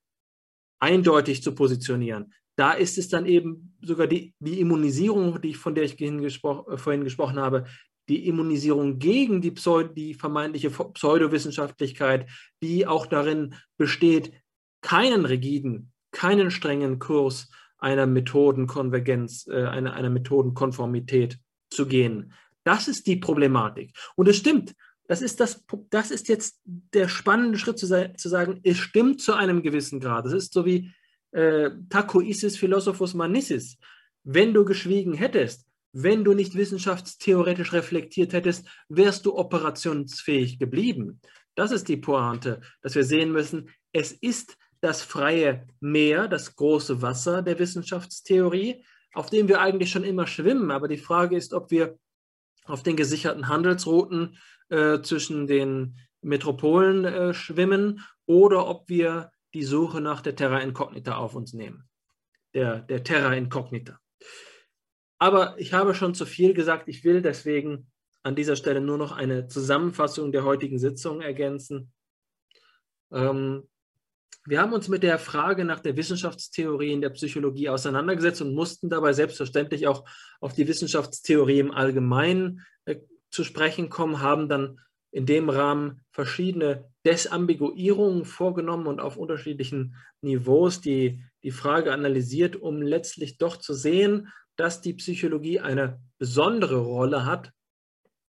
eindeutig 0.79 1.43
zu 1.43 1.53
positionieren 1.53 2.33
da 2.59 2.73
ist 2.73 2.97
es 2.97 3.07
dann 3.07 3.25
eben 3.25 3.73
sogar 3.81 4.05
die, 4.05 4.33
die 4.39 4.59
Immunisierung, 4.59 5.39
die 5.41 5.51
ich, 5.51 5.57
von 5.57 5.75
der 5.75 5.85
ich 5.85 5.95
gespro 5.95 6.67
äh, 6.69 6.77
vorhin 6.77 7.05
gesprochen 7.05 7.39
habe, 7.39 7.65
die 8.09 8.27
Immunisierung 8.27 8.99
gegen 8.99 9.39
die, 9.39 9.51
Pseudo, 9.51 9.93
die 9.93 10.13
vermeintliche 10.13 10.69
Pseudowissenschaftlichkeit, 10.69 12.29
die 12.61 12.85
auch 12.85 13.05
darin 13.05 13.55
besteht, 13.77 14.33
keinen 14.81 15.25
rigiden, 15.25 15.93
keinen 16.11 16.51
strengen 16.51 16.99
Kurs 16.99 17.49
einer 17.77 18.07
Methodenkonvergenz, 18.07 19.47
äh, 19.47 19.63
einer, 19.63 19.93
einer 19.93 20.09
Methodenkonformität 20.09 21.39
zu 21.69 21.87
gehen. 21.87 22.33
Das 22.65 22.89
ist 22.89 23.07
die 23.07 23.15
Problematik. 23.15 23.95
Und 24.17 24.27
es 24.27 24.35
stimmt, 24.35 24.75
das 25.07 25.21
ist, 25.21 25.39
das, 25.39 25.63
das 25.89 26.11
ist 26.11 26.27
jetzt 26.27 26.59
der 26.65 27.07
spannende 27.07 27.57
Schritt 27.57 27.79
zu, 27.79 27.87
zu 27.87 28.29
sagen, 28.29 28.59
es 28.63 28.77
stimmt 28.77 29.21
zu 29.21 29.33
einem 29.33 29.63
gewissen 29.63 30.01
Grad. 30.01 30.25
Das 30.25 30.33
ist 30.33 30.53
so 30.53 30.65
wie 30.65 30.91
äh, 31.31 31.69
Taco 31.89 32.21
isis 32.21 32.57
philosophus 32.57 33.13
manissis. 33.13 33.77
Wenn 34.23 34.53
du 34.53 34.65
geschwiegen 34.65 35.13
hättest, 35.13 35.65
wenn 35.91 36.23
du 36.23 36.33
nicht 36.33 36.55
wissenschaftstheoretisch 36.55 37.73
reflektiert 37.73 38.33
hättest, 38.33 38.67
wärst 38.89 39.25
du 39.25 39.35
operationsfähig 39.37 40.59
geblieben. 40.59 41.19
Das 41.55 41.71
ist 41.71 41.87
die 41.87 41.97
Pointe, 41.97 42.61
dass 42.81 42.95
wir 42.95 43.03
sehen 43.03 43.31
müssen, 43.31 43.69
es 43.91 44.11
ist 44.11 44.57
das 44.81 45.01
freie 45.01 45.67
Meer, 45.79 46.27
das 46.27 46.55
große 46.55 47.01
Wasser 47.01 47.41
der 47.41 47.59
Wissenschaftstheorie, 47.59 48.83
auf 49.13 49.29
dem 49.29 49.47
wir 49.47 49.59
eigentlich 49.59 49.91
schon 49.91 50.03
immer 50.03 50.27
schwimmen. 50.27 50.71
Aber 50.71 50.87
die 50.87 50.97
Frage 50.97 51.35
ist, 51.35 51.53
ob 51.53 51.71
wir 51.71 51.97
auf 52.65 52.83
den 52.83 52.95
gesicherten 52.95 53.47
Handelsrouten 53.47 54.37
äh, 54.69 55.01
zwischen 55.01 55.47
den 55.47 55.97
Metropolen 56.21 57.05
äh, 57.05 57.33
schwimmen 57.33 58.05
oder 58.25 58.67
ob 58.67 58.87
wir 58.87 59.31
die 59.53 59.63
Suche 59.63 60.01
nach 60.01 60.21
der 60.21 60.35
Terra 60.35 60.59
Incognita 60.59 61.15
auf 61.15 61.35
uns 61.35 61.53
nehmen. 61.53 61.87
Der, 62.53 62.79
der 62.79 63.03
Terra 63.03 63.33
Incognita. 63.33 63.99
Aber 65.19 65.59
ich 65.59 65.73
habe 65.73 65.93
schon 65.93 66.15
zu 66.15 66.25
viel 66.25 66.53
gesagt. 66.53 66.87
Ich 66.87 67.03
will 67.03 67.21
deswegen 67.21 67.91
an 68.23 68.35
dieser 68.35 68.55
Stelle 68.55 68.81
nur 68.81 68.97
noch 68.97 69.11
eine 69.11 69.47
Zusammenfassung 69.47 70.31
der 70.31 70.43
heutigen 70.43 70.79
Sitzung 70.79 71.21
ergänzen. 71.21 71.91
Ähm, 73.11 73.67
wir 74.45 74.61
haben 74.61 74.73
uns 74.73 74.87
mit 74.87 75.03
der 75.03 75.19
Frage 75.19 75.65
nach 75.65 75.79
der 75.79 75.95
Wissenschaftstheorie 75.95 76.93
in 76.93 77.01
der 77.01 77.09
Psychologie 77.09 77.69
auseinandergesetzt 77.69 78.41
und 78.41 78.55
mussten 78.55 78.89
dabei 78.89 79.13
selbstverständlich 79.13 79.87
auch 79.87 80.07
auf 80.39 80.53
die 80.53 80.67
Wissenschaftstheorie 80.67 81.59
im 81.59 81.71
Allgemeinen 81.71 82.65
äh, 82.85 82.97
zu 83.29 83.43
sprechen 83.43 83.89
kommen, 83.89 84.21
haben 84.21 84.49
dann 84.49 84.79
in 85.11 85.25
dem 85.25 85.49
Rahmen 85.49 86.01
verschiedene 86.11 86.89
Desambiguierungen 87.05 88.25
vorgenommen 88.25 88.87
und 88.87 88.99
auf 88.99 89.17
unterschiedlichen 89.17 89.95
Niveaus 90.21 90.81
die, 90.81 91.23
die 91.43 91.51
Frage 91.51 91.93
analysiert, 91.93 92.55
um 92.55 92.81
letztlich 92.81 93.37
doch 93.37 93.57
zu 93.57 93.73
sehen, 93.73 94.29
dass 94.55 94.81
die 94.81 94.93
Psychologie 94.93 95.59
eine 95.59 96.01
besondere 96.17 96.77
Rolle 96.77 97.25
hat 97.25 97.51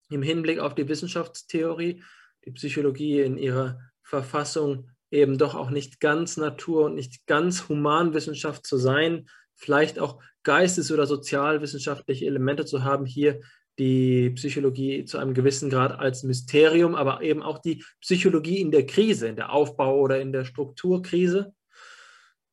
im 0.08 0.22
Hinblick 0.22 0.58
auf 0.60 0.74
die 0.74 0.88
Wissenschaftstheorie. 0.88 2.02
Die 2.44 2.52
Psychologie 2.52 3.20
in 3.20 3.36
ihrer 3.36 3.80
Verfassung 4.02 4.88
eben 5.10 5.38
doch 5.38 5.54
auch 5.54 5.70
nicht 5.70 6.00
ganz 6.00 6.36
Natur- 6.36 6.86
und 6.86 6.94
nicht 6.94 7.26
ganz 7.26 7.68
Humanwissenschaft 7.68 8.66
zu 8.66 8.76
sein, 8.76 9.26
vielleicht 9.56 9.98
auch 9.98 10.22
geistes- 10.42 10.90
oder 10.90 11.06
sozialwissenschaftliche 11.06 12.26
Elemente 12.26 12.64
zu 12.64 12.84
haben, 12.84 13.04
hier 13.04 13.40
die 13.80 14.30
Psychologie 14.30 15.06
zu 15.06 15.18
einem 15.18 15.32
gewissen 15.32 15.70
Grad 15.70 15.98
als 15.98 16.22
Mysterium, 16.22 16.94
aber 16.94 17.22
eben 17.22 17.42
auch 17.42 17.58
die 17.58 17.82
Psychologie 18.00 18.60
in 18.60 18.70
der 18.70 18.86
Krise, 18.86 19.26
in 19.26 19.36
der 19.36 19.52
Aufbau- 19.52 19.98
oder 19.98 20.20
in 20.20 20.32
der 20.32 20.44
Strukturkrise. 20.44 21.54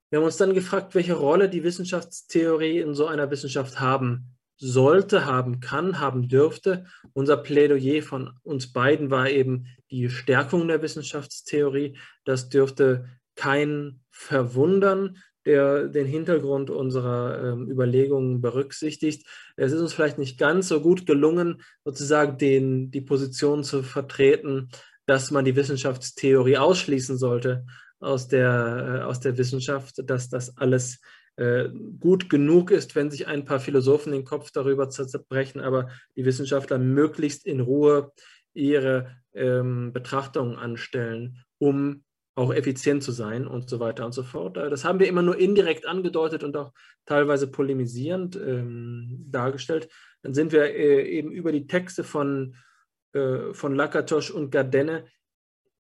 Wir 0.09 0.19
haben 0.19 0.25
uns 0.25 0.37
dann 0.37 0.53
gefragt, 0.53 0.95
welche 0.95 1.15
Rolle 1.15 1.49
die 1.49 1.65
Wissenschaftstheorie 1.65 2.79
in 2.79 2.95
so 2.95 3.07
einer 3.07 3.29
Wissenschaft 3.29 3.81
haben 3.81 4.37
sollte, 4.55 5.25
haben 5.25 5.59
kann, 5.59 5.99
haben 5.99 6.29
dürfte. 6.29 6.85
Unser 7.11 7.35
Plädoyer 7.35 8.01
von 8.01 8.31
uns 8.43 8.71
beiden 8.71 9.11
war 9.11 9.29
eben 9.29 9.67
die 9.91 10.09
Stärkung 10.09 10.67
der 10.69 10.81
Wissenschaftstheorie. 10.81 11.97
Das 12.23 12.47
dürfte 12.47 13.09
kein 13.35 13.99
verwundern, 14.11 15.17
der 15.47 15.87
den 15.87 16.05
Hintergrund 16.05 16.69
unserer 16.69 17.53
ähm, 17.53 17.71
Überlegungen 17.71 18.41
berücksichtigt. 18.41 19.25
Es 19.55 19.71
ist 19.71 19.79
uns 19.79 19.93
vielleicht 19.93 20.17
nicht 20.17 20.37
ganz 20.37 20.67
so 20.67 20.81
gut 20.81 21.05
gelungen, 21.05 21.61
sozusagen 21.85 22.37
den, 22.37 22.91
die 22.91 23.01
Position 23.01 23.63
zu 23.63 23.81
vertreten, 23.81 24.69
dass 25.05 25.31
man 25.31 25.45
die 25.45 25.55
Wissenschaftstheorie 25.55 26.57
ausschließen 26.57 27.17
sollte 27.17 27.65
aus 27.99 28.27
der, 28.27 28.99
äh, 29.01 29.03
aus 29.03 29.21
der 29.21 29.37
Wissenschaft, 29.37 29.95
dass 30.05 30.29
das 30.29 30.57
alles 30.57 30.99
äh, 31.37 31.69
gut 31.99 32.29
genug 32.29 32.69
ist, 32.71 32.95
wenn 32.95 33.09
sich 33.09 33.27
ein 33.27 33.45
paar 33.45 33.61
Philosophen 33.61 34.11
den 34.11 34.25
Kopf 34.25 34.51
darüber 34.51 34.89
zerbrechen, 34.89 35.61
aber 35.61 35.89
die 36.17 36.25
Wissenschaftler 36.25 36.77
möglichst 36.77 37.45
in 37.45 37.61
Ruhe 37.61 38.11
ihre 38.53 39.15
ähm, 39.33 39.93
Betrachtungen 39.93 40.57
anstellen, 40.57 41.43
um 41.57 42.03
auch 42.37 42.53
effizient 42.53 43.03
zu 43.03 43.11
sein 43.11 43.47
und 43.47 43.67
so 43.67 43.79
weiter 43.79 44.05
und 44.05 44.11
so 44.11 44.21
fort. 44.21 44.57
Äh, 44.57 44.69
das 44.69 44.85
haben 44.85 44.99
wir 44.99 45.07
immer 45.07 45.23
nur 45.23 45.39
indirekt 45.39 45.87
angedeutet 45.87 46.43
und 46.43 46.55
auch 46.55 46.71
teilweise 47.05 47.47
polemisierend 47.47 48.35
ähm, 48.35 49.25
dargestellt. 49.29 49.89
Dann 50.21 50.33
sind 50.33 50.51
wir 50.51 50.63
äh, 50.75 51.01
eben 51.09 51.31
über 51.31 51.51
die 51.51 51.65
Texte 51.65 52.03
von, 52.03 52.55
äh, 53.13 53.53
von 53.53 53.75
Lakatosch 53.75 54.29
und 54.29 54.51
Gardenne 54.51 55.05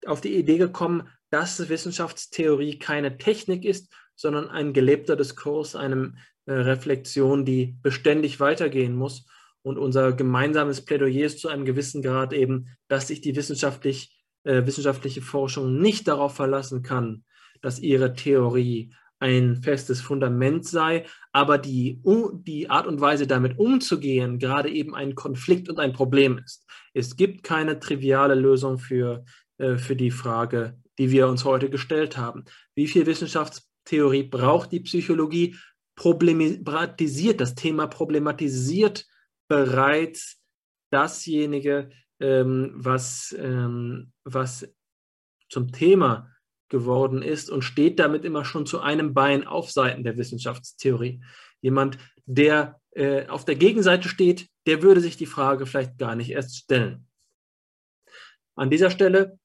auf 0.05 0.19
die 0.19 0.35
Idee 0.35 0.57
gekommen, 0.57 1.07
dass 1.29 1.69
Wissenschaftstheorie 1.69 2.79
keine 2.79 3.17
Technik 3.17 3.63
ist, 3.63 3.93
sondern 4.15 4.49
ein 4.49 4.73
gelebter 4.73 5.15
Diskurs, 5.15 5.75
eine 5.75 6.15
äh, 6.45 6.53
Reflexion, 6.53 7.45
die 7.45 7.77
beständig 7.81 8.41
weitergehen 8.41 8.95
muss. 8.95 9.25
Und 9.61 9.77
unser 9.77 10.11
gemeinsames 10.11 10.83
Plädoyer 10.83 11.27
ist 11.27 11.39
zu 11.39 11.47
einem 11.47 11.63
gewissen 11.63 12.01
Grad 12.01 12.33
eben, 12.33 12.75
dass 12.89 13.07
sich 13.07 13.21
die 13.21 13.35
wissenschaftlich, 13.37 14.20
äh, 14.43 14.65
wissenschaftliche 14.65 15.21
Forschung 15.21 15.79
nicht 15.81 16.07
darauf 16.07 16.35
verlassen 16.35 16.83
kann, 16.83 17.23
dass 17.61 17.79
ihre 17.79 18.13
Theorie 18.13 18.93
ein 19.21 19.57
festes 19.57 20.01
Fundament 20.01 20.65
sei, 20.65 21.05
aber 21.31 21.59
die, 21.59 22.01
die 22.43 22.69
Art 22.71 22.87
und 22.87 22.99
Weise, 22.99 23.27
damit 23.27 23.59
umzugehen, 23.59 24.39
gerade 24.39 24.69
eben 24.69 24.95
ein 24.95 25.13
Konflikt 25.13 25.69
und 25.69 25.79
ein 25.79 25.93
Problem 25.93 26.39
ist. 26.43 26.65
Es 26.93 27.15
gibt 27.15 27.43
keine 27.43 27.79
triviale 27.79 28.33
Lösung 28.33 28.79
für, 28.79 29.23
äh, 29.59 29.77
für 29.77 29.95
die 29.95 30.09
Frage, 30.09 30.75
die 30.97 31.11
wir 31.11 31.27
uns 31.27 31.45
heute 31.45 31.69
gestellt 31.69 32.17
haben. 32.17 32.45
Wie 32.73 32.87
viel 32.87 33.05
Wissenschaftstheorie 33.05 34.23
braucht 34.23 34.71
die 34.71 34.79
Psychologie? 34.81 35.55
Problematisiert, 35.95 37.41
das 37.41 37.53
Thema 37.53 37.85
problematisiert 37.85 39.05
bereits 39.47 40.41
dasjenige, 40.89 41.91
ähm, 42.21 42.71
was, 42.75 43.35
ähm, 43.37 44.11
was 44.23 44.67
zum 45.49 45.71
Thema 45.71 46.29
geworden 46.69 47.21
ist 47.21 47.49
und 47.49 47.63
steht 47.63 47.99
damit 47.99 48.23
immer 48.23 48.45
schon 48.45 48.65
zu 48.65 48.79
einem 48.79 49.13
Bein 49.13 49.45
auf 49.45 49.71
Seiten 49.71 50.03
der 50.03 50.17
Wissenschaftstheorie. 50.17 51.21
Jemand, 51.61 51.97
der 52.25 52.79
äh, 52.91 53.27
auf 53.27 53.45
der 53.45 53.55
Gegenseite 53.55 54.07
steht, 54.07 54.47
der 54.65 54.81
würde 54.81 55.01
sich 55.01 55.17
die 55.17 55.25
Frage 55.25 55.65
vielleicht 55.65 55.97
gar 55.97 56.15
nicht 56.15 56.31
erst 56.31 56.57
stellen. 56.57 57.07
An 58.55 58.69
dieser 58.69 58.89
Stelle 58.89 59.37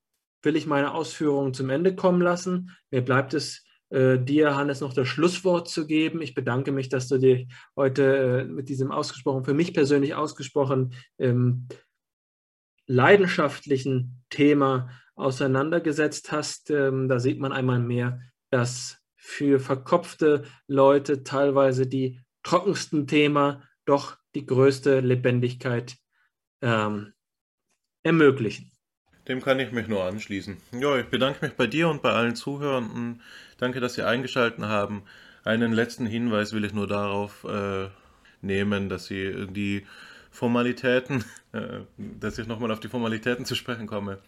will 0.43 0.57
ich 0.57 0.67
meine 0.67 0.95
Ausführungen 0.95 1.55
zum 1.55 1.71
Ende 1.71 1.95
kommen 1.97 2.21
lassen. 2.21 2.71
Mir 2.91 3.03
bleibt 3.03 3.35
es, 3.35 3.65
äh, 3.91 4.19
dir, 4.19 4.57
Hannes, 4.57 4.81
noch 4.81 4.93
das 4.93 5.07
Schlusswort 5.07 5.69
zu 5.69 5.87
geben. 5.87 6.21
Ich 6.21 6.35
bedanke 6.35 6.73
mich, 6.73 6.89
dass 6.89 7.09
du 7.09 7.19
dich 7.19 7.49
heute 7.77 8.17
äh, 8.17 8.45
mit 8.45 8.69
diesem 8.69 8.91
ausgesprochen, 8.91 9.45
für 9.45 9.55
mich 9.55 9.75
persönlich 9.75 10.15
ausgesprochen 10.15 10.95
ähm, 11.19 11.69
leidenschaftlichen 12.87 14.23
Thema 14.31 14.91
auseinandergesetzt 15.15 16.33
hast. 16.33 16.71
Ähm, 16.71 17.09
da 17.09 17.19
sieht 17.19 17.39
man 17.39 17.53
einmal 17.53 17.81
mehr, 17.81 18.21
dass 18.51 18.99
für 19.17 19.59
verkopfte 19.59 20.45
Leute 20.69 21.25
teilweise 21.25 21.87
die 21.87 22.21
trockensten 22.43 23.07
Thema 23.07 23.63
doch 23.85 24.17
die 24.35 24.47
größte 24.47 25.01
Lebendigkeit 25.01 25.97
ähm, 26.63 27.13
ermöglichen. 28.03 28.71
Dem 29.27 29.43
kann 29.43 29.59
ich 29.59 29.73
mich 29.73 29.89
nur 29.89 30.05
anschließen. 30.05 30.57
Ja, 30.73 30.97
ich 30.99 31.07
bedanke 31.07 31.45
mich 31.45 31.55
bei 31.55 31.67
dir 31.67 31.89
und 31.89 32.03
bei 32.03 32.13
allen 32.13 32.37
Zuhörenden. 32.37 33.23
Danke, 33.59 33.81
dass 33.81 33.95
Sie 33.95 34.03
eingeschaltet 34.03 34.65
haben. 34.65 35.03
Einen 35.43 35.73
letzten 35.73 36.07
Hinweis 36.07 36.53
will 36.53 36.65
ich 36.65 36.73
nur 36.73 36.87
darauf 36.87 37.45
äh, 37.45 37.89
nehmen, 38.41 38.89
dass 38.89 39.07
Sie 39.07 39.47
die 39.49 39.85
Formalitäten, 40.37 41.25
äh, 41.53 41.81
dass 41.97 42.39
ich 42.39 42.47
nochmal 42.47 42.71
auf 42.71 42.81
die 42.81 42.89
Formalitäten 42.89 43.45
zu 43.45 43.55
sprechen 43.55 43.87
komme. 43.87 44.19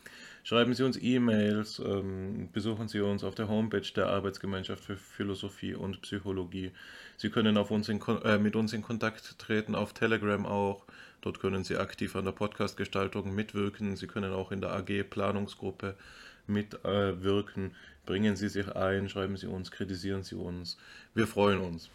Schreiben 0.43 0.72
Sie 0.72 0.82
uns 0.82 0.98
E-Mails, 1.01 1.78
ähm, 1.80 2.48
besuchen 2.52 2.89
Sie 2.89 3.01
uns 3.01 3.22
auf 3.22 3.35
der 3.35 3.48
Homepage 3.48 3.93
der 3.94 4.06
Arbeitsgemeinschaft 4.06 4.82
für 4.82 4.97
Philosophie 4.97 5.74
und 5.74 6.01
Psychologie. 6.01 6.72
Sie 7.18 7.28
können 7.28 7.59
auf 7.59 7.70
uns 7.70 7.90
in, 7.90 8.01
äh, 8.24 8.39
mit 8.39 8.56
uns 8.56 8.72
in 8.72 8.80
Kontakt 8.80 9.39
treten, 9.39 9.74
auf 9.74 9.93
Telegram 9.93 10.47
auch. 10.47 10.86
Dort 11.20 11.40
können 11.40 11.64
Sie 11.64 11.76
aktiv 11.76 12.16
an 12.16 12.24
der 12.24 12.32
Podcast-Gestaltung 12.32 13.35
mitwirken. 13.35 13.97
Sie 13.97 14.06
können 14.06 14.32
auch 14.32 14.51
in 14.51 14.62
der 14.62 14.72
AG-Planungsgruppe 14.72 15.97
mitwirken. 16.47 17.74
Bringen 18.06 18.36
Sie 18.36 18.48
sich 18.48 18.74
ein, 18.74 19.10
schreiben 19.10 19.36
Sie 19.36 19.48
uns, 19.48 19.70
kritisieren 19.70 20.22
Sie 20.22 20.36
uns. 20.36 20.78
Wir 21.12 21.26
freuen 21.26 21.60
uns. 21.60 21.90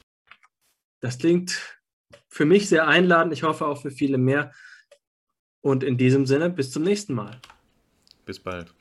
Das 1.01 1.17
klingt 1.17 1.79
für 2.27 2.45
mich 2.45 2.69
sehr 2.69 2.87
einladend. 2.87 3.33
Ich 3.33 3.43
hoffe 3.43 3.65
auch 3.65 3.81
für 3.81 3.91
viele 3.91 4.17
mehr. 4.17 4.51
Und 5.61 5.83
in 5.83 5.97
diesem 5.97 6.25
Sinne, 6.25 6.49
bis 6.49 6.71
zum 6.71 6.83
nächsten 6.83 7.13
Mal. 7.13 7.39
Bis 8.25 8.39
bald. 8.39 8.73